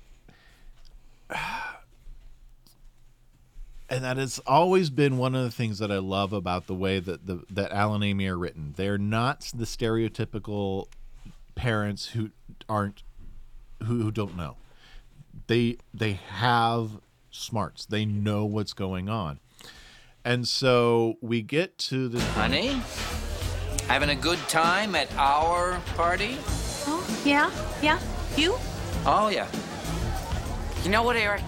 and 3.89 4.03
that 4.03 4.17
has 4.17 4.39
always 4.45 4.89
been 4.89 5.17
one 5.17 5.35
of 5.35 5.43
the 5.43 5.51
things 5.51 5.79
that 5.79 5.91
I 5.91 5.97
love 5.97 6.33
about 6.33 6.67
the 6.67 6.73
way 6.73 6.99
that 6.99 7.25
the 7.25 7.43
that 7.49 7.71
Alan 7.71 8.01
and 8.01 8.09
Amy 8.11 8.27
are 8.27 8.38
written. 8.38 8.73
They're 8.75 8.97
not 8.97 9.51
the 9.55 9.65
stereotypical 9.65 10.88
parents 11.55 12.07
who 12.07 12.31
aren't 12.67 13.03
who, 13.83 14.03
who 14.03 14.11
don't 14.11 14.35
know. 14.35 14.57
They 15.47 15.77
they 15.93 16.13
have 16.13 16.99
smarts. 17.31 17.85
They 17.85 18.05
know 18.05 18.45
what's 18.45 18.73
going 18.73 19.09
on. 19.09 19.39
And 20.25 20.47
so 20.47 21.15
we 21.21 21.41
get 21.41 21.77
to 21.77 22.09
the 22.09 22.19
Honey? 22.19 22.81
Having 23.88 24.09
a 24.09 24.15
good 24.15 24.39
time 24.49 24.93
at 24.95 25.09
our 25.15 25.79
party? 25.95 26.38
Oh, 26.85 27.21
yeah, 27.23 27.49
yeah. 27.81 27.99
You? 28.35 28.57
Oh, 29.05 29.29
yeah. 29.29 29.47
You 30.83 30.89
know 30.91 31.03
what, 31.03 31.15
Eric? 31.15 31.43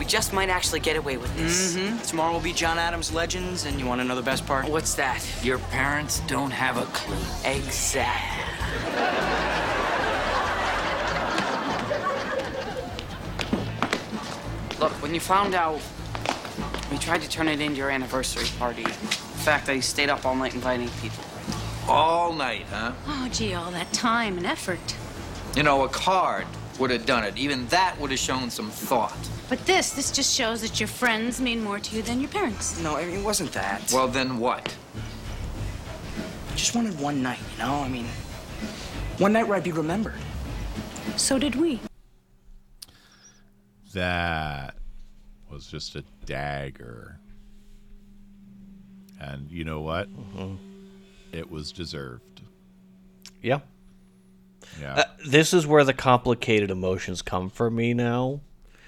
We 0.00 0.06
just 0.06 0.32
might 0.32 0.48
actually 0.48 0.80
get 0.80 0.96
away 0.96 1.18
with 1.18 1.36
this. 1.36 1.76
Mm-hmm. 1.76 1.98
Tomorrow 1.98 2.32
will 2.32 2.40
be 2.40 2.54
John 2.54 2.78
Adams 2.78 3.12
Legends, 3.12 3.66
and 3.66 3.78
you 3.78 3.84
want 3.84 4.00
to 4.00 4.04
know 4.06 4.16
the 4.16 4.22
best 4.22 4.46
part? 4.46 4.66
What's 4.66 4.94
that? 4.94 5.22
Your 5.44 5.58
parents 5.58 6.20
don't 6.20 6.52
have 6.52 6.78
a 6.78 6.86
clue. 6.86 7.18
Exactly. 7.44 8.44
Look, 14.80 14.92
when 15.02 15.12
you 15.12 15.20
found 15.20 15.54
out, 15.54 15.82
we 16.90 16.96
tried 16.96 17.20
to 17.20 17.28
turn 17.28 17.46
it 17.46 17.60
into 17.60 17.76
your 17.76 17.90
anniversary 17.90 18.46
party. 18.58 18.84
In 18.84 18.88
fact, 18.88 19.66
that 19.66 19.72
I 19.72 19.80
stayed 19.80 20.08
up 20.08 20.24
all 20.24 20.34
night 20.34 20.54
inviting 20.54 20.88
people. 21.02 21.22
All 21.86 22.32
night, 22.32 22.64
huh? 22.70 22.92
Oh, 23.06 23.28
gee, 23.30 23.52
all 23.52 23.70
that 23.72 23.92
time 23.92 24.38
and 24.38 24.46
effort. 24.46 24.96
You 25.54 25.62
know, 25.62 25.84
a 25.84 25.90
card 25.90 26.46
would 26.78 26.88
have 26.88 27.04
done 27.04 27.24
it. 27.24 27.36
Even 27.36 27.66
that 27.66 28.00
would 28.00 28.10
have 28.10 28.18
shown 28.18 28.48
some 28.48 28.70
thought. 28.70 29.28
But 29.50 29.66
this, 29.66 29.90
this 29.90 30.12
just 30.12 30.32
shows 30.32 30.62
that 30.62 30.78
your 30.78 30.86
friends 30.86 31.40
mean 31.40 31.62
more 31.62 31.80
to 31.80 31.96
you 31.96 32.02
than 32.02 32.20
your 32.20 32.30
parents. 32.30 32.80
No, 32.80 32.96
I 32.96 33.04
mean, 33.04 33.18
it 33.18 33.24
wasn't 33.24 33.50
that. 33.50 33.90
Well, 33.92 34.06
then 34.06 34.38
what? 34.38 34.72
I 36.52 36.54
just 36.54 36.76
wanted 36.76 36.98
one 37.00 37.20
night, 37.20 37.40
you 37.52 37.58
know? 37.58 37.74
I 37.74 37.88
mean, 37.88 38.06
one 39.18 39.32
night 39.32 39.48
where 39.48 39.56
I'd 39.56 39.64
be 39.64 39.72
remembered. 39.72 40.14
So 41.16 41.36
did 41.36 41.56
we. 41.56 41.80
That 43.92 44.76
was 45.50 45.66
just 45.66 45.96
a 45.96 46.04
dagger. 46.26 47.18
And 49.20 49.50
you 49.50 49.64
know 49.64 49.80
what? 49.80 50.08
It 51.32 51.50
was 51.50 51.72
deserved. 51.72 52.40
Yeah. 53.42 53.58
Yeah. 54.80 54.94
Uh, 54.94 55.04
this 55.26 55.52
is 55.52 55.66
where 55.66 55.82
the 55.82 55.92
complicated 55.92 56.70
emotions 56.70 57.20
come 57.20 57.50
for 57.50 57.68
me 57.68 57.94
now. 57.94 58.42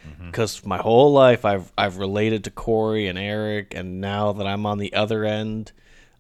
Mm-hmm. 0.07 0.27
Because 0.27 0.65
my 0.65 0.79
whole 0.79 1.13
life 1.13 1.45
I've 1.45 1.73
I've 1.79 1.99
related 1.99 2.45
to 2.45 2.51
Cory 2.51 3.07
and 3.07 3.19
Eric, 3.19 3.75
and 3.75 4.01
now 4.01 4.33
that 4.33 4.47
I'm 4.47 4.67
on 4.67 4.79
the 4.79 4.93
other 4.95 5.25
end, 5.25 5.73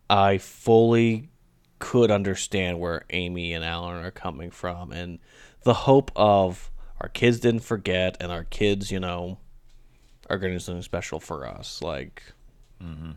I 0.08 0.38
fully 0.38 1.30
could 1.78 2.10
understand 2.10 2.78
where 2.78 3.04
Amy 3.10 3.52
and 3.52 3.64
Alan 3.64 4.04
are 4.04 4.10
coming 4.10 4.50
from, 4.50 4.92
and 4.92 5.18
the 5.64 5.74
hope 5.74 6.12
of 6.14 6.70
our 7.00 7.08
kids 7.08 7.40
didn't 7.40 7.64
forget, 7.64 8.16
and 8.20 8.30
our 8.30 8.44
kids, 8.44 8.92
you 8.92 9.00
know, 9.00 9.38
are 10.30 10.38
going 10.38 10.52
to 10.52 10.56
do 10.56 10.60
something 10.60 10.82
special 10.82 11.18
for 11.18 11.46
us. 11.46 11.82
Like, 11.82 12.22
mm-hmm. 12.82 13.12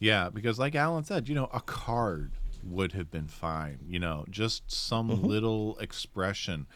Yeah, 0.00 0.28
because 0.28 0.58
like 0.58 0.74
Alan 0.74 1.04
said, 1.04 1.28
you 1.28 1.34
know, 1.34 1.48
a 1.52 1.60
card 1.60 2.32
would 2.62 2.92
have 2.92 3.10
been 3.10 3.28
fine. 3.28 3.78
You 3.86 3.98
know, 3.98 4.24
just 4.28 4.70
some 4.70 5.08
mm-hmm. 5.08 5.24
little 5.24 5.78
expression. 5.78 6.66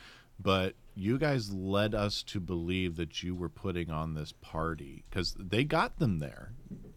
But 0.41 0.75
you 0.99 1.17
guys 1.17 1.53
led 1.53 1.95
us 1.95 2.23
to 2.25 2.41
believe 2.41 2.97
that 2.97 3.23
you 3.23 3.35
were 3.35 3.49
putting 3.49 3.89
on 3.91 4.15
this 4.15 4.33
party 4.41 5.05
because 5.09 5.35
they 5.39 5.63
got 5.63 5.99
them 5.99 6.19
there. 6.19 6.53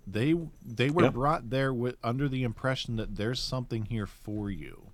They 0.08 0.36
they 0.66 0.90
were 0.90 1.04
Yeah. 1.04 1.10
brought 1.12 1.50
there 1.52 1.72
with 1.74 1.98
under 2.04 2.28
the 2.28 2.42
impression 2.44 2.96
that 2.96 3.16
there's 3.16 3.40
something 3.40 3.86
here 3.86 4.08
for 4.08 4.50
you. 4.50 4.88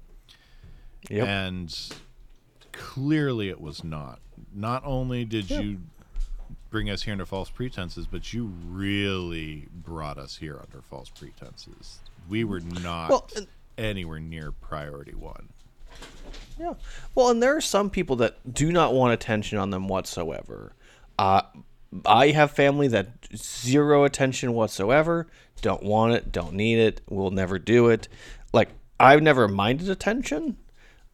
Yep. 1.10 1.28
And 1.28 1.90
clearly 2.74 3.50
it 3.50 3.62
was 3.62 3.84
not. 3.84 4.20
Not 4.54 4.84
only 4.86 5.24
did 5.26 5.50
you 5.50 5.82
bring 6.70 6.90
us 6.90 7.04
here 7.04 7.14
under 7.14 7.26
false 7.26 7.50
pretenses, 7.50 8.08
but 8.08 8.34
you 8.34 8.46
really 8.68 9.68
brought 9.74 10.18
us 10.18 10.36
here 10.38 10.60
under 10.62 10.82
false 10.82 11.10
pretenses. 11.10 12.00
We 12.28 12.44
were 12.44 12.60
not 12.60 13.10
Well, 13.10 13.30
and- 13.38 13.48
anywhere 13.78 14.20
near 14.20 14.52
priority 14.52 15.14
one. 15.16 15.50
Yeah. 16.60 16.74
Well, 17.16 17.30
and 17.30 17.42
there 17.42 17.56
are 17.56 17.62
some 17.62 17.90
people 17.90 18.16
that 18.18 18.54
do 18.54 18.72
not 18.72 18.94
want 18.94 19.14
attention 19.14 19.58
on 19.58 19.70
them 19.70 19.88
whatsoever. 19.88 20.74
Uh, 21.20 21.42
I 22.06 22.30
have 22.30 22.52
family 22.52 22.88
that 22.90 23.28
zero 23.36 24.04
attention 24.04 24.54
whatsoever, 24.54 25.28
don't 25.62 25.84
want 25.84 26.14
it, 26.14 26.32
don't 26.32 26.54
need 26.54 26.80
it, 26.80 27.02
will 27.10 27.32
never 27.32 27.60
do 27.60 27.88
it. 27.90 28.08
Like 28.54 28.70
I've 29.00 29.22
never 29.22 29.48
minded 29.48 29.90
attention. 29.90 30.58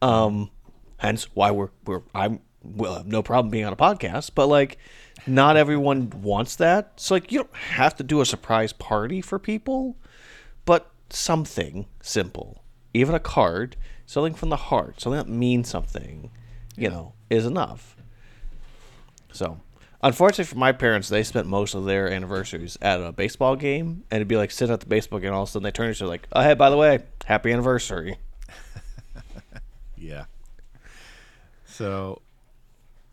Um, 0.02 0.50
hence 0.98 1.28
why 1.34 1.50
we're 1.50 1.70
we're 1.84 2.02
I'm 2.14 2.40
well 2.62 2.94
have 2.94 3.06
no 3.06 3.22
problem 3.22 3.50
being 3.50 3.64
on 3.64 3.72
a 3.72 3.76
podcast, 3.76 4.32
but 4.34 4.48
like 4.48 4.78
not 5.26 5.56
everyone 5.56 6.10
wants 6.22 6.56
that. 6.56 6.98
So 7.00 7.14
like 7.14 7.30
you 7.30 7.40
don't 7.40 7.54
have 7.54 7.96
to 7.96 8.02
do 8.02 8.20
a 8.20 8.26
surprise 8.26 8.72
party 8.72 9.20
for 9.20 9.38
people, 9.38 9.96
but 10.64 10.90
something 11.10 11.86
simple, 12.02 12.64
even 12.92 13.14
a 13.14 13.20
card, 13.20 13.76
something 14.06 14.34
from 14.34 14.48
the 14.50 14.56
heart, 14.56 15.00
something 15.00 15.18
that 15.18 15.28
means 15.28 15.68
something, 15.68 16.30
you 16.76 16.88
know, 16.90 17.14
is 17.30 17.46
enough. 17.46 17.96
So, 19.32 19.60
unfortunately 20.02 20.44
for 20.44 20.58
my 20.58 20.72
parents, 20.72 21.08
they 21.08 21.22
spent 21.22 21.46
most 21.46 21.74
of 21.74 21.84
their 21.84 22.10
anniversaries 22.10 22.78
at 22.80 23.00
a 23.00 23.12
baseball 23.12 23.56
game, 23.56 24.04
and 24.10 24.18
it'd 24.18 24.28
be 24.28 24.36
like 24.36 24.50
sitting 24.50 24.72
at 24.72 24.80
the 24.80 24.86
baseball 24.86 25.18
game, 25.18 25.28
and 25.28 25.36
all 25.36 25.42
of 25.42 25.48
a 25.48 25.52
sudden 25.52 25.64
they 25.64 25.70
turn 25.70 25.86
to 25.86 25.92
each 25.92 26.02
other 26.02 26.10
like, 26.10 26.28
"Oh, 26.32 26.42
hey, 26.42 26.54
by 26.54 26.70
the 26.70 26.76
way, 26.76 27.00
happy 27.24 27.52
anniversary." 27.52 28.18
Yeah. 29.96 30.26
So 31.64 32.20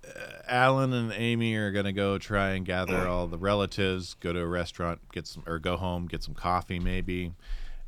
uh, 0.05 0.41
Alan 0.47 0.91
and 0.93 1.13
Amy 1.13 1.55
are 1.55 1.71
going 1.71 1.85
to 1.85 1.93
go 1.93 2.17
try 2.17 2.49
and 2.51 2.65
gather 2.65 3.07
all 3.07 3.27
the 3.27 3.37
relatives, 3.37 4.15
go 4.15 4.33
to 4.33 4.39
a 4.39 4.45
restaurant, 4.45 4.99
get 5.13 5.25
some 5.25 5.43
or 5.47 5.57
go 5.57 5.77
home, 5.77 6.07
get 6.07 6.21
some 6.21 6.33
coffee 6.33 6.79
maybe. 6.79 7.33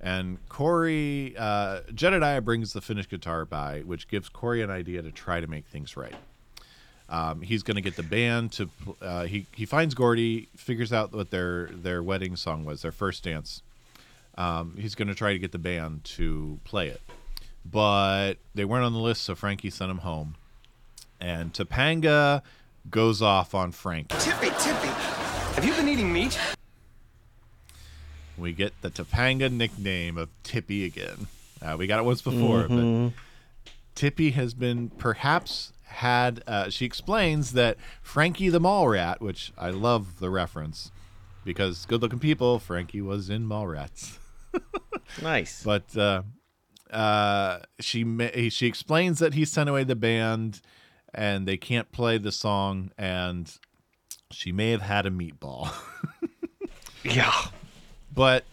And 0.04 0.38
Cory 0.49 1.34
uh, 1.38 1.80
Jedediah 1.95 2.41
brings 2.41 2.74
the 2.74 2.82
finished 2.82 3.10
guitar 3.10 3.45
by, 3.45 3.80
which 3.86 4.10
gives 4.10 4.28
Cory 4.28 4.62
an 4.62 4.70
idea 4.70 5.01
to 5.01 5.12
try 5.12 5.39
to 5.39 5.47
make 5.47 5.66
things 5.66 5.95
right. 5.95 6.16
Um, 7.08 7.41
he's 7.41 7.64
going 7.64 7.76
to 7.76 7.82
get 7.82 7.95
the 7.95 8.04
band 8.04 8.51
to. 8.54 8.70
Uh, 9.01 9.24
he 9.24 9.45
he 9.54 9.66
finds 9.66 9.93
Gordy, 9.93 10.49
figures 10.58 10.91
out 10.91 11.14
what 11.14 11.32
their 11.32 11.68
their 11.68 12.04
wedding 12.04 12.36
song 12.36 12.66
was, 12.66 12.82
their 12.82 12.91
first 12.91 13.24
dance. 13.24 13.62
Um, 14.38 14.76
he's 14.78 14.93
going 14.93 15.08
to 15.08 15.16
try 15.16 15.32
to 15.32 15.39
get 15.39 15.54
the 15.54 15.58
band 15.60 16.04
to 16.06 16.60
play 16.66 16.89
it, 16.89 17.01
but 17.64 18.34
they 18.54 18.66
weren't 18.66 18.84
on 18.84 18.93
the 18.93 18.99
list, 18.99 19.24
so 19.24 19.36
Frankie 19.36 19.70
sent 19.70 19.89
him 19.89 19.99
home. 19.99 20.36
And 21.22 21.54
Topanga 21.54 22.41
goes 22.89 23.22
off 23.22 23.56
on 23.56 23.72
Frankie. 23.72 24.18
Tippy, 24.20 24.49
Tippy, 24.60 24.88
have 24.88 25.64
you 25.64 25.74
been 25.76 25.88
eating 25.88 26.12
meat? 26.12 26.38
We 28.38 28.54
get 28.54 28.74
the 28.82 28.90
Topanga 28.90 29.52
nickname 29.52 30.18
of 30.18 30.30
Tippy 30.44 30.86
again. 30.86 31.28
Uh, 31.62 31.76
we 31.78 31.88
got 31.88 32.00
it 32.00 32.06
once 32.06 32.22
before, 32.22 32.68
but 32.68 33.12
Tippy 33.96 34.32
has 34.32 34.54
been 34.54 34.90
perhaps 34.90 35.72
had. 35.86 36.44
Uh, 36.48 36.70
she 36.70 36.86
explains 36.86 37.54
that 37.54 37.78
Frankie 38.02 38.50
the 38.50 38.60
Mall 38.60 38.88
Rat, 38.88 39.22
which 39.22 39.54
I 39.58 39.70
love 39.70 40.20
the 40.20 40.30
reference 40.30 40.92
because 41.46 41.86
good 41.86 42.02
looking 42.02 42.20
people, 42.20 42.60
Frankie 42.60 43.02
was 43.02 43.30
in 43.30 43.48
Mallrats. 43.48 44.18
Nice. 45.22 45.64
But 45.64 45.96
uh, 45.96 46.24
uh, 46.90 47.60
she 47.80 48.04
ma- 48.04 48.30
she 48.50 48.68
explains 48.68 49.20
that 49.20 49.34
he 49.34 49.46
sent 49.46 49.70
away 49.70 49.84
the 49.84 49.96
band 49.96 50.62
and 51.14 51.48
they 51.48 51.58
can't 51.58 51.92
play 51.92 52.18
the 52.18 52.32
song, 52.32 52.90
and 52.98 53.56
she 54.32 54.52
may 54.52 54.72
have 54.72 54.82
had 54.82 55.06
a 55.06 55.12
meatball. 55.12 55.72
yeah. 57.04 57.32
But 58.14 58.43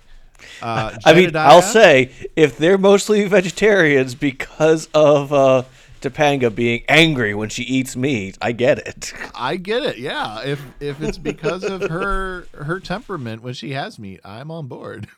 uh, 0.62 0.96
I 1.04 1.14
mean, 1.14 1.36
I'll 1.36 1.62
say 1.62 2.10
if 2.36 2.56
they're 2.56 2.78
mostly 2.78 3.24
vegetarians 3.28 4.14
because 4.14 4.88
of 4.94 5.32
uh, 5.32 5.64
Topanga 6.00 6.54
being 6.54 6.82
angry 6.88 7.34
when 7.34 7.48
she 7.48 7.62
eats 7.62 7.96
meat, 7.96 8.38
I 8.40 8.52
get 8.52 8.78
it. 8.78 9.12
I 9.34 9.56
get 9.56 9.82
it. 9.82 9.98
Yeah, 9.98 10.42
if 10.42 10.62
if 10.80 11.02
it's 11.02 11.18
because 11.18 11.64
of 11.64 11.82
her 11.82 12.46
her 12.54 12.80
temperament 12.80 13.42
when 13.42 13.54
she 13.54 13.72
has 13.72 13.98
meat, 13.98 14.20
I'm 14.24 14.50
on 14.50 14.66
board. 14.66 15.08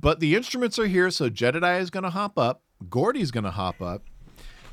but 0.00 0.20
the 0.20 0.34
instruments 0.34 0.78
are 0.78 0.86
here, 0.86 1.10
so 1.10 1.28
Jedediah 1.28 1.80
is 1.80 1.90
going 1.90 2.04
to 2.04 2.10
hop 2.10 2.38
up. 2.38 2.62
Gordy's 2.90 3.30
going 3.30 3.44
to 3.44 3.50
hop 3.50 3.80
up, 3.80 4.02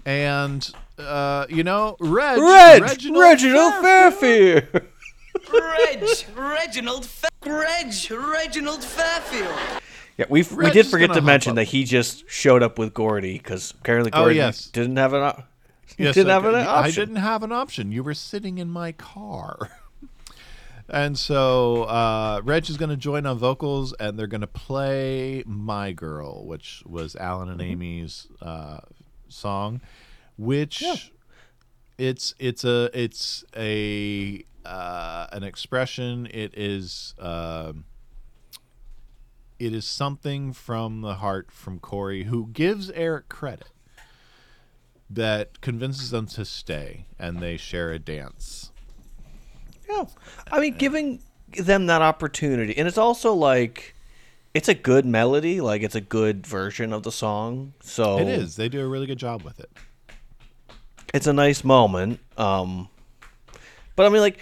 and 0.05 0.67
uh, 0.97 1.45
you 1.49 1.63
know, 1.63 1.95
Reg, 1.99 2.39
Reg, 2.39 2.81
Reginald, 2.81 3.21
Reginald 3.21 3.73
Fairfield. 3.81 4.81
Reg, 5.53 6.03
Reginald, 6.35 7.05
Fa- 7.05 7.27
Reg, 7.45 7.93
Reginald 8.11 8.83
Fairfield. 8.83 9.81
Yeah, 10.17 10.25
we 10.29 10.41
we 10.43 10.55
Reg 10.65 10.73
did 10.73 10.87
forget 10.87 11.07
gonna 11.09 11.19
to 11.19 11.23
hop 11.23 11.27
mention 11.27 11.49
up. 11.51 11.55
that 11.57 11.63
he 11.65 11.83
just 11.85 12.29
showed 12.29 12.61
up 12.61 12.77
with 12.77 12.93
Gordy 12.93 13.37
because 13.37 13.71
apparently 13.71 14.11
Oh, 14.13 14.21
Gordy 14.23 14.35
yes. 14.35 14.65
didn't 14.67 14.97
have 14.97 15.13
an 15.13 15.21
op- 15.23 15.45
Yes, 15.97 16.15
didn't 16.15 16.29
have 16.31 16.45
okay. 16.45 16.59
an 16.61 16.67
I 16.67 16.87
option. 16.87 16.93
didn't 17.01 17.15
have 17.23 17.43
an 17.43 17.51
option. 17.51 17.91
You 17.91 18.03
were 18.03 18.13
sitting 18.13 18.57
in 18.57 18.69
my 18.69 18.91
car. 18.93 19.69
and 20.89 21.17
so 21.17 21.83
uh, 21.83 22.41
Reg 22.43 22.69
is 22.69 22.77
going 22.77 22.89
to 22.89 22.95
join 22.97 23.25
on 23.25 23.37
vocals, 23.37 23.93
and 23.99 24.17
they're 24.17 24.27
going 24.27 24.41
to 24.41 24.47
play 24.47 25.43
"My 25.45 25.91
Girl," 25.91 26.45
which 26.45 26.83
was 26.85 27.15
Alan 27.15 27.49
and 27.49 27.59
Mm-hmm. 27.59 27.71
Amy's 27.71 28.27
uh, 28.41 28.79
song. 29.29 29.81
Which 30.37 30.83
it's 31.97 32.33
it's 32.39 32.63
a 32.63 32.89
it's 32.93 33.43
a 33.57 34.43
uh, 34.65 35.27
an 35.31 35.43
expression. 35.43 36.27
It 36.27 36.57
is. 36.57 37.15
um 37.19 37.85
it 39.59 39.73
is 39.73 39.83
something 39.85 40.53
from 40.53 41.01
the 41.01 41.15
heart 41.15 41.51
from 41.51 41.79
Cory, 41.79 42.23
who 42.23 42.47
gives 42.47 42.89
Eric 42.91 43.27
credit 43.27 43.67
that 45.09 45.59
convinces 45.59 46.11
them 46.11 46.27
to 46.27 46.45
stay 46.45 47.07
and 47.19 47.39
they 47.39 47.57
share 47.57 47.91
a 47.91 47.99
dance. 47.99 48.71
Yeah. 49.89 50.05
I 50.49 50.61
mean, 50.61 50.77
giving 50.77 51.21
them 51.57 51.87
that 51.87 52.01
opportunity. 52.01 52.77
And 52.77 52.87
it's 52.87 52.97
also 52.97 53.33
like, 53.33 53.95
it's 54.53 54.69
a 54.69 54.73
good 54.73 55.05
melody. 55.05 55.59
Like, 55.59 55.81
it's 55.81 55.95
a 55.95 56.01
good 56.01 56.47
version 56.47 56.93
of 56.93 57.03
the 57.03 57.11
song. 57.11 57.73
So 57.81 58.19
It 58.19 58.27
is. 58.27 58.55
They 58.55 58.69
do 58.69 58.79
a 58.79 58.87
really 58.87 59.07
good 59.07 59.17
job 59.17 59.41
with 59.41 59.59
it. 59.59 59.69
It's 61.13 61.27
a 61.27 61.33
nice 61.33 61.63
moment. 61.63 62.19
Um, 62.37 62.87
but 63.99 64.05
I 64.05 64.09
mean, 64.11 64.21
like, 64.21 64.39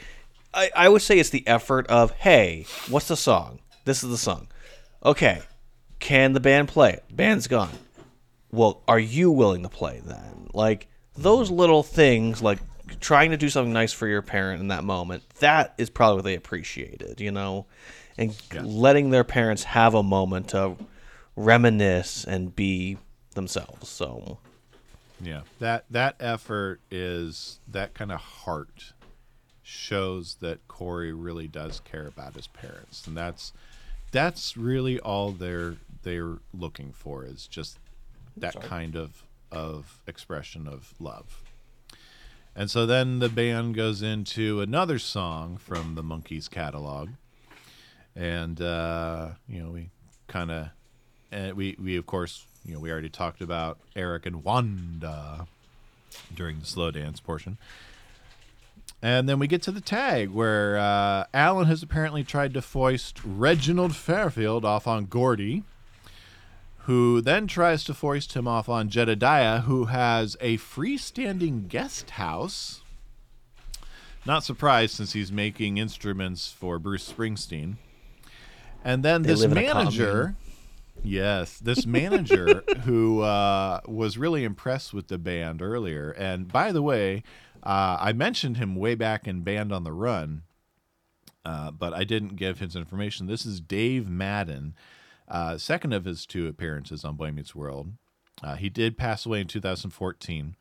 I, 0.53 0.69
I 0.75 0.87
would 0.87 1.01
say 1.01 1.17
it's 1.17 1.31
the 1.31 1.47
effort 1.47 1.87
of, 1.87 2.11
hey, 2.11 2.67
what's 2.89 3.07
the 3.07 3.17
song? 3.17 3.57
This 3.85 4.03
is 4.03 4.11
the 4.11 4.17
song. 4.17 4.49
Okay, 5.03 5.41
can 5.97 6.33
the 6.33 6.39
band 6.39 6.67
play? 6.67 6.91
it? 6.91 7.05
Band's 7.11 7.47
gone. 7.47 7.71
Well, 8.51 8.83
are 8.87 8.99
you 8.99 9.31
willing 9.31 9.63
to 9.63 9.69
play 9.69 9.99
then? 10.05 10.49
Like 10.53 10.89
those 11.15 11.49
little 11.49 11.81
things, 11.81 12.39
like 12.39 12.59
trying 12.99 13.31
to 13.31 13.37
do 13.37 13.49
something 13.49 13.73
nice 13.73 13.91
for 13.91 14.07
your 14.07 14.21
parent 14.21 14.61
in 14.61 14.67
that 14.67 14.83
moment, 14.83 15.27
that 15.39 15.73
is 15.79 15.89
probably 15.89 16.17
what 16.17 16.25
they 16.25 16.35
appreciated, 16.35 17.19
you 17.19 17.31
know? 17.31 17.65
And 18.15 18.35
letting 18.53 19.09
their 19.09 19.23
parents 19.23 19.63
have 19.63 19.95
a 19.95 20.03
moment 20.03 20.49
to 20.49 20.75
reminisce 21.35 22.25
and 22.25 22.55
be 22.55 22.99
themselves. 23.33 23.89
So, 23.89 24.37
Yeah, 25.19 25.41
that 25.57 25.85
that 25.89 26.15
effort 26.19 26.79
is 26.91 27.59
that 27.67 27.95
kind 27.95 28.11
of 28.11 28.19
heart 28.19 28.93
shows 29.67 30.35
that 30.35 30.65
Cory 30.69 31.11
really 31.11 31.47
does 31.47 31.81
care 31.81 32.07
about 32.07 32.35
his 32.35 32.47
parents, 32.47 33.05
and 33.05 33.17
that's 33.17 33.51
that's 34.11 34.55
really 34.55 34.97
all 34.99 35.31
they're 35.31 35.75
they're 36.03 36.37
looking 36.53 36.93
for 36.93 37.25
is 37.25 37.47
just 37.47 37.77
that 38.37 38.53
Sorry. 38.53 38.65
kind 38.65 38.95
of 38.95 39.23
of 39.51 39.99
expression 40.07 40.67
of 40.67 40.93
love. 40.99 41.43
And 42.55 42.71
so 42.71 42.85
then 42.85 43.19
the 43.19 43.27
band 43.27 43.75
goes 43.75 44.01
into 44.01 44.61
another 44.61 44.99
song 44.99 45.57
from 45.57 45.95
the 45.95 46.03
Monkees 46.03 46.49
catalog, 46.49 47.09
and 48.15 48.61
uh, 48.61 49.31
you 49.49 49.61
know 49.61 49.71
we 49.71 49.89
kind 50.27 50.49
of 50.49 50.69
and 51.29 51.55
we 51.55 51.75
we 51.77 51.97
of 51.97 52.05
course 52.05 52.45
you 52.65 52.73
know 52.73 52.79
we 52.79 52.89
already 52.89 53.09
talked 53.09 53.41
about 53.41 53.79
Eric 53.97 54.25
and 54.25 54.45
Wanda 54.45 55.45
during 56.33 56.59
the 56.61 56.65
slow 56.65 56.89
dance 56.89 57.19
portion. 57.19 57.57
And 59.01 59.29
then 59.29 59.37
we 59.37 59.47
get 59.47 59.61
to 59.63 59.71
the 59.71 59.81
tag 59.81 60.29
where 60.29 60.77
uh, 60.77 61.25
Alan 61.33 61.67
has 61.67 61.83
apparently 61.83 62.23
tried 62.23 62.53
to 62.55 62.61
foist 62.61 63.19
Reginald 63.23 63.95
Fairfield 63.95 64.65
off 64.65 64.87
on 64.87 65.05
Gordy, 65.05 65.63
who 66.85 67.21
then 67.21 67.47
tries 67.47 67.83
to 67.83 67.93
foist 67.93 68.33
him 68.33 68.47
off 68.47 68.67
on 68.67 68.89
Jedediah, 68.89 69.61
who 69.61 69.85
has 69.85 70.35
a 70.41 70.57
freestanding 70.57 71.67
guest 71.67 72.11
house. 72.11 72.81
Not 74.25 74.43
surprised 74.43 74.95
since 74.95 75.13
he's 75.13 75.31
making 75.31 75.77
instruments 75.77 76.51
for 76.51 76.79
Bruce 76.79 77.11
Springsteen. 77.11 77.75
And 78.83 79.03
then 79.03 79.21
They 79.21 79.29
this 79.29 79.41
live 79.41 79.51
in 79.51 79.57
a 79.57 79.61
manager, 79.61 80.35
yes, 81.03 81.59
this 81.59 81.85
manager 81.85 82.63
who 82.83 83.21
uh, 83.21 83.81
was 83.85 84.17
really 84.17 84.43
impressed 84.43 84.93
with 84.93 85.07
the 85.07 85.17
band 85.17 85.61
earlier. 85.61 86.11
And 86.11 86.51
by 86.51 86.71
the 86.71 86.81
way, 86.81 87.23
uh, 87.67 87.97
I 87.99 88.13
mentioned 88.13 88.55
him 88.55 88.77
way 88.77 88.95
back 88.95 89.27
in 89.27 89.41
Band 89.41 89.73
on 89.73 89.83
the 89.83 89.91
Run, 89.91 90.43
uh, 91.43 91.69
but 91.71 91.93
I 91.93 92.05
didn't 92.05 92.37
give 92.37 92.59
his 92.59 92.77
information. 92.77 93.27
This 93.27 93.45
is 93.45 93.59
Dave 93.59 94.09
Madden, 94.09 94.73
uh, 95.27 95.57
second 95.57 95.91
of 95.91 96.05
his 96.05 96.25
two 96.25 96.47
appearances 96.47 97.03
on 97.03 97.15
Boy 97.17 97.29
Meets 97.31 97.53
World. 97.53 97.91
Uh, 98.41 98.55
he 98.55 98.69
did 98.69 98.97
pass 98.97 99.25
away 99.25 99.41
in 99.41 99.47
2014. 99.47 100.55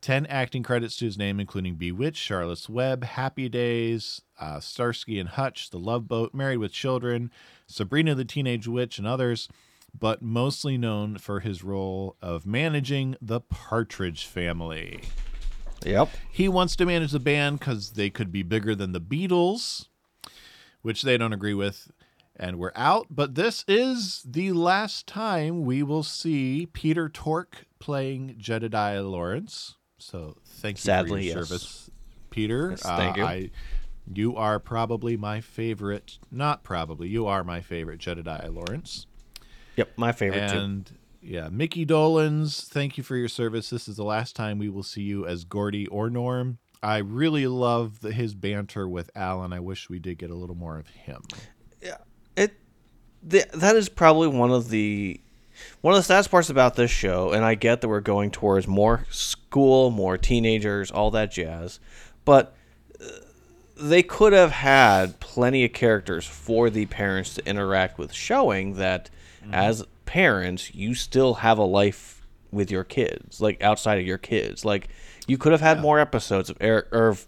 10 0.00 0.26
acting 0.26 0.62
credits 0.62 0.96
to 0.96 1.04
his 1.04 1.18
name, 1.18 1.40
including 1.40 1.74
Bewitched, 1.74 2.22
Charlotte's 2.22 2.70
Web, 2.70 3.04
Happy 3.04 3.50
Days, 3.50 4.22
uh, 4.40 4.58
Starsky 4.58 5.18
and 5.18 5.28
Hutch, 5.28 5.68
The 5.68 5.78
Love 5.78 6.08
Boat, 6.08 6.32
Married 6.32 6.58
with 6.58 6.72
Children, 6.72 7.30
Sabrina 7.66 8.14
the 8.14 8.24
Teenage 8.24 8.66
Witch, 8.66 8.96
and 8.96 9.06
others, 9.06 9.46
but 9.98 10.22
mostly 10.22 10.78
known 10.78 11.18
for 11.18 11.40
his 11.40 11.62
role 11.62 12.16
of 12.22 12.46
managing 12.46 13.14
the 13.20 13.40
Partridge 13.42 14.24
Family. 14.24 15.02
Yep. 15.84 16.08
He 16.30 16.48
wants 16.48 16.76
to 16.76 16.86
manage 16.86 17.12
the 17.12 17.20
band 17.20 17.58
because 17.58 17.92
they 17.92 18.10
could 18.10 18.32
be 18.32 18.42
bigger 18.42 18.74
than 18.74 18.92
the 18.92 19.00
Beatles, 19.00 19.86
which 20.82 21.02
they 21.02 21.16
don't 21.16 21.32
agree 21.32 21.54
with. 21.54 21.90
And 22.38 22.58
we're 22.58 22.72
out. 22.76 23.06
But 23.10 23.34
this 23.34 23.64
is 23.66 24.22
the 24.26 24.52
last 24.52 25.06
time 25.06 25.64
we 25.64 25.82
will 25.82 26.02
see 26.02 26.66
Peter 26.72 27.08
Tork 27.08 27.66
playing 27.78 28.34
Jedediah 28.38 29.02
Lawrence. 29.04 29.76
So 29.98 30.36
thank 30.44 30.76
you 30.76 30.82
Sadly, 30.82 31.10
for 31.10 31.18
your 31.18 31.38
yes. 31.38 31.48
service, 31.48 31.90
Peter. 32.30 32.70
Yes, 32.70 32.82
thank 32.82 33.16
Uh, 33.16 33.20
you. 33.20 33.26
I, 33.26 33.50
you 34.12 34.36
are 34.36 34.58
probably 34.60 35.16
my 35.16 35.40
favorite. 35.40 36.18
Not 36.30 36.62
probably. 36.62 37.08
You 37.08 37.26
are 37.26 37.42
my 37.42 37.60
favorite 37.60 37.98
Jedediah 37.98 38.50
Lawrence. 38.50 39.06
Yep, 39.76 39.92
my 39.96 40.12
favorite 40.12 40.50
too. 40.50 40.84
Yeah, 41.26 41.48
Micky 41.50 41.84
Dolenz, 41.84 42.64
thank 42.68 42.96
you 42.96 43.02
for 43.02 43.16
your 43.16 43.28
service. 43.28 43.68
This 43.70 43.88
is 43.88 43.96
the 43.96 44.04
last 44.04 44.36
time 44.36 44.58
we 44.58 44.68
will 44.68 44.84
see 44.84 45.02
you 45.02 45.26
as 45.26 45.42
Gordy 45.42 45.88
or 45.88 46.08
Norm. 46.08 46.58
I 46.84 46.98
really 46.98 47.48
love 47.48 48.00
the, 48.00 48.12
his 48.12 48.32
banter 48.34 48.88
with 48.88 49.10
Alan. 49.16 49.52
I 49.52 49.58
wish 49.58 49.90
we 49.90 49.98
did 49.98 50.18
get 50.18 50.30
a 50.30 50.36
little 50.36 50.54
more 50.54 50.78
of 50.78 50.86
him. 50.86 51.22
Yeah, 51.82 51.96
it 52.36 52.52
th- 53.28 53.48
that 53.54 53.74
is 53.74 53.88
probably 53.88 54.28
one 54.28 54.52
of 54.52 54.68
the 54.68 55.20
one 55.80 55.94
of 55.94 55.98
the 55.98 56.04
saddest 56.04 56.30
parts 56.30 56.48
about 56.50 56.76
this 56.76 56.90
show 56.90 57.32
and 57.32 57.42
i 57.42 57.54
get 57.54 57.80
that 57.80 57.88
we're 57.88 58.00
going 58.02 58.30
towards 58.30 58.68
more 58.68 59.06
school 59.10 59.90
more 59.90 60.18
teenagers 60.18 60.90
all 60.90 61.10
that 61.10 61.32
jazz 61.32 61.80
but 62.26 62.54
uh, 63.00 63.06
they 63.74 64.02
could 64.02 64.34
have 64.34 64.50
had 64.50 65.18
plenty 65.18 65.64
of 65.64 65.72
characters 65.72 66.26
for 66.26 66.68
the 66.68 66.84
parents 66.84 67.32
to 67.32 67.48
interact 67.48 67.96
with 67.96 68.12
showing 68.12 68.74
that 68.74 69.08
as 69.50 69.82
parents 70.06 70.74
you 70.74 70.94
still 70.94 71.34
have 71.34 71.58
a 71.58 71.64
life 71.64 72.26
with 72.50 72.70
your 72.70 72.84
kids 72.84 73.40
like 73.40 73.60
outside 73.62 73.98
of 73.98 74.06
your 74.06 74.18
kids 74.18 74.64
like 74.64 74.88
you 75.26 75.36
could 75.36 75.52
have 75.52 75.60
had 75.60 75.80
more 75.80 75.98
episodes 75.98 76.48
of 76.48 76.56
eric 76.60 76.86
or 76.92 77.08
of 77.08 77.26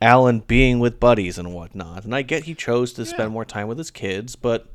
Alan 0.00 0.40
being 0.40 0.80
with 0.80 1.00
buddies 1.00 1.38
and 1.38 1.54
whatnot. 1.54 2.04
And 2.04 2.14
I 2.14 2.22
get 2.22 2.44
he 2.44 2.54
chose 2.54 2.92
to 2.94 3.06
spend 3.06 3.32
more 3.32 3.44
time 3.44 3.68
with 3.68 3.78
his 3.78 3.90
kids, 3.90 4.36
but 4.36 4.66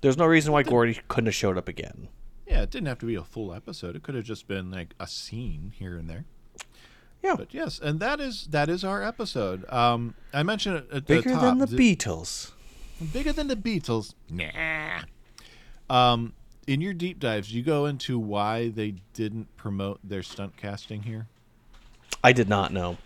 there's 0.00 0.16
no 0.16 0.26
reason 0.26 0.52
why 0.52 0.62
Gordy 0.62 1.00
couldn't 1.08 1.26
have 1.26 1.34
showed 1.34 1.58
up 1.58 1.68
again. 1.68 2.08
Yeah, 2.46 2.62
it 2.62 2.70
didn't 2.70 2.88
have 2.88 2.98
to 3.00 3.06
be 3.06 3.14
a 3.14 3.24
full 3.24 3.52
episode. 3.52 3.96
It 3.96 4.02
could 4.02 4.14
have 4.14 4.24
just 4.24 4.46
been 4.46 4.70
like 4.70 4.94
a 5.00 5.06
scene 5.06 5.72
here 5.78 5.96
and 5.96 6.08
there. 6.08 6.24
Yeah, 7.22 7.36
but 7.36 7.54
yes, 7.54 7.78
and 7.78 8.00
that 8.00 8.20
is 8.20 8.46
that 8.48 8.68
is 8.68 8.84
our 8.84 9.02
episode. 9.02 9.70
Um, 9.72 10.14
I 10.32 10.42
mentioned 10.42 10.76
it 10.76 10.86
at 10.92 11.06
Bigger 11.06 11.30
the 11.30 11.36
top. 11.36 11.42
than 11.42 11.58
the 11.58 11.66
Beatles. 11.66 12.52
Bigger 13.12 13.32
than 13.32 13.48
the 13.48 13.56
Beatles. 13.56 14.14
Nah. 14.30 15.02
Um, 15.88 16.34
in 16.64 16.80
your 16.80 16.94
deep 16.94 17.20
dives, 17.20 17.52
you 17.52 17.62
go 17.62 17.86
into 17.86 18.18
why 18.18 18.68
they 18.68 18.96
didn't 19.12 19.56
promote 19.56 20.00
their 20.02 20.22
stunt 20.22 20.56
casting 20.56 21.02
here. 21.02 21.26
I 22.22 22.32
did 22.32 22.48
not 22.48 22.72
know. 22.72 22.96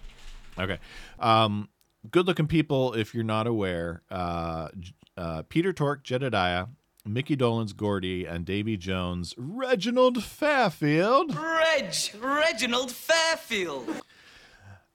Okay. 0.59 0.79
Um, 1.19 1.69
good 2.11 2.27
looking 2.27 2.47
people, 2.47 2.95
if 2.95 3.15
you're 3.15 3.25
not 3.25 3.47
aware, 3.47 4.03
uh, 4.11 4.69
uh, 5.17 5.43
Peter 5.49 5.73
Tork, 5.73 6.05
Jedediah, 6.05 6.67
Micky 7.05 7.37
Dolenz 7.37 7.75
Gordy, 7.77 8.27
and 8.27 8.45
Davy 8.45 8.77
Jones, 8.77 9.35
Reginald 9.37 10.23
Fairfield. 10.23 11.35
Reg, 11.37 11.95
Reginald 12.21 12.91
Fairfield. 12.93 13.89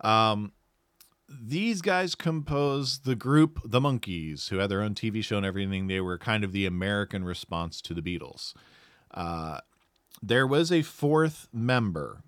Um, 0.01 0.51
these 1.41 1.81
guys 1.81 2.15
composed 2.15 3.05
the 3.05 3.15
group 3.15 3.59
The 3.65 3.79
Monkees, 3.79 4.49
who 4.49 4.57
had 4.57 4.69
their 4.69 4.81
own 4.81 4.95
TV 4.95 5.23
show 5.23 5.37
and 5.37 5.45
everything. 5.45 5.87
They 5.87 6.01
were 6.01 6.17
kind 6.17 6.43
of 6.43 6.51
the 6.51 6.65
American 6.65 7.23
response 7.23 7.81
to 7.81 7.93
the 7.93 8.01
Beatles. 8.01 8.53
Uh, 9.11 9.59
there 10.21 10.47
was 10.47 10.71
a 10.71 10.81
fourth 10.81 11.47
member, 11.51 12.23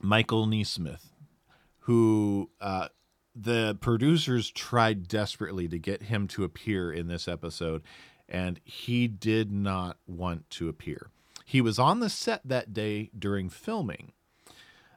Michael 0.00 0.46
Nesmith, 0.46 1.12
who 1.80 2.50
uh, 2.60 2.88
the 3.34 3.78
producers 3.80 4.50
tried 4.50 5.08
desperately 5.08 5.68
to 5.68 5.78
get 5.78 6.04
him 6.04 6.26
to 6.28 6.44
appear 6.44 6.92
in 6.92 7.08
this 7.08 7.28
episode, 7.28 7.82
and 8.28 8.60
he 8.64 9.06
did 9.06 9.50
not 9.50 9.98
want 10.06 10.48
to 10.50 10.68
appear. 10.68 11.10
He 11.44 11.60
was 11.60 11.78
on 11.78 12.00
the 12.00 12.10
set 12.10 12.42
that 12.44 12.74
day 12.74 13.10
during 13.18 13.48
filming, 13.48 14.12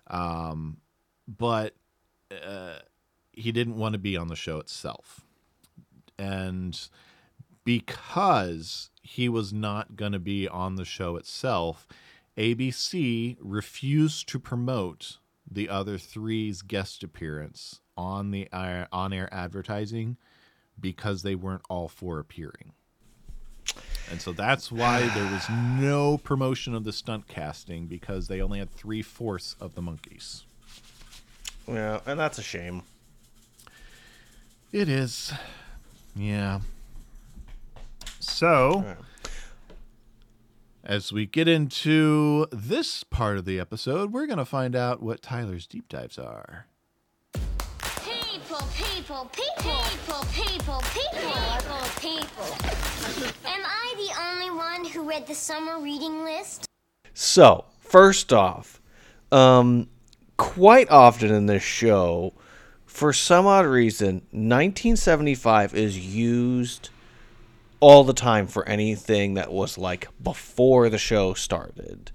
um, 0.07 0.77
but 1.27 1.75
uh, 2.31 2.79
he 3.41 3.51
didn't 3.51 3.77
want 3.77 3.93
to 3.93 3.99
be 3.99 4.15
on 4.15 4.27
the 4.27 4.35
show 4.35 4.59
itself. 4.59 5.21
And 6.17 6.79
because 7.63 8.89
he 9.01 9.27
was 9.27 9.51
not 9.51 9.95
going 9.95 10.11
to 10.11 10.19
be 10.19 10.47
on 10.47 10.75
the 10.75 10.85
show 10.85 11.15
itself, 11.15 11.87
ABC 12.37 13.37
refused 13.41 14.29
to 14.29 14.39
promote 14.39 15.17
the 15.49 15.67
other 15.67 15.97
three's 15.97 16.61
guest 16.61 17.03
appearance 17.03 17.81
on 17.97 18.31
the 18.31 18.47
on-air 18.51 19.27
advertising 19.33 20.17
because 20.79 21.23
they 21.23 21.35
weren't 21.35 21.65
all 21.69 21.87
four 21.87 22.19
appearing. 22.19 22.73
And 24.09 24.21
so 24.21 24.31
that's 24.31 24.71
why 24.71 25.07
there 25.09 25.31
was 25.31 25.47
no 25.49 26.17
promotion 26.17 26.73
of 26.73 26.83
the 26.83 26.93
stunt 26.93 27.27
casting 27.27 27.87
because 27.87 28.27
they 28.27 28.41
only 28.41 28.59
had 28.59 28.69
three 28.69 29.01
fourths 29.01 29.55
of 29.59 29.75
the 29.75 29.81
Monkees. 29.81 30.43
Yeah, 31.67 31.99
and 32.05 32.19
that's 32.19 32.37
a 32.37 32.43
shame. 32.43 32.83
It 34.71 34.87
is. 34.87 35.33
Yeah. 36.15 36.61
So, 38.19 38.95
as 40.83 41.11
we 41.11 41.25
get 41.25 41.49
into 41.49 42.47
this 42.53 43.03
part 43.03 43.37
of 43.37 43.43
the 43.43 43.59
episode, 43.59 44.13
we're 44.13 44.27
going 44.27 44.37
to 44.37 44.45
find 44.45 44.73
out 44.73 45.03
what 45.03 45.21
Tyler's 45.21 45.67
deep 45.67 45.89
dives 45.89 46.17
are. 46.17 46.67
People, 47.33 48.65
people, 48.73 49.29
people, 49.33 49.83
people, 49.97 50.23
people, 50.31 50.81
people, 50.93 51.31
people, 51.51 51.81
people. 51.99 52.45
Am 53.45 53.61
I 53.65 53.93
the 53.97 54.21
only 54.21 54.51
one 54.51 54.85
who 54.85 55.03
read 55.03 55.27
the 55.27 55.35
summer 55.35 55.81
reading 55.81 56.23
list? 56.23 56.65
So, 57.13 57.65
first 57.81 58.31
off, 58.31 58.81
um, 59.33 59.89
quite 60.37 60.89
often 60.89 61.33
in 61.33 61.47
this 61.47 61.63
show, 61.63 62.33
for 62.91 63.13
some 63.13 63.47
odd 63.47 63.65
reason, 63.65 64.15
1975 64.31 65.73
is 65.73 65.97
used 65.97 66.89
all 67.79 68.03
the 68.03 68.13
time 68.13 68.47
for 68.47 68.67
anything 68.67 69.35
that 69.35 69.51
was 69.51 69.77
like 69.77 70.09
before 70.21 70.89
the 70.89 70.97
show 70.97 71.33
started. 71.33 72.11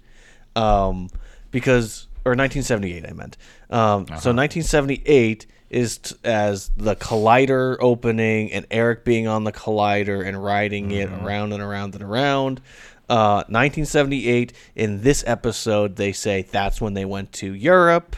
Um, 0.54 1.08
because, 1.50 2.08
or 2.26 2.32
1978, 2.36 3.08
I 3.08 3.12
meant. 3.14 3.38
Um, 3.70 4.06
So, 4.06 4.32
1978 4.32 5.46
is 5.70 5.96
t- 5.98 6.14
as 6.22 6.70
the 6.76 6.94
collider 6.94 7.78
opening 7.80 8.52
and 8.52 8.66
Eric 8.70 9.02
being 9.04 9.26
on 9.26 9.44
the 9.44 9.52
collider 9.52 10.24
and 10.24 10.42
riding 10.42 10.90
it 10.90 11.08
around 11.10 11.54
and 11.54 11.62
around 11.62 11.94
and 11.94 12.04
around. 12.04 12.60
Uh, 13.08 13.44
1978, 13.48 14.52
in 14.74 15.00
this 15.02 15.24
episode, 15.26 15.96
they 15.96 16.12
say 16.12 16.42
that's 16.42 16.80
when 16.82 16.92
they 16.92 17.06
went 17.06 17.32
to 17.32 17.54
Europe 17.54 18.14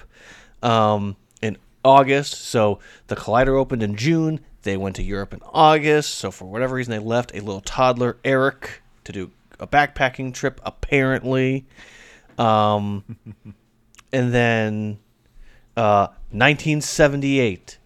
um, 0.62 1.16
August. 1.88 2.34
So 2.34 2.78
the 3.06 3.16
collider 3.16 3.58
opened 3.58 3.82
in 3.82 3.96
June. 3.96 4.40
They 4.62 4.76
went 4.76 4.96
to 4.96 5.02
Europe 5.02 5.32
in 5.32 5.40
August. 5.42 6.14
So 6.16 6.30
for 6.30 6.44
whatever 6.44 6.74
reason, 6.74 6.90
they 6.90 6.98
left 6.98 7.32
a 7.34 7.40
little 7.40 7.62
toddler, 7.62 8.18
Eric, 8.24 8.82
to 9.04 9.12
do 9.12 9.30
a 9.58 9.66
backpacking 9.66 10.34
trip, 10.34 10.60
apparently. 10.64 11.66
Um, 12.36 13.16
and 14.12 14.34
then 14.34 14.98
uh, 15.76 16.08
1978, 16.30 17.78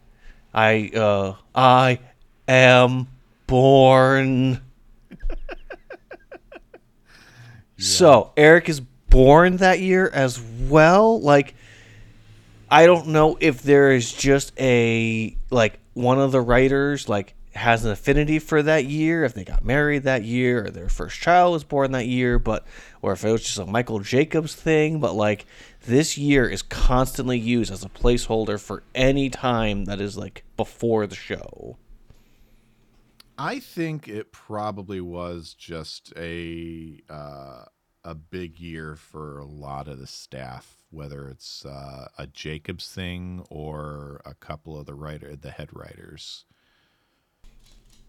I 0.53 0.90
uh, 0.94 1.34
I 1.55 2.00
am 2.48 3.07
born. 3.46 4.61
So 7.82 8.30
Eric 8.36 8.68
is 8.68 8.80
born 8.80 9.57
that 9.57 9.80
year 9.80 10.09
as 10.14 10.40
well. 10.40 11.20
Like, 11.20 11.57
I 12.73 12.87
don't 12.87 13.09
know 13.09 13.37
if 13.39 13.62
there 13.62 13.93
is 13.93 14.11
just 14.11 14.59
a 14.59 15.37
like 15.51 15.79
one 15.93 16.18
of 16.18 16.33
the 16.33 16.41
writers 16.41 17.07
like 17.07 17.35
has 17.55 17.85
an 17.85 17.91
affinity 17.91 18.39
for 18.39 18.62
that 18.62 18.87
year, 18.87 19.25
if 19.25 19.35
they 19.35 19.45
got 19.45 19.62
married 19.62 20.05
that 20.05 20.25
year, 20.25 20.64
or 20.64 20.70
their 20.70 20.89
first 20.89 21.20
child 21.20 21.53
was 21.53 21.64
born 21.64 21.93
that 21.93 22.07
year, 22.07 22.39
but 22.39 22.66
or 23.03 23.12
if 23.12 23.27
it 23.27 23.31
was 23.31 23.43
just 23.43 23.59
a 23.59 23.66
Michael 23.66 24.01
Jacobs 24.01 24.55
thing. 24.55 25.01
But 25.01 25.12
like 25.12 25.45
this 25.85 26.16
year 26.16 26.49
is 26.49 26.62
constantly 26.62 27.39
used 27.39 27.70
as 27.70 27.85
a 27.85 27.91
placeholder 27.91 28.59
for 28.59 28.83
any 28.95 29.29
time 29.29 29.85
that 29.85 30.01
is 30.01 30.16
like 30.16 30.43
before 30.57 31.07
the 31.07 31.14
show. 31.14 31.77
I 33.37 33.59
think 33.59 34.09
it 34.09 34.33
probably 34.33 35.03
was 35.03 35.53
just 35.53 36.14
a 36.16 37.03
uh, 37.11 37.64
a 38.03 38.14
big 38.14 38.59
year 38.59 38.97
for 38.97 39.41
a 39.41 39.45
lot 39.45 39.89
of 39.89 39.99
the 39.99 40.07
staff, 40.07 40.82
whether 40.93 41.28
it's 41.28 41.64
uh, 41.64 42.09
a 42.18 42.26
Jacobs 42.26 42.88
thing 42.88 43.45
or 43.51 44.20
a 44.24 44.34
couple 44.34 44.78
of 44.78 44.86
the 44.86 44.95
writer, 44.95 45.34
the 45.34 45.51
head 45.51 45.70
writers. 45.72 46.45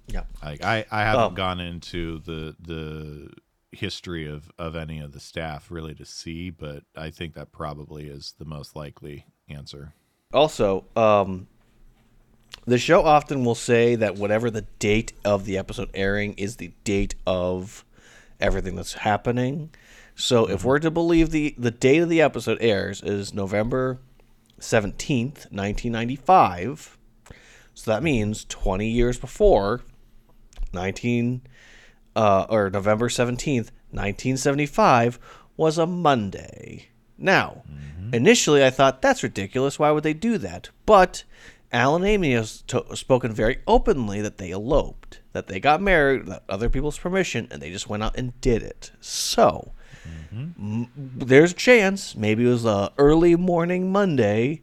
Yeah, 0.07 0.23
like 0.43 0.63
I, 0.63 0.85
I 0.91 1.01
haven't 1.01 1.23
Um, 1.23 1.33
gone 1.33 1.59
into 1.59 2.19
the 2.19 2.55
the 2.59 3.29
history 3.71 4.27
of 4.27 4.51
of 4.59 4.75
any 4.75 4.99
of 4.99 5.13
the 5.13 5.19
staff 5.19 5.71
really 5.71 5.95
to 5.95 6.05
see, 6.05 6.49
but 6.49 6.83
I 6.95 7.09
think 7.09 7.33
that 7.35 7.51
probably 7.51 8.07
is 8.07 8.33
the 8.37 8.45
most 8.45 8.75
likely 8.75 9.25
answer. 9.49 9.93
Also, 10.33 10.83
um, 10.95 11.47
the 12.65 12.77
show 12.77 13.03
often 13.03 13.45
will 13.45 13.55
say 13.55 13.95
that 13.95 14.15
whatever 14.15 14.49
the 14.51 14.63
date 14.79 15.13
of 15.23 15.45
the 15.45 15.57
episode 15.57 15.89
airing 15.93 16.33
is 16.33 16.57
the 16.57 16.73
date 16.83 17.15
of 17.25 17.85
everything 18.39 18.75
that's 18.75 18.93
happening. 18.93 19.69
So 20.15 20.45
if 20.45 20.63
we're 20.63 20.79
to 20.79 20.91
believe 20.91 21.31
the 21.31 21.55
the 21.57 21.71
date 21.71 22.01
of 22.01 22.09
the 22.09 22.21
episode 22.21 22.57
airs 22.61 23.01
is 23.01 23.33
November 23.33 23.99
17th, 24.59 25.51
1995. 25.51 26.97
So 27.73 27.91
that 27.91 28.03
means 28.03 28.45
20 28.45 28.87
years 28.87 29.17
before 29.17 29.81
19 30.73 31.41
uh, 32.15 32.45
or 32.49 32.69
November 32.69 33.09
17th, 33.09 33.71
1975 33.91 35.19
was 35.57 35.77
a 35.77 35.87
Monday. 35.87 36.89
Now, 37.17 37.63
initially 38.11 38.63
I 38.63 38.69
thought 38.69 39.01
that's 39.01 39.23
ridiculous. 39.23 39.79
Why 39.79 39.91
would 39.91 40.03
they 40.03 40.13
do 40.13 40.37
that? 40.39 40.69
But 40.85 41.23
Alan 41.71 42.03
Amy 42.03 42.33
has 42.33 42.61
to- 42.67 42.95
spoken 42.95 43.31
very 43.33 43.59
openly 43.67 44.21
that 44.21 44.37
they 44.37 44.51
eloped, 44.51 45.21
that 45.31 45.47
they 45.47 45.59
got 45.59 45.81
married 45.81 46.25
without 46.25 46.43
other 46.47 46.69
people's 46.69 46.99
permission, 46.99 47.47
and 47.49 47.61
they 47.61 47.71
just 47.71 47.89
went 47.89 48.03
out 48.03 48.15
and 48.15 48.39
did 48.41 48.61
it. 48.61 48.91
So, 48.99 49.73
m- 50.31 50.89
there's 50.95 51.51
a 51.51 51.55
chance 51.55 52.15
maybe 52.15 52.45
it 52.45 52.49
was 52.49 52.65
a 52.65 52.91
early 52.97 53.35
morning 53.35 53.91
Monday. 53.91 54.61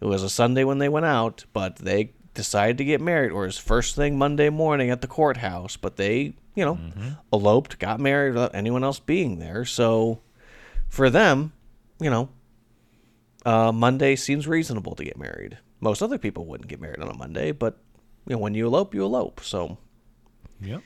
It 0.00 0.06
was 0.06 0.22
a 0.22 0.28
Sunday 0.28 0.64
when 0.64 0.78
they 0.78 0.88
went 0.88 1.06
out, 1.06 1.44
but 1.52 1.76
they 1.76 2.12
decided 2.34 2.78
to 2.78 2.84
get 2.84 3.00
married, 3.00 3.32
or 3.32 3.46
it's 3.46 3.56
first 3.56 3.96
thing 3.96 4.18
Monday 4.18 4.50
morning 4.50 4.90
at 4.90 5.00
the 5.00 5.06
courthouse. 5.06 5.76
But 5.76 5.96
they, 5.96 6.34
you 6.54 6.64
know, 6.64 6.74
mm-hmm. 6.74 7.08
eloped, 7.32 7.78
got 7.78 8.00
married 8.00 8.34
without 8.34 8.54
anyone 8.54 8.84
else 8.84 8.98
being 8.98 9.38
there. 9.38 9.64
So, 9.64 10.20
for 10.88 11.08
them, 11.10 11.52
you 12.00 12.10
know, 12.10 12.28
uh, 13.46 13.72
Monday 13.72 14.16
seems 14.16 14.46
reasonable 14.46 14.94
to 14.96 15.04
get 15.04 15.16
married. 15.16 15.58
Most 15.80 16.02
other 16.02 16.18
people 16.18 16.44
wouldn't 16.44 16.68
get 16.68 16.80
married 16.80 17.00
on 17.00 17.08
a 17.08 17.16
Monday, 17.16 17.52
but 17.52 17.78
you 18.26 18.34
know, 18.34 18.40
when 18.40 18.54
you 18.54 18.66
elope, 18.66 18.94
you 18.94 19.04
elope. 19.04 19.40
So, 19.40 19.78
Yep. 20.60 20.82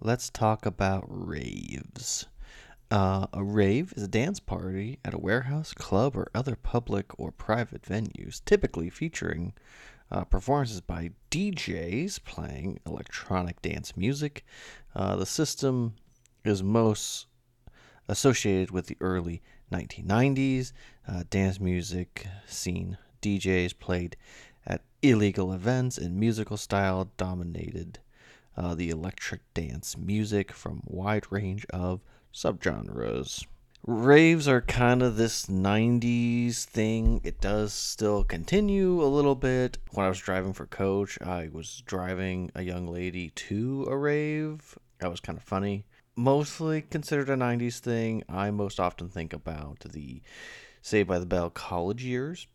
Let's 0.00 0.30
talk 0.30 0.66
about 0.66 1.04
raves. 1.08 2.26
Uh, 2.92 3.26
a 3.32 3.42
rave 3.42 3.94
is 3.96 4.02
a 4.02 4.08
dance 4.08 4.38
party 4.38 4.98
at 5.02 5.14
a 5.14 5.18
warehouse, 5.18 5.72
club, 5.72 6.14
or 6.14 6.30
other 6.34 6.54
public 6.54 7.18
or 7.18 7.32
private 7.32 7.80
venues, 7.80 8.44
typically 8.44 8.90
featuring 8.90 9.54
uh, 10.10 10.24
performances 10.24 10.82
by 10.82 11.10
DJs 11.30 12.22
playing 12.22 12.78
electronic 12.84 13.62
dance 13.62 13.96
music. 13.96 14.44
Uh, 14.94 15.16
the 15.16 15.24
system 15.24 15.94
is 16.44 16.62
most 16.62 17.28
associated 18.08 18.70
with 18.70 18.88
the 18.88 18.98
early 19.00 19.40
1990s. 19.72 20.74
Uh, 21.08 21.22
dance 21.30 21.58
music 21.58 22.26
scene 22.46 22.98
DJs 23.22 23.78
played 23.78 24.18
at 24.66 24.82
illegal 25.00 25.54
events 25.54 25.96
and 25.96 26.20
musical 26.20 26.58
style 26.58 27.10
dominated 27.16 28.00
uh, 28.54 28.74
the 28.74 28.90
electric 28.90 29.40
dance 29.54 29.96
music 29.96 30.52
from 30.52 30.82
wide 30.84 31.24
range 31.32 31.64
of 31.70 32.02
subgenres. 32.32 33.44
Raves 33.84 34.46
are 34.46 34.60
kind 34.60 35.02
of 35.02 35.16
this 35.16 35.46
90s 35.46 36.64
thing. 36.64 37.20
It 37.24 37.40
does 37.40 37.72
still 37.72 38.22
continue 38.22 39.02
a 39.02 39.10
little 39.10 39.34
bit. 39.34 39.78
When 39.90 40.06
I 40.06 40.08
was 40.08 40.20
driving 40.20 40.52
for 40.52 40.66
Coach, 40.66 41.20
I 41.20 41.48
was 41.52 41.82
driving 41.84 42.52
a 42.54 42.62
young 42.62 42.86
lady 42.86 43.30
to 43.30 43.86
a 43.90 43.96
rave. 43.96 44.78
That 45.00 45.10
was 45.10 45.18
kind 45.18 45.36
of 45.36 45.42
funny. 45.42 45.84
Mostly 46.14 46.82
considered 46.82 47.28
a 47.28 47.34
90s 47.34 47.80
thing. 47.80 48.22
I 48.28 48.52
most 48.52 48.78
often 48.78 49.08
think 49.08 49.32
about 49.32 49.80
the 49.80 50.22
Saved 50.80 51.08
by 51.08 51.18
the 51.18 51.26
Bell 51.26 51.50
college 51.50 52.04
years 52.04 52.46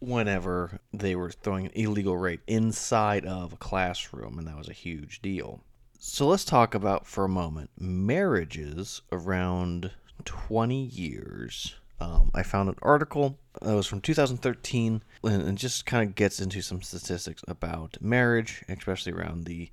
whenever 0.00 0.80
they 0.92 1.14
were 1.14 1.30
throwing 1.30 1.66
an 1.66 1.72
illegal 1.74 2.16
rave 2.16 2.40
inside 2.46 3.26
of 3.26 3.52
a 3.52 3.56
classroom, 3.56 4.38
and 4.38 4.46
that 4.46 4.56
was 4.56 4.68
a 4.68 4.72
huge 4.72 5.20
deal. 5.22 5.62
So 6.00 6.28
let's 6.28 6.44
talk 6.44 6.76
about 6.76 7.08
for 7.08 7.24
a 7.24 7.28
moment 7.28 7.70
marriages 7.76 9.02
around 9.10 9.90
20 10.24 10.84
years. 10.84 11.74
Um, 11.98 12.30
I 12.32 12.44
found 12.44 12.68
an 12.68 12.76
article 12.82 13.36
that 13.60 13.74
was 13.74 13.88
from 13.88 14.00
2013 14.00 15.02
and 15.24 15.48
it 15.48 15.54
just 15.56 15.86
kind 15.86 16.08
of 16.08 16.14
gets 16.14 16.38
into 16.38 16.62
some 16.62 16.82
statistics 16.82 17.42
about 17.48 17.96
marriage, 18.00 18.62
especially 18.68 19.10
around 19.10 19.46
the 19.46 19.70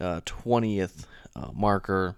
uh, 0.00 0.22
20th 0.24 1.04
uh, 1.34 1.50
marker, 1.52 2.16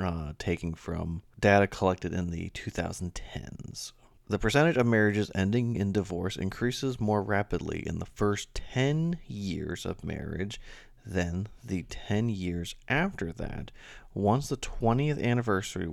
uh, 0.00 0.32
taking 0.40 0.74
from 0.74 1.22
data 1.38 1.68
collected 1.68 2.12
in 2.12 2.32
the 2.32 2.50
2010s. 2.50 3.92
The 4.28 4.40
percentage 4.40 4.76
of 4.76 4.86
marriages 4.88 5.30
ending 5.36 5.76
in 5.76 5.92
divorce 5.92 6.34
increases 6.34 6.98
more 6.98 7.22
rapidly 7.22 7.84
in 7.86 8.00
the 8.00 8.06
first 8.06 8.52
10 8.56 9.20
years 9.28 9.86
of 9.86 10.02
marriage 10.02 10.60
than 11.06 11.48
the 11.64 11.84
10 11.84 12.28
years 12.28 12.74
after 12.88 13.32
that. 13.32 13.70
Once 14.12 14.48
the 14.48 14.56
20th 14.56 15.22
anniversary 15.22 15.88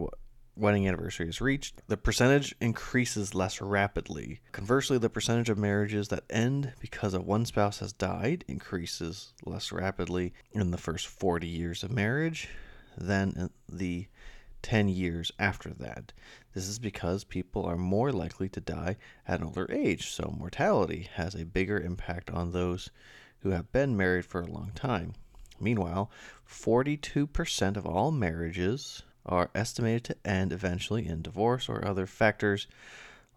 wedding 0.55 0.87
anniversary 0.87 1.27
is 1.27 1.41
reached, 1.41 1.81
the 1.87 1.97
percentage 1.97 2.55
increases 2.61 3.33
less 3.33 3.61
rapidly. 3.61 4.39
Conversely, 4.51 4.97
the 4.97 5.09
percentage 5.09 5.49
of 5.49 5.57
marriages 5.57 6.09
that 6.09 6.23
end 6.29 6.73
because 6.79 7.13
of 7.13 7.25
one 7.25 7.45
spouse 7.45 7.79
has 7.79 7.93
died 7.93 8.45
increases 8.47 9.33
less 9.45 9.71
rapidly 9.71 10.33
in 10.51 10.71
the 10.71 10.77
first 10.77 11.07
40 11.07 11.47
years 11.47 11.83
of 11.83 11.91
marriage 11.91 12.49
than 12.97 13.33
in 13.35 13.49
the 13.67 14.07
10 14.61 14.87
years 14.87 15.31
after 15.39 15.71
that. 15.71 16.13
This 16.53 16.67
is 16.67 16.79
because 16.79 17.23
people 17.23 17.65
are 17.65 17.75
more 17.75 18.11
likely 18.11 18.47
to 18.49 18.61
die 18.61 18.97
at 19.27 19.39
an 19.39 19.47
older 19.47 19.67
age, 19.71 20.11
so 20.11 20.33
mortality 20.37 21.09
has 21.15 21.35
a 21.35 21.45
bigger 21.45 21.79
impact 21.79 22.29
on 22.29 22.51
those 22.51 22.89
who 23.43 23.51
have 23.51 23.71
been 23.71 23.95
married 23.95 24.25
for 24.25 24.41
a 24.41 24.51
long 24.51 24.71
time. 24.73 25.13
Meanwhile, 25.59 26.09
42% 26.49 27.77
of 27.77 27.85
all 27.85 28.11
marriages 28.11 29.03
are 29.25 29.51
estimated 29.53 30.03
to 30.05 30.15
end 30.25 30.51
eventually 30.51 31.07
in 31.07 31.21
divorce 31.21 31.69
or 31.69 31.85
other 31.85 32.05
factors 32.05 32.67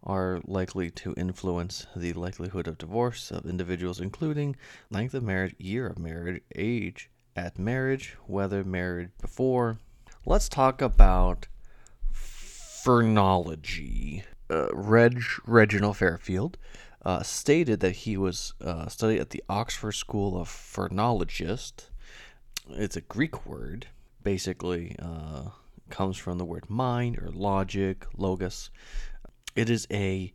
are 0.02 0.40
likely 0.46 0.90
to 0.90 1.14
influence 1.16 1.86
the 1.94 2.12
likelihood 2.12 2.68
of 2.68 2.78
divorce 2.78 3.30
of 3.30 3.46
individuals, 3.46 4.00
including 4.00 4.56
length 4.90 5.14
of 5.14 5.22
marriage, 5.22 5.54
year 5.58 5.86
of 5.86 5.98
marriage, 5.98 6.42
age 6.54 7.10
at 7.34 7.58
marriage, 7.58 8.16
whether 8.26 8.64
married 8.64 9.10
before. 9.20 9.78
Let's 10.24 10.48
talk 10.48 10.80
about 10.80 11.48
phrenology. 12.12 14.24
Uh, 14.48 14.68
Reg 14.72 15.20
Reginald 15.44 15.96
Fairfield 15.96 16.56
uh, 17.06 17.22
stated 17.22 17.78
that 17.78 17.92
he 17.92 18.16
was 18.16 18.52
uh, 18.60 18.88
studied 18.88 19.20
at 19.20 19.30
the 19.30 19.42
Oxford 19.48 19.92
School 19.92 20.36
of 20.36 20.48
Phrenologist. 20.48 21.90
It's 22.68 22.96
a 22.96 23.00
Greek 23.00 23.46
word, 23.46 23.86
basically 24.24 24.96
uh, 24.98 25.50
comes 25.88 26.16
from 26.16 26.38
the 26.38 26.44
word 26.44 26.68
mind 26.68 27.16
or 27.18 27.30
logic, 27.30 28.04
logos. 28.16 28.70
It 29.54 29.70
is 29.70 29.86
a 29.88 30.32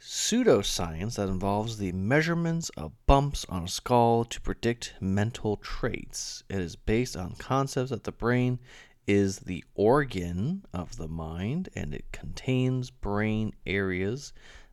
pseudoscience 0.00 1.16
that 1.16 1.28
involves 1.28 1.78
the 1.78 1.90
measurements 1.90 2.68
of 2.76 2.92
bumps 3.06 3.44
on 3.48 3.64
a 3.64 3.68
skull 3.68 4.24
to 4.26 4.40
predict 4.40 4.94
mental 5.00 5.56
traits. 5.56 6.44
It 6.48 6.60
is 6.60 6.76
based 6.76 7.16
on 7.16 7.34
concepts 7.40 7.90
that 7.90 8.04
the 8.04 8.12
brain 8.12 8.60
is 9.08 9.40
the 9.40 9.64
organ 9.74 10.64
of 10.72 10.96
the 10.96 11.08
mind 11.08 11.70
and 11.74 11.92
it 11.92 12.04
contains 12.12 12.90
brain 12.90 13.52
areas 13.66 14.32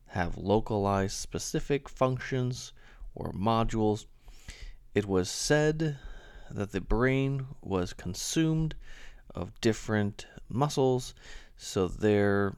have 0.10 0.38
localized 0.38 1.14
specific 1.14 1.88
functions 1.88 2.74
or 3.14 3.32
modules. 3.32 4.06
It 4.96 5.06
was 5.06 5.30
said 5.30 5.98
that 6.50 6.72
the 6.72 6.82
brain 6.82 7.46
was 7.62 7.94
consumed 7.94 8.76
of 9.36 9.60
different 9.62 10.26
muscles, 10.50 11.14
so 11.58 11.88
there 11.88 12.56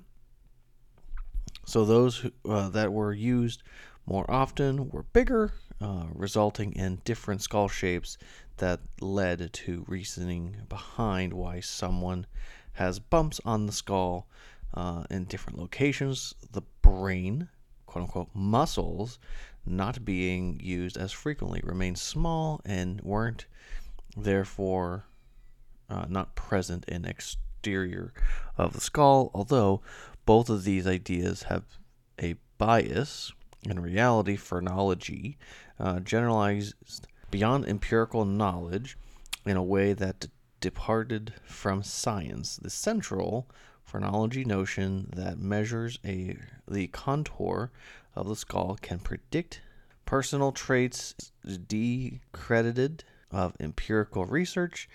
so 1.65 1.85
those 1.85 2.17
who, 2.17 2.31
uh, 2.49 2.69
that 2.69 2.91
were 2.91 3.13
used 3.13 3.63
more 4.05 4.29
often 4.29 4.89
were 4.89 5.03
bigger, 5.03 5.53
uh, 5.79 6.05
resulting 6.13 6.73
in 6.73 7.01
different 7.05 7.41
skull 7.41 7.67
shapes 7.67 8.17
that 8.57 8.79
led 8.99 9.53
to 9.53 9.85
reasoning 9.87 10.57
behind 10.67 11.33
why 11.33 11.59
someone 11.59 12.25
has 12.73 12.99
bumps 12.99 13.39
on 13.45 13.65
the 13.65 13.71
skull 13.71 14.27
uh, 14.73 15.03
in 15.09 15.25
different 15.25 15.59
locations. 15.59 16.35
The 16.51 16.61
brain, 16.81 17.49
quote 17.85 18.03
unquote, 18.03 18.29
muscles 18.33 19.19
not 19.65 20.03
being 20.03 20.59
used 20.61 20.97
as 20.97 21.11
frequently 21.11 21.61
remain 21.63 21.95
small 21.95 22.61
and 22.65 22.99
weren't 23.01 23.45
therefore 24.17 25.05
uh, 25.89 26.05
not 26.09 26.35
present 26.35 26.85
in 26.85 27.05
exterior 27.05 28.13
of 28.57 28.73
the 28.73 28.81
skull, 28.81 29.29
although 29.33 29.81
both 30.25 30.49
of 30.49 30.63
these 30.63 30.87
ideas 30.87 31.43
have 31.43 31.63
a 32.21 32.35
bias. 32.57 33.31
In 33.63 33.79
reality, 33.79 34.35
phrenology 34.35 35.37
uh, 35.79 35.99
generalized 35.99 37.07
beyond 37.29 37.65
empirical 37.65 38.25
knowledge 38.25 38.97
in 39.45 39.57
a 39.57 39.63
way 39.63 39.93
that 39.93 40.27
departed 40.59 41.33
from 41.43 41.83
science. 41.83 42.57
The 42.57 42.69
central 42.69 43.47
phrenology 43.91 44.45
notion 44.45 45.09
that 45.13 45.37
measures 45.37 45.99
a 46.05 46.37
the 46.65 46.87
contour 46.87 47.69
of 48.15 48.29
the 48.29 48.37
skull 48.37 48.77
can 48.81 48.99
predict 48.99 49.59
personal 50.05 50.53
traits 50.53 51.13
decredited 51.67 53.03
of 53.31 53.53
empirical 53.59 54.25
research 54.25 54.87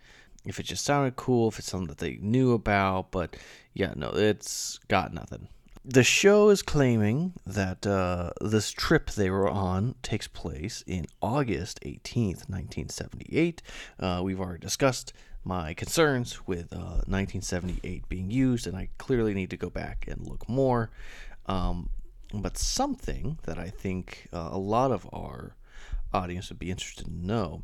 If 0.44 0.60
it 0.60 0.64
just 0.64 0.84
sounded 0.84 1.16
cool, 1.16 1.48
if 1.48 1.58
it's 1.58 1.70
something 1.70 1.88
that 1.88 1.98
they 1.98 2.18
knew 2.20 2.52
about, 2.52 3.10
but 3.10 3.36
yeah, 3.74 3.92
no, 3.96 4.10
it's 4.14 4.78
got 4.88 5.12
nothing. 5.12 5.48
The 5.88 6.02
show 6.02 6.48
is 6.48 6.62
claiming 6.62 7.34
that 7.46 7.86
uh, 7.86 8.30
this 8.40 8.72
trip 8.72 9.12
they 9.12 9.30
were 9.30 9.48
on 9.48 9.94
takes 10.02 10.26
place 10.26 10.82
in 10.84 11.06
August 11.22 11.78
18th, 11.82 12.50
1978. 12.50 13.62
Uh, 14.00 14.20
we've 14.24 14.40
already 14.40 14.58
discussed 14.58 15.12
my 15.44 15.74
concerns 15.74 16.44
with 16.44 16.72
uh, 16.72 17.06
1978 17.06 18.08
being 18.08 18.32
used, 18.32 18.66
and 18.66 18.76
I 18.76 18.88
clearly 18.98 19.32
need 19.32 19.48
to 19.50 19.56
go 19.56 19.70
back 19.70 20.06
and 20.08 20.26
look 20.26 20.48
more. 20.48 20.90
Um, 21.46 21.90
but 22.34 22.58
something 22.58 23.38
that 23.44 23.56
I 23.56 23.68
think 23.68 24.26
uh, 24.32 24.48
a 24.50 24.58
lot 24.58 24.90
of 24.90 25.08
our 25.12 25.54
audience 26.12 26.48
would 26.48 26.58
be 26.58 26.72
interested 26.72 27.04
to 27.04 27.26
know 27.26 27.62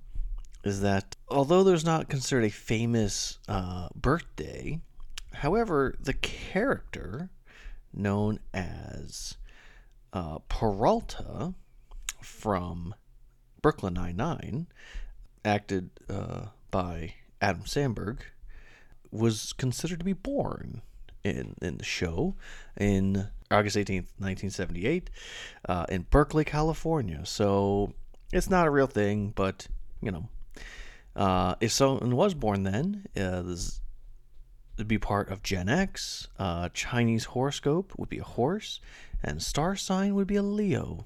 is 0.62 0.80
that 0.80 1.16
although 1.28 1.64
there's 1.64 1.84
not 1.84 2.08
considered 2.08 2.44
a 2.44 2.50
famous 2.50 3.40
uh, 3.48 3.88
birthday, 3.96 4.78
however, 5.32 5.96
the 5.98 6.14
character 6.14 7.30
known 7.92 8.40
as 8.52 9.36
uh, 10.12 10.38
Peralta 10.48 11.54
from 12.20 12.94
Brooklyn 13.60 13.94
Nine-Nine, 13.94 14.66
acted 15.44 15.90
uh, 16.08 16.46
by 16.70 17.14
Adam 17.40 17.62
Samberg, 17.62 18.18
was 19.10 19.52
considered 19.52 19.98
to 19.98 20.04
be 20.04 20.12
born 20.12 20.82
in, 21.24 21.54
in 21.60 21.78
the 21.78 21.84
show 21.84 22.34
in 22.76 23.28
August 23.50 23.76
18th, 23.76 24.08
1978, 24.18 25.10
uh, 25.68 25.86
in 25.88 26.06
Berkeley, 26.10 26.44
California. 26.44 27.20
So 27.24 27.92
it's 28.32 28.48
not 28.48 28.66
a 28.66 28.70
real 28.70 28.86
thing, 28.86 29.32
but, 29.34 29.66
you 30.00 30.10
know, 30.10 30.28
uh, 31.14 31.54
if 31.60 31.72
someone 31.72 32.16
was 32.16 32.34
born 32.34 32.62
then, 32.62 33.06
uh, 33.16 33.42
this 33.42 33.80
would 34.82 34.88
be 34.88 34.98
part 34.98 35.30
of 35.30 35.44
Gen 35.44 35.68
X. 35.68 36.26
Uh, 36.40 36.68
Chinese 36.74 37.26
horoscope 37.26 37.92
would 37.96 38.08
be 38.08 38.18
a 38.18 38.24
horse, 38.24 38.80
and 39.22 39.40
star 39.40 39.76
sign 39.76 40.16
would 40.16 40.26
be 40.26 40.34
a 40.34 40.42
Leo. 40.42 41.04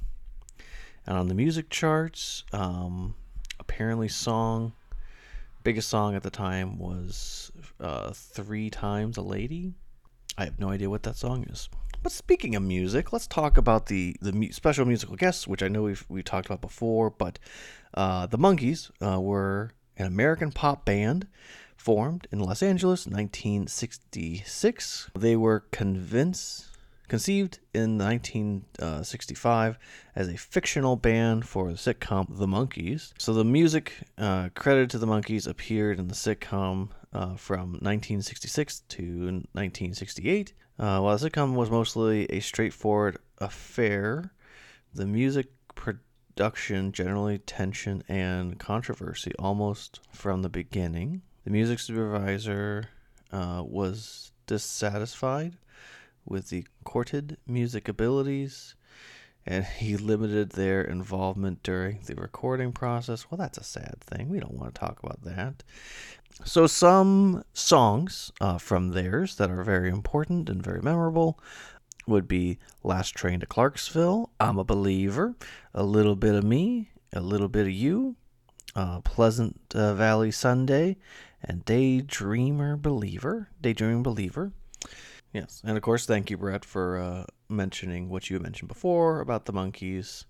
And 1.06 1.18
on 1.18 1.28
the 1.28 1.34
music 1.34 1.68
charts, 1.68 2.44
um, 2.54 3.14
apparently, 3.60 4.08
song 4.08 4.72
biggest 5.62 5.88
song 5.88 6.14
at 6.14 6.22
the 6.22 6.30
time 6.30 6.78
was 6.78 7.52
uh, 7.80 8.12
Three 8.14 8.70
Times 8.70 9.18
a 9.18 9.22
Lady. 9.22 9.74
I 10.38 10.44
have 10.44 10.58
no 10.58 10.70
idea 10.70 10.88
what 10.88 11.02
that 11.02 11.16
song 11.16 11.44
is. 11.50 11.68
But 12.02 12.12
speaking 12.12 12.54
of 12.54 12.62
music, 12.62 13.12
let's 13.12 13.26
talk 13.26 13.58
about 13.58 13.86
the 13.86 14.16
the 14.22 14.52
special 14.52 14.86
musical 14.86 15.16
guests, 15.16 15.46
which 15.46 15.62
I 15.62 15.68
know 15.68 15.82
we've 15.82 16.06
we 16.08 16.22
talked 16.22 16.46
about 16.46 16.62
before. 16.62 17.10
But 17.10 17.38
uh, 17.92 18.24
the 18.24 18.38
Monkees 18.38 18.90
uh, 19.02 19.20
were 19.20 19.72
an 19.98 20.06
American 20.06 20.50
pop 20.50 20.86
band 20.86 21.26
formed 21.86 22.26
in 22.32 22.40
Los 22.40 22.64
Angeles, 22.64 23.06
1966. 23.06 25.10
They 25.16 25.36
were 25.36 25.60
convinced 25.70 26.76
conceived 27.06 27.60
in 27.72 27.96
1965 27.96 29.78
as 30.16 30.28
a 30.28 30.36
fictional 30.36 30.96
band 30.96 31.46
for 31.46 31.70
the 31.70 31.76
sitcom 31.76 32.26
The 32.28 32.48
Monkees. 32.48 33.12
So 33.18 33.32
the 33.32 33.44
music 33.44 33.92
uh, 34.18 34.48
credited 34.56 34.90
to 34.90 34.98
the 34.98 35.06
Monkees 35.06 35.46
appeared 35.46 36.00
in 36.00 36.08
the 36.08 36.14
sitcom 36.14 36.88
uh, 37.12 37.36
from 37.36 37.74
1966 37.74 38.80
to 38.88 39.02
1968. 39.52 40.54
Uh, 40.80 40.98
while 40.98 41.16
the 41.16 41.30
sitcom 41.30 41.54
was 41.54 41.70
mostly 41.70 42.24
a 42.30 42.40
straightforward 42.40 43.18
affair, 43.38 44.32
the 44.92 45.06
music 45.06 45.46
production, 45.76 46.90
generally 46.90 47.38
tension 47.38 48.02
and 48.08 48.58
controversy 48.58 49.30
almost 49.38 50.00
from 50.10 50.42
the 50.42 50.48
beginning. 50.48 51.22
The 51.46 51.52
music 51.52 51.78
supervisor 51.78 52.88
uh, 53.30 53.62
was 53.64 54.32
dissatisfied 54.48 55.56
with 56.24 56.48
the 56.48 56.66
courted 56.82 57.36
music 57.46 57.86
abilities 57.86 58.74
and 59.46 59.64
he 59.64 59.96
limited 59.96 60.50
their 60.50 60.82
involvement 60.82 61.62
during 61.62 62.00
the 62.04 62.16
recording 62.16 62.72
process. 62.72 63.30
Well, 63.30 63.38
that's 63.38 63.58
a 63.58 63.62
sad 63.62 64.00
thing. 64.00 64.28
We 64.28 64.40
don't 64.40 64.58
want 64.58 64.74
to 64.74 64.80
talk 64.80 65.00
about 65.00 65.22
that. 65.22 65.62
So, 66.44 66.66
some 66.66 67.44
songs 67.52 68.32
uh, 68.40 68.58
from 68.58 68.88
theirs 68.88 69.36
that 69.36 69.48
are 69.48 69.62
very 69.62 69.88
important 69.88 70.50
and 70.50 70.60
very 70.60 70.82
memorable 70.82 71.38
would 72.08 72.26
be 72.26 72.58
Last 72.82 73.14
Train 73.14 73.38
to 73.38 73.46
Clarksville, 73.46 74.30
I'm 74.40 74.58
a 74.58 74.64
Believer, 74.64 75.36
A 75.72 75.84
Little 75.84 76.16
Bit 76.16 76.34
of 76.34 76.42
Me, 76.42 76.90
A 77.12 77.20
Little 77.20 77.46
Bit 77.46 77.66
of 77.66 77.72
You, 77.72 78.16
uh, 78.76 79.00
Pleasant 79.00 79.58
uh, 79.74 79.94
Valley 79.94 80.30
Sunday, 80.30 80.96
and 81.42 81.64
Daydreamer 81.64 82.80
Believer. 82.80 83.48
Daydream 83.60 84.02
Believer. 84.02 84.52
Yes, 85.32 85.62
and 85.64 85.76
of 85.76 85.82
course, 85.82 86.06
thank 86.06 86.30
you, 86.30 86.36
Brett, 86.36 86.64
for 86.64 86.98
uh, 86.98 87.24
mentioning 87.48 88.08
what 88.08 88.30
you 88.30 88.38
mentioned 88.38 88.68
before 88.68 89.20
about 89.20 89.46
the 89.46 89.52
Monkees. 89.52 90.24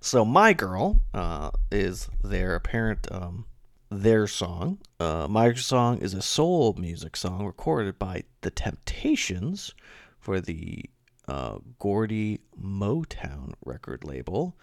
So, 0.00 0.24
My 0.24 0.52
Girl 0.52 1.00
uh, 1.14 1.50
is 1.72 2.10
their 2.22 2.54
apparent 2.54 3.10
um, 3.10 3.46
their 3.90 4.26
song. 4.26 4.78
Uh, 5.00 5.26
My 5.30 5.54
Song 5.54 5.98
is 5.98 6.14
a 6.14 6.22
soul 6.22 6.74
music 6.78 7.16
song 7.16 7.46
recorded 7.46 7.98
by 7.98 8.24
The 8.42 8.50
Temptations 8.50 9.74
for 10.18 10.40
the 10.40 10.84
uh, 11.28 11.58
Gordy 11.78 12.40
Motown 12.60 13.54
record 13.64 14.04
label, 14.04 14.56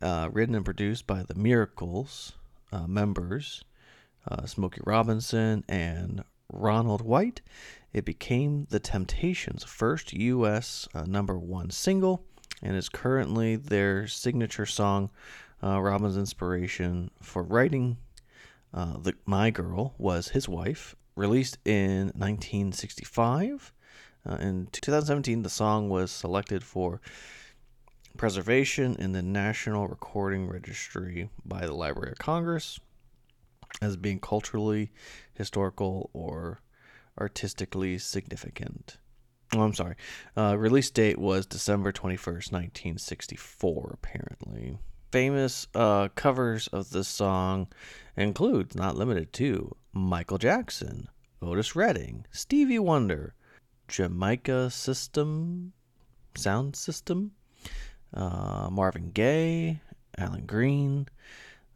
uh, 0.00 0.28
written 0.32 0.54
and 0.54 0.64
produced 0.64 1.06
by 1.06 1.22
the 1.22 1.34
Miracles 1.34 2.32
uh, 2.72 2.86
members, 2.86 3.64
uh, 4.28 4.46
Smokey 4.46 4.80
Robinson 4.84 5.64
and 5.68 6.24
Ronald 6.52 7.02
White. 7.02 7.40
It 7.92 8.04
became 8.04 8.66
The 8.70 8.80
Temptations' 8.80 9.64
first 9.64 10.12
U.S. 10.12 10.88
Uh, 10.94 11.04
number 11.04 11.38
one 11.38 11.70
single 11.70 12.24
and 12.62 12.76
is 12.76 12.88
currently 12.88 13.56
their 13.56 14.06
signature 14.06 14.66
song. 14.66 15.10
Uh, 15.62 15.80
Robin's 15.80 16.16
inspiration 16.16 17.10
for 17.20 17.42
writing 17.42 17.96
uh, 18.72 18.98
the, 18.98 19.14
My 19.24 19.50
Girl 19.50 19.94
was 19.98 20.28
his 20.28 20.48
wife, 20.48 20.96
released 21.14 21.58
in 21.64 22.06
1965. 22.16 23.72
Uh, 24.28 24.36
in 24.36 24.68
2017, 24.72 25.42
the 25.42 25.50
song 25.50 25.88
was 25.88 26.10
selected 26.10 26.64
for 26.64 27.00
preservation 28.16 28.94
in 28.98 29.12
the 29.12 29.22
National 29.22 29.88
Recording 29.88 30.48
Registry 30.48 31.28
by 31.44 31.66
the 31.66 31.74
Library 31.74 32.12
of 32.12 32.18
Congress 32.18 32.78
as 33.82 33.96
being 33.96 34.20
culturally, 34.20 34.92
historical, 35.34 36.10
or 36.12 36.60
artistically 37.18 37.98
significant. 37.98 38.98
Oh, 39.52 39.62
I'm 39.62 39.74
sorry. 39.74 39.96
Uh, 40.36 40.56
release 40.58 40.90
date 40.90 41.18
was 41.18 41.46
December 41.46 41.92
21st, 41.92 42.52
1964, 42.52 43.90
apparently. 43.94 44.78
Famous 45.12 45.68
uh, 45.74 46.08
covers 46.14 46.68
of 46.68 46.90
this 46.90 47.08
song 47.08 47.68
include, 48.16 48.74
not 48.74 48.96
limited 48.96 49.32
to, 49.34 49.76
Michael 49.92 50.38
Jackson, 50.38 51.08
Otis 51.40 51.76
Redding, 51.76 52.26
Stevie 52.32 52.78
Wonder, 52.78 53.34
Jamaica 53.86 54.70
System, 54.70 55.72
Sound 56.36 56.74
System, 56.74 57.32
uh, 58.14 58.68
Marvin 58.70 59.10
Gaye, 59.12 59.80
Alan 60.16 60.46
Green, 60.46 61.08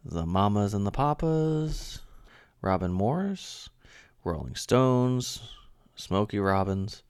the 0.05 0.24
Mamas 0.24 0.74
and 0.74 0.86
the 0.86 0.91
Papas, 0.91 2.01
Robin 2.62 2.93
Morris, 2.93 3.68
Rolling 4.24 4.55
Stones, 4.55 5.41
Smokey 5.95 6.39
Robbins. 6.39 7.03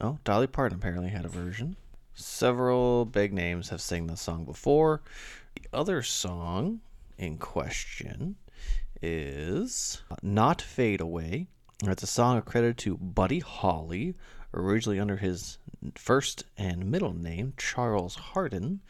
Oh, 0.00 0.18
Dolly 0.24 0.46
Parton 0.46 0.78
apparently 0.78 1.10
had 1.10 1.24
a 1.24 1.28
version. 1.28 1.76
Several 2.14 3.04
big 3.04 3.32
names 3.32 3.68
have 3.68 3.80
sang 3.80 4.06
this 4.06 4.20
song 4.20 4.44
before. 4.44 5.02
The 5.54 5.68
other 5.72 6.02
song 6.02 6.80
in 7.16 7.38
question 7.38 8.36
is 9.00 10.02
Not 10.22 10.60
Fade 10.60 11.00
Away. 11.00 11.46
It's 11.84 12.02
a 12.02 12.08
song 12.08 12.38
accredited 12.38 12.78
to 12.78 12.96
Buddy 12.96 13.38
Holly, 13.38 14.14
originally 14.54 14.98
under 14.98 15.16
his 15.16 15.58
first 15.94 16.44
and 16.56 16.90
middle 16.90 17.12
name, 17.12 17.54
Charles 17.56 18.14
Hardin, 18.16 18.80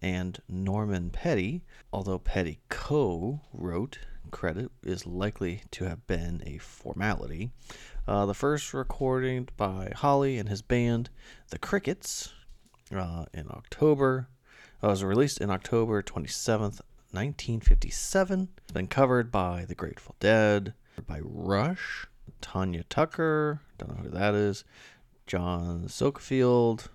and 0.00 0.40
Norman 0.48 1.10
Petty, 1.10 1.62
although 1.92 2.18
Petty 2.18 2.60
co 2.68 3.40
wrote 3.52 3.98
credit 4.30 4.70
is 4.82 5.06
likely 5.06 5.62
to 5.70 5.84
have 5.84 6.06
been 6.06 6.42
a 6.46 6.58
formality. 6.58 7.50
Uh, 8.08 8.26
the 8.26 8.34
first 8.34 8.74
recording 8.74 9.48
by 9.56 9.92
Holly 9.94 10.38
and 10.38 10.48
his 10.48 10.62
band, 10.62 11.10
The 11.50 11.58
Crickets, 11.58 12.32
uh, 12.94 13.26
in 13.32 13.46
October. 13.50 14.28
Uh, 14.82 14.88
was 14.88 15.04
released 15.04 15.40
in 15.40 15.50
October 15.50 16.02
27th, 16.02 16.80
1957. 17.12 18.48
It's 18.58 18.72
been 18.72 18.88
covered 18.88 19.30
by 19.30 19.64
The 19.64 19.76
Grateful 19.76 20.16
Dead, 20.18 20.74
by 21.06 21.20
Rush, 21.22 22.06
Tanya 22.40 22.82
Tucker, 22.84 23.60
don't 23.78 23.96
know 23.96 24.02
who 24.02 24.10
that 24.10 24.34
is, 24.34 24.64
John 25.26 25.84
Sokefield, 25.88 26.88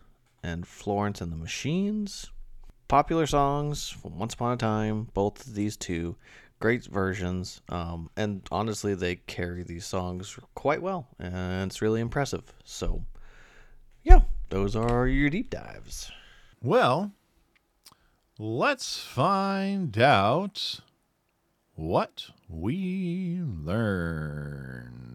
and 0.43 0.67
Florence 0.67 1.21
and 1.21 1.31
the 1.31 1.37
Machines. 1.37 2.31
Popular 2.87 3.27
songs 3.27 3.89
from 3.89 4.17
Once 4.17 4.33
Upon 4.33 4.53
a 4.53 4.57
Time, 4.57 5.09
both 5.13 5.45
of 5.45 5.55
these 5.55 5.75
two 5.75 6.15
great 6.59 6.85
versions. 6.85 7.61
Um, 7.69 8.09
and 8.15 8.41
honestly, 8.51 8.95
they 8.95 9.15
carry 9.15 9.63
these 9.63 9.85
songs 9.85 10.39
quite 10.55 10.81
well, 10.81 11.07
and 11.19 11.69
it's 11.69 11.81
really 11.81 12.01
impressive. 12.01 12.53
So, 12.63 13.03
yeah, 14.03 14.21
those 14.49 14.75
are 14.75 15.07
your 15.07 15.29
deep 15.29 15.49
dives. 15.49 16.11
Well, 16.61 17.11
let's 18.39 18.99
find 18.99 19.97
out 19.97 20.79
what 21.75 22.29
we 22.49 23.41
learned. 23.43 25.06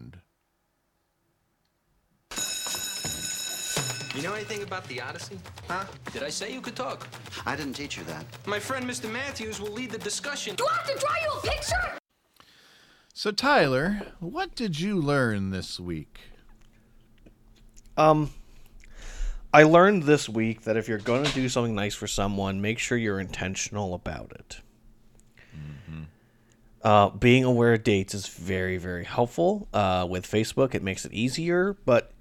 You 4.15 4.21
know 4.21 4.33
anything 4.33 4.61
about 4.61 4.87
the 4.87 5.01
Odyssey? 5.01 5.39
Huh? 5.67 5.85
Did 6.11 6.21
I 6.21 6.29
say 6.29 6.53
you 6.53 6.61
could 6.61 6.75
talk? 6.75 7.07
I 7.47 7.55
didn't 7.55 7.73
teach 7.73 7.97
you 7.97 8.03
that. 8.03 8.25
My 8.45 8.59
friend 8.59 8.85
Mr. 8.85 9.11
Matthews 9.11 9.59
will 9.59 9.71
lead 9.71 9.89
the 9.89 9.97
discussion. 9.97 10.55
Do 10.55 10.67
I 10.69 10.75
have 10.75 10.85
to 10.87 10.99
draw 10.99 11.15
you 11.23 11.39
a 11.39 11.41
picture? 11.41 11.97
So, 13.15 13.31
Tyler, 13.31 14.01
what 14.19 14.53
did 14.53 14.79
you 14.79 14.97
learn 14.97 15.49
this 15.49 15.79
week? 15.79 16.19
Um, 17.97 18.29
I 19.51 19.63
learned 19.63 20.03
this 20.03 20.29
week 20.29 20.61
that 20.61 20.77
if 20.77 20.87
you're 20.87 20.99
going 20.99 21.23
to 21.23 21.33
do 21.33 21.49
something 21.49 21.73
nice 21.73 21.95
for 21.95 22.07
someone, 22.07 22.61
make 22.61 22.77
sure 22.79 22.97
you're 22.97 23.19
intentional 23.19 23.95
about 23.95 24.31
it. 24.31 24.61
Uh, 26.83 27.09
being 27.09 27.45
aware 27.45 27.73
of 27.73 27.83
dates 27.83 28.13
is 28.13 28.27
very, 28.27 28.77
very 28.77 29.05
helpful. 29.05 29.69
Uh, 29.73 30.05
with 30.09 30.29
Facebook, 30.29 30.75
it 30.75 30.83
makes 30.83 31.05
it 31.05 31.13
easier. 31.13 31.77
But 31.85 32.11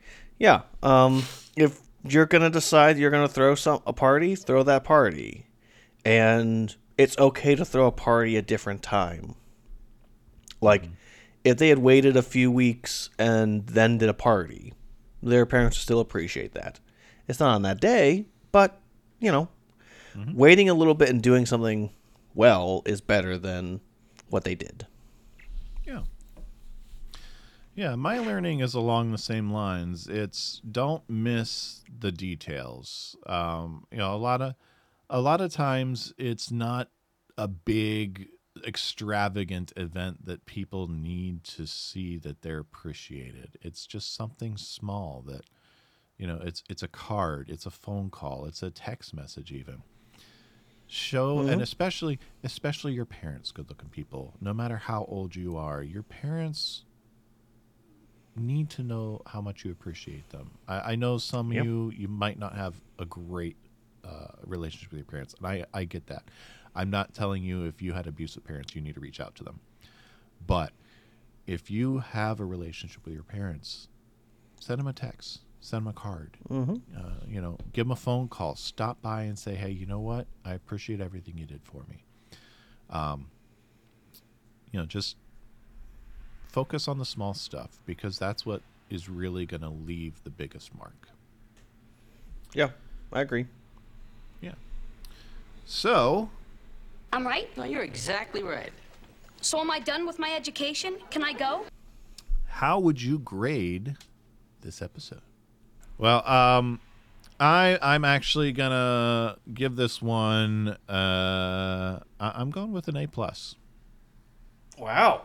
yeah, 0.42 0.62
um, 0.82 1.22
if 1.56 1.80
you're 2.04 2.26
gonna 2.26 2.50
decide 2.50 2.98
you're 2.98 3.12
gonna 3.12 3.28
throw 3.28 3.54
some 3.54 3.80
a 3.86 3.92
party, 3.92 4.34
throw 4.34 4.64
that 4.64 4.82
party, 4.82 5.46
and 6.04 6.74
it's 6.98 7.16
okay 7.16 7.54
to 7.54 7.64
throw 7.64 7.86
a 7.86 7.92
party 7.92 8.36
a 8.36 8.42
different 8.42 8.82
time. 8.82 9.36
Like, 10.60 10.88
if 11.44 11.58
they 11.58 11.68
had 11.68 11.78
waited 11.78 12.16
a 12.16 12.22
few 12.22 12.50
weeks 12.50 13.08
and 13.20 13.64
then 13.68 13.98
did 13.98 14.08
a 14.08 14.14
party, 14.14 14.72
their 15.22 15.46
parents 15.46 15.76
would 15.76 15.82
still 15.82 16.00
appreciate 16.00 16.54
that. 16.54 16.80
It's 17.28 17.38
not 17.38 17.54
on 17.54 17.62
that 17.62 17.80
day, 17.80 18.26
but 18.50 18.80
you 19.20 19.30
know, 19.30 19.48
waiting 20.34 20.68
a 20.68 20.74
little 20.74 20.94
bit 20.94 21.08
and 21.08 21.22
doing 21.22 21.46
something 21.46 21.90
well 22.34 22.82
is 22.84 23.00
better 23.00 23.38
than 23.38 23.80
what 24.28 24.42
they 24.42 24.56
did. 24.56 24.88
Yeah. 25.86 26.00
Yeah, 27.74 27.94
my 27.94 28.18
learning 28.18 28.60
is 28.60 28.74
along 28.74 29.12
the 29.12 29.18
same 29.18 29.50
lines. 29.50 30.06
It's 30.06 30.60
don't 30.70 31.08
miss 31.08 31.82
the 32.00 32.12
details. 32.12 33.16
Um, 33.26 33.86
you 33.90 33.98
know, 33.98 34.14
a 34.14 34.16
lot 34.16 34.42
of 34.42 34.54
a 35.08 35.20
lot 35.20 35.40
of 35.40 35.52
times 35.52 36.12
it's 36.18 36.50
not 36.50 36.90
a 37.38 37.48
big 37.48 38.28
extravagant 38.66 39.72
event 39.76 40.26
that 40.26 40.44
people 40.44 40.86
need 40.86 41.44
to 41.44 41.66
see 41.66 42.18
that 42.18 42.42
they're 42.42 42.58
appreciated. 42.58 43.56
It's 43.62 43.86
just 43.86 44.14
something 44.14 44.58
small 44.58 45.22
that 45.26 45.44
you 46.18 46.26
know, 46.26 46.40
it's 46.44 46.62
it's 46.68 46.82
a 46.82 46.88
card, 46.88 47.48
it's 47.48 47.64
a 47.64 47.70
phone 47.70 48.10
call, 48.10 48.44
it's 48.44 48.62
a 48.62 48.70
text 48.70 49.14
message 49.14 49.50
even. 49.50 49.82
Show 50.86 51.40
and 51.40 51.58
Mhm. 51.58 51.62
especially 51.62 52.18
especially 52.44 52.92
your 52.92 53.06
parents, 53.06 53.50
good 53.50 53.70
looking 53.70 53.88
people, 53.88 54.34
no 54.42 54.52
matter 54.52 54.76
how 54.76 55.06
old 55.06 55.34
you 55.34 55.56
are, 55.56 55.82
your 55.82 56.02
parents 56.02 56.84
need 58.36 58.70
to 58.70 58.82
know 58.82 59.20
how 59.26 59.40
much 59.40 59.64
you 59.64 59.70
appreciate 59.70 60.28
them. 60.30 60.52
I, 60.66 60.92
I 60.92 60.96
know 60.96 61.18
some 61.18 61.50
of 61.50 61.54
Yep. 61.56 61.64
you 61.64 61.92
you 61.94 62.08
might 62.08 62.38
not 62.38 62.54
have 62.56 62.80
a 62.98 63.04
great 63.04 63.56
uh, 64.04 64.28
relationship 64.44 64.90
with 64.90 64.98
your 64.98 65.06
parents, 65.06 65.34
and 65.38 65.46
I 65.46 65.64
I 65.74 65.84
get 65.84 66.06
that. 66.06 66.24
I'm 66.74 66.90
not 66.90 67.12
telling 67.14 67.42
you 67.42 67.64
if 67.64 67.82
you 67.82 67.92
had 67.92 68.06
abusive 68.06 68.44
parents, 68.44 68.74
you 68.74 68.80
need 68.80 68.94
to 68.94 69.00
reach 69.00 69.20
out 69.20 69.34
to 69.36 69.44
them. 69.44 69.60
But 70.46 70.72
if 71.46 71.70
you 71.70 71.98
have 71.98 72.40
a 72.40 72.44
relationship 72.44 73.04
with 73.04 73.14
your 73.14 73.22
parents, 73.24 73.88
send 74.58 74.78
them 74.80 74.86
a 74.86 74.92
text, 74.92 75.40
send 75.60 75.82
them 75.82 75.88
a 75.88 75.92
card. 75.92 76.38
Mhm. 76.48 76.80
Uh, 76.96 77.24
you 77.28 77.40
know, 77.40 77.58
give 77.72 77.84
them 77.86 77.92
a 77.92 77.96
phone 77.96 78.28
call. 78.28 78.56
Stop 78.56 79.00
by 79.02 79.22
and 79.24 79.38
say, 79.38 79.54
"Hey, 79.54 79.70
you 79.70 79.86
know 79.86 80.00
what? 80.00 80.26
I 80.44 80.54
appreciate 80.54 81.00
everything 81.00 81.36
you 81.38 81.46
did 81.46 81.62
for 81.64 81.84
me." 81.88 82.04
Um, 82.90 83.30
you 84.70 84.78
know, 84.80 84.86
just 84.86 85.16
focus 86.52 86.86
on 86.86 86.98
the 86.98 87.04
small 87.04 87.34
stuff 87.34 87.80
because 87.86 88.18
that's 88.18 88.46
what 88.46 88.62
is 88.88 89.08
really 89.08 89.46
going 89.46 89.62
to 89.62 89.70
leave 89.70 90.22
the 90.22 90.30
biggest 90.30 90.74
mark. 90.76 91.08
Yeah, 92.54 92.68
I 93.12 93.22
agree. 93.22 93.46
Yeah. 94.40 94.54
So, 95.64 96.30
I'm 97.12 97.26
right. 97.26 97.48
No, 97.56 97.64
you're 97.64 97.82
exactly 97.82 98.42
right. 98.42 98.72
So 99.40 99.58
am 99.58 99.70
I 99.70 99.80
done 99.80 100.06
with 100.06 100.18
my 100.20 100.32
education? 100.32 100.98
Can 101.10 101.24
I 101.24 101.32
go? 101.32 101.64
how 102.62 102.78
would 102.78 103.02
you 103.02 103.18
grade 103.18 103.96
this 104.60 104.82
episode? 104.82 105.22
Well, 105.98 106.24
um, 106.28 106.80
I 107.40 107.78
I'm 107.82 108.04
actually 108.04 108.52
gonna 108.52 109.36
give 109.52 109.74
this 109.74 110.00
one. 110.00 110.76
Uh, 110.88 111.98
I, 112.20 112.32
I'm 112.36 112.50
going 112.50 112.70
with 112.70 112.86
an 112.88 112.96
A 112.96 113.06
plus. 113.06 113.56
Wow. 114.78 115.22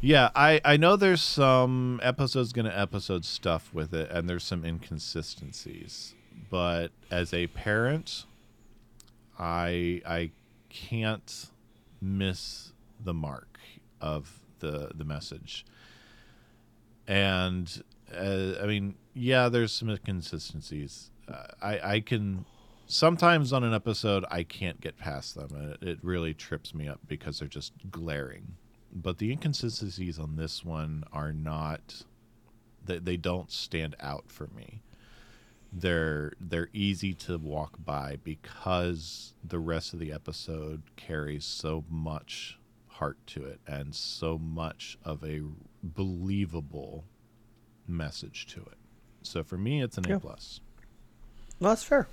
Yeah, 0.00 0.30
I 0.34 0.60
I 0.64 0.76
know 0.78 0.96
there's 0.96 1.20
some 1.20 2.00
episodes 2.02 2.52
gonna 2.52 2.72
episode 2.74 3.24
stuff 3.24 3.70
with 3.74 3.92
it, 3.92 4.10
and 4.10 4.28
there's 4.28 4.44
some 4.44 4.64
inconsistencies. 4.64 6.14
But 6.48 6.88
as 7.10 7.34
a 7.34 7.48
parent, 7.48 8.24
I 9.38 10.00
I 10.06 10.30
can't 10.70 11.50
miss 12.00 12.72
the 12.98 13.12
mark 13.12 13.58
of 14.00 14.40
the 14.60 14.92
the 14.94 15.04
message. 15.04 15.66
And 17.06 17.82
uh, 18.14 18.54
I 18.62 18.66
mean, 18.66 18.94
yeah, 19.12 19.50
there's 19.50 19.72
some 19.72 19.90
inconsistencies. 19.90 21.10
Uh, 21.28 21.46
I 21.60 21.94
I 21.94 22.00
can 22.00 22.46
sometimes 22.86 23.52
on 23.52 23.64
an 23.64 23.74
episode 23.74 24.24
I 24.30 24.44
can't 24.44 24.80
get 24.80 24.96
past 24.96 25.34
them. 25.34 25.50
and 25.54 25.72
It, 25.74 25.82
it 25.82 25.98
really 26.02 26.32
trips 26.32 26.74
me 26.74 26.88
up 26.88 27.00
because 27.06 27.38
they're 27.38 27.48
just 27.48 27.74
glaring. 27.90 28.54
But 28.92 29.18
the 29.18 29.30
inconsistencies 29.30 30.18
on 30.18 30.36
this 30.36 30.64
one 30.64 31.04
are 31.12 31.32
not. 31.32 32.04
They 32.84 32.98
they 32.98 33.16
don't 33.16 33.50
stand 33.50 33.94
out 34.00 34.24
for 34.28 34.48
me. 34.48 34.82
They're 35.72 36.32
they're 36.40 36.70
easy 36.72 37.14
to 37.14 37.38
walk 37.38 37.74
by 37.84 38.18
because 38.24 39.34
the 39.44 39.58
rest 39.60 39.92
of 39.92 40.00
the 40.00 40.12
episode 40.12 40.82
carries 40.96 41.44
so 41.44 41.84
much 41.88 42.58
heart 42.88 43.18
to 43.28 43.44
it 43.44 43.60
and 43.66 43.94
so 43.94 44.36
much 44.36 44.98
of 45.04 45.24
a 45.24 45.42
believable 45.82 47.04
message 47.86 48.46
to 48.46 48.60
it. 48.60 48.78
So 49.22 49.42
for 49.44 49.56
me, 49.56 49.82
it's 49.82 49.96
an 49.98 50.04
Yeah. 50.08 50.16
A 50.16 50.20
plus. 50.20 50.60
No, 51.60 51.68
that's 51.68 51.82
fair. 51.82 52.08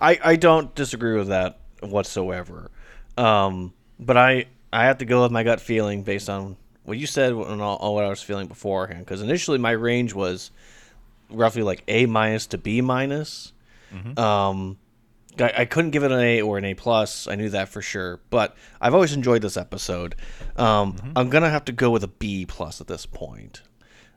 I, 0.00 0.18
I 0.22 0.36
don't 0.36 0.74
disagree 0.74 1.16
with 1.16 1.28
that 1.28 1.60
whatsoever. 1.80 2.70
Um, 3.16 3.72
but 3.98 4.16
I 4.16 4.46
I 4.72 4.84
have 4.84 4.98
to 4.98 5.04
go 5.04 5.22
with 5.22 5.32
my 5.32 5.42
gut 5.42 5.60
feeling 5.60 6.02
based 6.02 6.28
on 6.28 6.56
what 6.84 6.98
you 6.98 7.06
said 7.06 7.32
and 7.32 7.62
all, 7.62 7.76
all 7.76 7.94
what 7.94 8.04
I 8.04 8.08
was 8.08 8.22
feeling 8.22 8.48
beforehand. 8.48 9.00
Because 9.04 9.22
initially 9.22 9.58
my 9.58 9.70
range 9.72 10.14
was 10.14 10.50
roughly 11.30 11.62
like 11.62 11.82
A 11.88 12.06
minus 12.06 12.46
to 12.48 12.58
B 12.58 12.80
minus. 12.80 13.52
Um, 14.18 14.78
I, 15.38 15.52
I 15.58 15.64
couldn't 15.64 15.90
give 15.92 16.02
it 16.04 16.12
an 16.12 16.20
A 16.20 16.42
or 16.42 16.58
an 16.58 16.64
A 16.64 16.74
plus. 16.74 17.26
I 17.26 17.34
knew 17.34 17.50
that 17.50 17.68
for 17.68 17.80
sure. 17.82 18.20
But 18.30 18.56
I've 18.80 18.94
always 18.94 19.12
enjoyed 19.12 19.42
this 19.42 19.56
episode. 19.56 20.14
Um, 20.56 20.96
I'm 21.16 21.30
gonna 21.30 21.50
have 21.50 21.64
to 21.66 21.72
go 21.72 21.90
with 21.90 22.04
a 22.04 22.08
B 22.08 22.44
plus 22.46 22.80
at 22.80 22.86
this 22.86 23.06
point. 23.06 23.62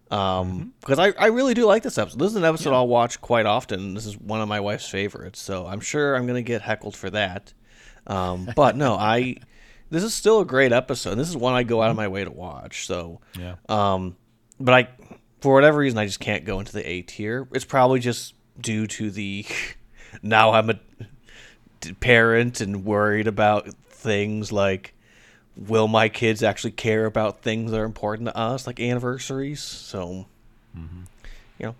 Um, 0.09 0.73
because 0.81 0.99
I, 0.99 1.13
I 1.17 1.27
really 1.27 1.53
do 1.53 1.65
like 1.65 1.83
this 1.83 1.97
episode. 1.97 2.19
This 2.19 2.31
is 2.31 2.35
an 2.35 2.43
episode 2.43 2.73
I'll 2.73 2.87
watch 2.87 3.21
quite 3.21 3.45
often. 3.45 3.93
This 3.93 4.05
is 4.05 4.19
one 4.19 4.41
of 4.41 4.49
my 4.49 4.59
wife's 4.59 4.89
favorites, 4.89 5.39
so 5.39 5.65
I'm 5.65 5.79
sure 5.79 6.15
I'm 6.15 6.27
gonna 6.27 6.41
get 6.41 6.61
heckled 6.61 6.97
for 6.97 7.09
that. 7.11 7.53
Um, 8.07 8.49
but 8.55 8.75
no, 8.75 8.95
I 8.95 9.37
this 9.91 10.03
is 10.03 10.13
still 10.13 10.39
a 10.39 10.45
great 10.45 10.71
episode. 10.71 11.15
This 11.15 11.29
is 11.29 11.37
one 11.37 11.53
I 11.53 11.63
go 11.63 11.81
out 11.81 11.91
of 11.91 11.95
my 11.95 12.07
way 12.07 12.23
to 12.23 12.31
watch. 12.31 12.87
So 12.87 13.21
Yeah. 13.37 13.55
um, 13.69 14.15
but 14.59 14.73
I, 14.73 14.87
for 15.41 15.53
whatever 15.53 15.79
reason, 15.79 15.99
I 15.99 16.05
just 16.05 16.19
can't 16.19 16.45
go 16.45 16.59
into 16.59 16.71
the 16.71 16.87
A 16.87 17.01
tier. 17.03 17.47
It's 17.51 17.65
probably 17.65 17.99
just 17.99 18.33
due 18.59 18.87
to 18.87 19.11
the 19.11 19.45
now 20.23 20.51
I'm 20.53 20.69
a 20.71 20.79
parent 21.99 22.61
and 22.61 22.85
worried 22.85 23.27
about 23.27 23.67
things 23.89 24.51
like 24.51 24.93
will 25.55 25.87
my 25.87 26.09
kids 26.09 26.41
actually 26.41 26.71
care 26.71 27.05
about 27.05 27.41
things 27.41 27.71
that 27.71 27.79
are 27.79 27.85
important 27.85 28.27
to 28.27 28.37
us, 28.37 28.65
like 28.65 28.79
anniversaries? 28.79 29.61
So, 29.61 30.25
you 31.59 31.65
know, 31.65 31.75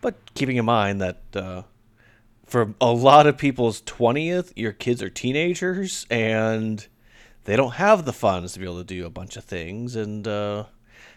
but 0.00 0.14
keeping 0.34 0.56
in 0.56 0.64
mind 0.64 1.00
that 1.02 1.20
uh, 1.34 1.62
for 2.46 2.74
a 2.80 2.92
lot 2.92 3.26
of 3.26 3.36
people's 3.36 3.82
20th, 3.82 4.52
your 4.56 4.72
kids 4.72 5.02
are 5.02 5.10
teenagers 5.10 6.06
and 6.10 6.86
they 7.44 7.56
don't 7.56 7.74
have 7.74 8.04
the 8.04 8.12
funds 8.12 8.52
to 8.52 8.58
be 8.58 8.64
able 8.64 8.78
to 8.78 8.84
do 8.84 9.04
a 9.06 9.10
bunch 9.10 9.36
of 9.36 9.44
things. 9.44 9.96
And 9.96 10.26
uh, 10.28 10.64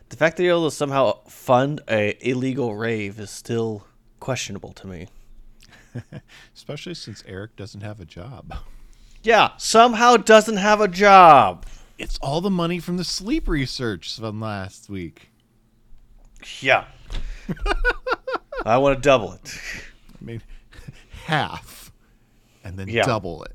the 0.09 0.17
fact 0.17 0.37
that 0.37 0.43
you're 0.43 0.53
able 0.53 0.69
to 0.69 0.75
somehow 0.75 1.19
fund 1.27 1.81
a 1.89 2.17
illegal 2.27 2.75
rave 2.75 3.19
is 3.19 3.29
still 3.29 3.85
questionable 4.19 4.73
to 4.73 4.87
me. 4.87 5.07
Especially 6.55 6.93
since 6.93 7.23
Eric 7.27 7.55
doesn't 7.55 7.81
have 7.81 7.99
a 7.99 8.05
job. 8.05 8.55
Yeah, 9.23 9.51
somehow 9.57 10.17
doesn't 10.17 10.57
have 10.57 10.81
a 10.81 10.87
job. 10.87 11.65
It's 11.97 12.17
all 12.19 12.41
the 12.41 12.49
money 12.49 12.79
from 12.79 12.97
the 12.97 13.03
sleep 13.03 13.47
research 13.47 14.17
from 14.17 14.41
last 14.41 14.89
week. 14.89 15.29
Yeah. 16.59 16.85
I 18.65 18.77
want 18.77 18.97
to 18.97 19.01
double 19.01 19.31
it. 19.33 19.57
I 20.21 20.23
mean, 20.25 20.41
half, 21.25 21.91
and 22.63 22.77
then 22.77 22.87
Yeah. 22.89 23.03
double 23.03 23.43
it. 23.43 23.53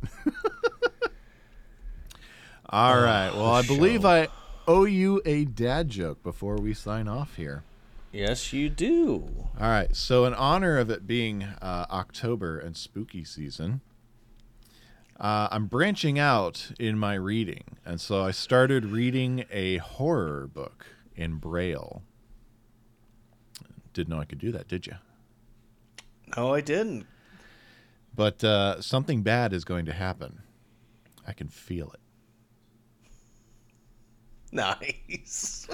All 2.72 3.01
right. 3.01 3.34
Well, 3.34 3.52
I 3.52 3.62
believe 3.62 4.05
I 4.05 4.28
owe 4.68 4.84
you 4.84 5.20
a 5.24 5.44
dad 5.44 5.88
joke 5.88 6.22
before 6.22 6.56
we 6.56 6.72
sign 6.72 7.09
off 7.09 7.34
here. 7.34 7.64
Yes, 8.12 8.52
you 8.52 8.68
do. 8.68 9.28
All 9.60 9.68
right. 9.68 9.94
So, 9.94 10.24
in 10.24 10.34
honor 10.34 10.78
of 10.78 10.88
it 10.88 11.05
being 11.05 11.42
uh, 11.42 11.86
October 11.90 12.59
and 12.59 12.76
spooky 12.76 13.24
season, 13.24 13.80
uh, 15.18 15.48
I'm 15.51 15.66
branching 15.66 16.18
out 16.18 16.70
in 16.78 16.97
my 16.97 17.14
reading. 17.14 17.76
And 17.84 18.01
so 18.01 18.24
I 18.24 18.30
started 18.30 18.86
reading 18.86 19.44
a 19.51 19.76
horror 19.78 20.47
book 20.47 20.86
in 21.14 21.36
Braille. 21.36 22.02
Didn't 23.92 24.09
know 24.09 24.20
I 24.20 24.24
could 24.24 24.38
do 24.38 24.52
that, 24.52 24.66
did 24.66 24.86
you? 24.86 24.94
No, 26.36 26.55
I 26.55 26.60
didn't. 26.60 27.06
But 28.14 28.42
uh, 28.42 28.80
something 28.80 29.22
bad 29.22 29.52
is 29.52 29.64
going 29.64 29.86
to 29.86 29.92
happen. 29.92 30.42
I 31.26 31.32
can 31.32 31.48
feel 31.48 31.90
it. 31.90 32.01
Nice. 34.52 35.68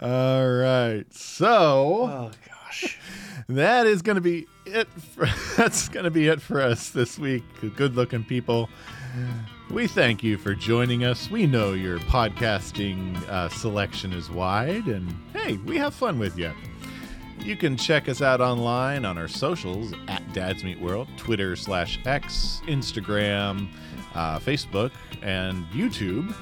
All 0.00 0.48
right. 0.48 1.04
So, 1.10 1.48
oh 2.10 2.30
gosh. 2.46 2.98
that 3.48 3.86
is 3.86 4.02
going 4.02 4.16
to 4.16 4.20
be 4.20 4.46
it. 4.66 4.86
For, 4.88 5.26
that's 5.56 5.88
going 5.88 6.04
to 6.04 6.10
be 6.10 6.28
it 6.28 6.42
for 6.42 6.60
us 6.60 6.90
this 6.90 7.18
week. 7.18 7.42
Good 7.74 7.96
looking 7.96 8.22
people. 8.22 8.68
We 9.70 9.86
thank 9.86 10.22
you 10.22 10.36
for 10.36 10.54
joining 10.54 11.04
us. 11.04 11.30
We 11.30 11.46
know 11.46 11.72
your 11.72 11.98
podcasting 12.00 13.16
uh, 13.28 13.48
selection 13.48 14.12
is 14.12 14.30
wide, 14.30 14.86
and 14.86 15.14
hey, 15.32 15.56
we 15.64 15.78
have 15.78 15.94
fun 15.94 16.18
with 16.18 16.38
you. 16.38 16.52
You 17.40 17.56
can 17.56 17.76
check 17.76 18.08
us 18.08 18.20
out 18.20 18.40
online 18.40 19.04
on 19.04 19.16
our 19.18 19.28
socials 19.28 19.92
at 20.08 20.32
Dads 20.32 20.64
Meet 20.64 20.80
World, 20.80 21.06
Twitter 21.16 21.54
slash 21.56 21.98
X, 22.04 22.60
Instagram, 22.66 23.68
uh, 24.14 24.38
Facebook, 24.38 24.92
and 25.22 25.64
YouTube. 25.66 26.34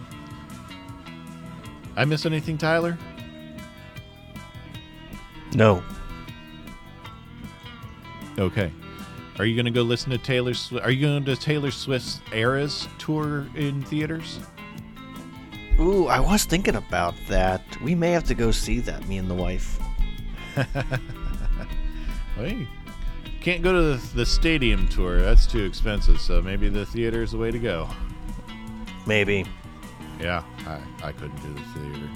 I 1.97 2.05
miss 2.05 2.27
anything, 2.27 2.59
Tyler? 2.59 2.99
No. 5.55 5.83
Okay. 8.39 8.73
Are 9.39 9.45
you 9.45 9.55
going 9.55 9.67
to 9.67 9.71
go 9.71 9.83
listen 9.83 10.11
to 10.11 10.19
Taylor 10.19 10.55
Swift? 10.55 10.85
Are 10.85 10.91
you 10.91 11.07
going 11.07 11.25
to 11.25 11.37
Taylor 11.37 11.71
Swift's 11.71 12.21
Eras 12.33 12.89
tour 12.99 13.47
in 13.55 13.83
theaters? 13.83 14.41
Ooh, 15.79 16.07
I 16.07 16.21
was 16.21 16.45
thinking 16.45 16.77
about 16.77 17.15
that. 17.29 17.63
We 17.83 17.95
may 17.95 18.13
have 18.13 18.25
to 18.25 18.35
go 18.35 18.51
see 18.51 18.81
that, 18.81 19.07
me 19.09 19.19
and 19.19 19.31
the 19.31 19.35
wife. 19.35 19.79
Hey, 22.37 22.69
can't 23.41 23.63
go 23.63 23.73
to 23.73 23.97
the, 23.97 24.17
the 24.17 24.27
stadium 24.27 24.87
tour. 24.89 25.23
That's 25.23 25.47
too 25.47 25.65
expensive. 25.65 26.21
So 26.21 26.43
maybe 26.43 26.69
the 26.69 26.85
theater 26.85 27.23
is 27.23 27.33
the 27.33 27.39
way 27.39 27.51
to 27.51 27.59
go. 27.59 27.89
Maybe. 29.07 29.47
Yeah, 30.21 30.45
I, 30.67 30.79
I 31.03 31.13
couldn't 31.13 31.41
do 31.43 31.55
the 31.55 31.61
theater. 31.61 32.11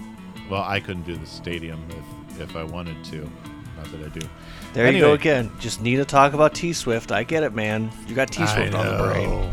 Well, 0.50 0.62
I 0.62 0.78
couldn't 0.78 1.04
do 1.04 1.16
the 1.16 1.26
stadium 1.26 1.82
if 1.90 2.40
if 2.40 2.54
I 2.56 2.64
wanted 2.64 3.02
to. 3.06 3.30
Not 3.78 3.90
that 3.92 4.04
I 4.04 4.08
do. 4.18 4.28
There 4.72 4.90
you 4.92 5.00
go 5.00 5.14
again. 5.14 5.50
Just 5.58 5.80
need 5.82 5.96
to 5.96 6.04
talk 6.04 6.32
about 6.32 6.54
T 6.54 6.72
Swift. 6.72 7.10
I 7.10 7.24
get 7.24 7.42
it, 7.42 7.52
man. 7.54 7.90
You 8.06 8.14
got 8.14 8.30
T 8.30 8.46
Swift 8.46 8.74
on 8.74 8.86
the 8.86 9.02
brain. 9.02 9.50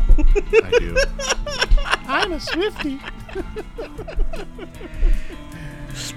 I 0.64 0.70
do. 0.78 0.96
I'm 2.08 2.32
a 2.32 2.40
Swifty. 2.40 2.98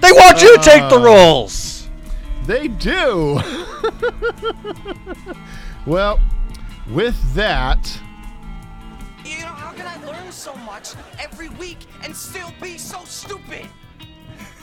They 0.00 0.12
want 0.12 0.40
you 0.40 0.56
to 0.56 0.62
take 0.62 0.88
the 0.88 0.98
Uh, 0.98 1.04
roles. 1.04 1.88
They 2.46 2.68
do. 2.68 3.40
well, 5.86 6.20
with 6.90 7.16
that, 7.34 7.98
You 9.24 9.38
know, 9.40 9.46
how 9.46 9.72
can 9.72 9.86
I 9.86 10.04
learn 10.06 10.30
so 10.32 10.54
much 10.56 10.94
every 11.18 11.48
week 11.50 11.78
and 12.02 12.14
still 12.16 12.52
be 12.60 12.78
so 12.78 13.00
stupid? 13.04 13.66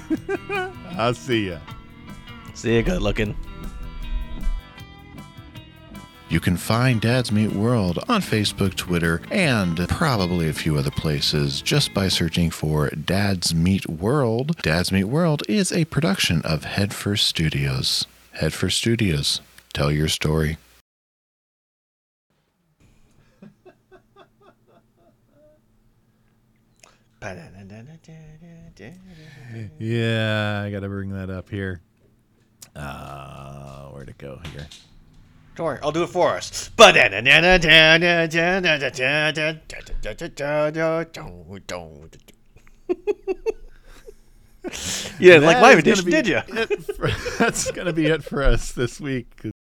I'll 0.98 1.14
see 1.14 1.50
ya. 1.50 1.60
See 2.54 2.76
you 2.76 2.84
good 2.84 3.02
looking. 3.02 3.36
You 6.30 6.40
can 6.40 6.58
find 6.58 7.02
Dads 7.02 7.32
Meet 7.32 7.54
World 7.54 7.98
on 8.08 8.22
Facebook, 8.22 8.76
Twitter, 8.76 9.20
and 9.32 9.90
probably 9.90 10.48
a 10.48 10.54
few 10.54 10.78
other 10.78 10.92
places 10.92 11.60
just 11.60 11.92
by 11.92 12.08
searching 12.08 12.52
for 12.52 12.90
Dads 12.90 13.56
Meet 13.56 13.90
World. 13.90 14.56
Dads 14.62 14.92
Meet 14.92 15.06
World 15.06 15.42
is 15.50 15.72
a 15.72 15.86
production 15.86 16.44
of 16.44 16.66
Headfirst 16.66 17.26
Studios. 17.26 18.06
Headfirst 18.34 18.78
Studios. 18.78 19.42
Tell 19.74 19.92
your 19.92 20.08
story. 20.08 20.58
Yeah, 29.80 30.62
I 30.64 30.70
got 30.72 30.82
to 30.82 30.90
bring 30.90 31.10
that 31.10 31.32
up 31.32 31.50
here. 31.50 31.82
Uh, 32.76 33.88
where'd 33.88 34.10
it 34.10 34.18
go 34.20 34.40
here? 34.54 34.68
Don't 35.56 35.66
worry, 35.66 35.80
I'll 35.84 35.92
do 35.92 36.04
it 36.04 36.08
for 36.10 36.30
us. 36.36 36.70
You 45.20 45.32
didn't 45.32 45.46
like 45.46 45.62
my 45.62 45.72
edition, 45.72 46.06
be 46.06 46.12
did 46.12 46.28
you? 46.28 46.42
for- 46.96 47.08
that's 47.40 47.72
going 47.72 47.88
to 47.88 47.94
be 47.94 48.06
it 48.08 48.24
for 48.24 48.44
us 48.44 48.72
this 48.72 49.00
week. 49.00 49.28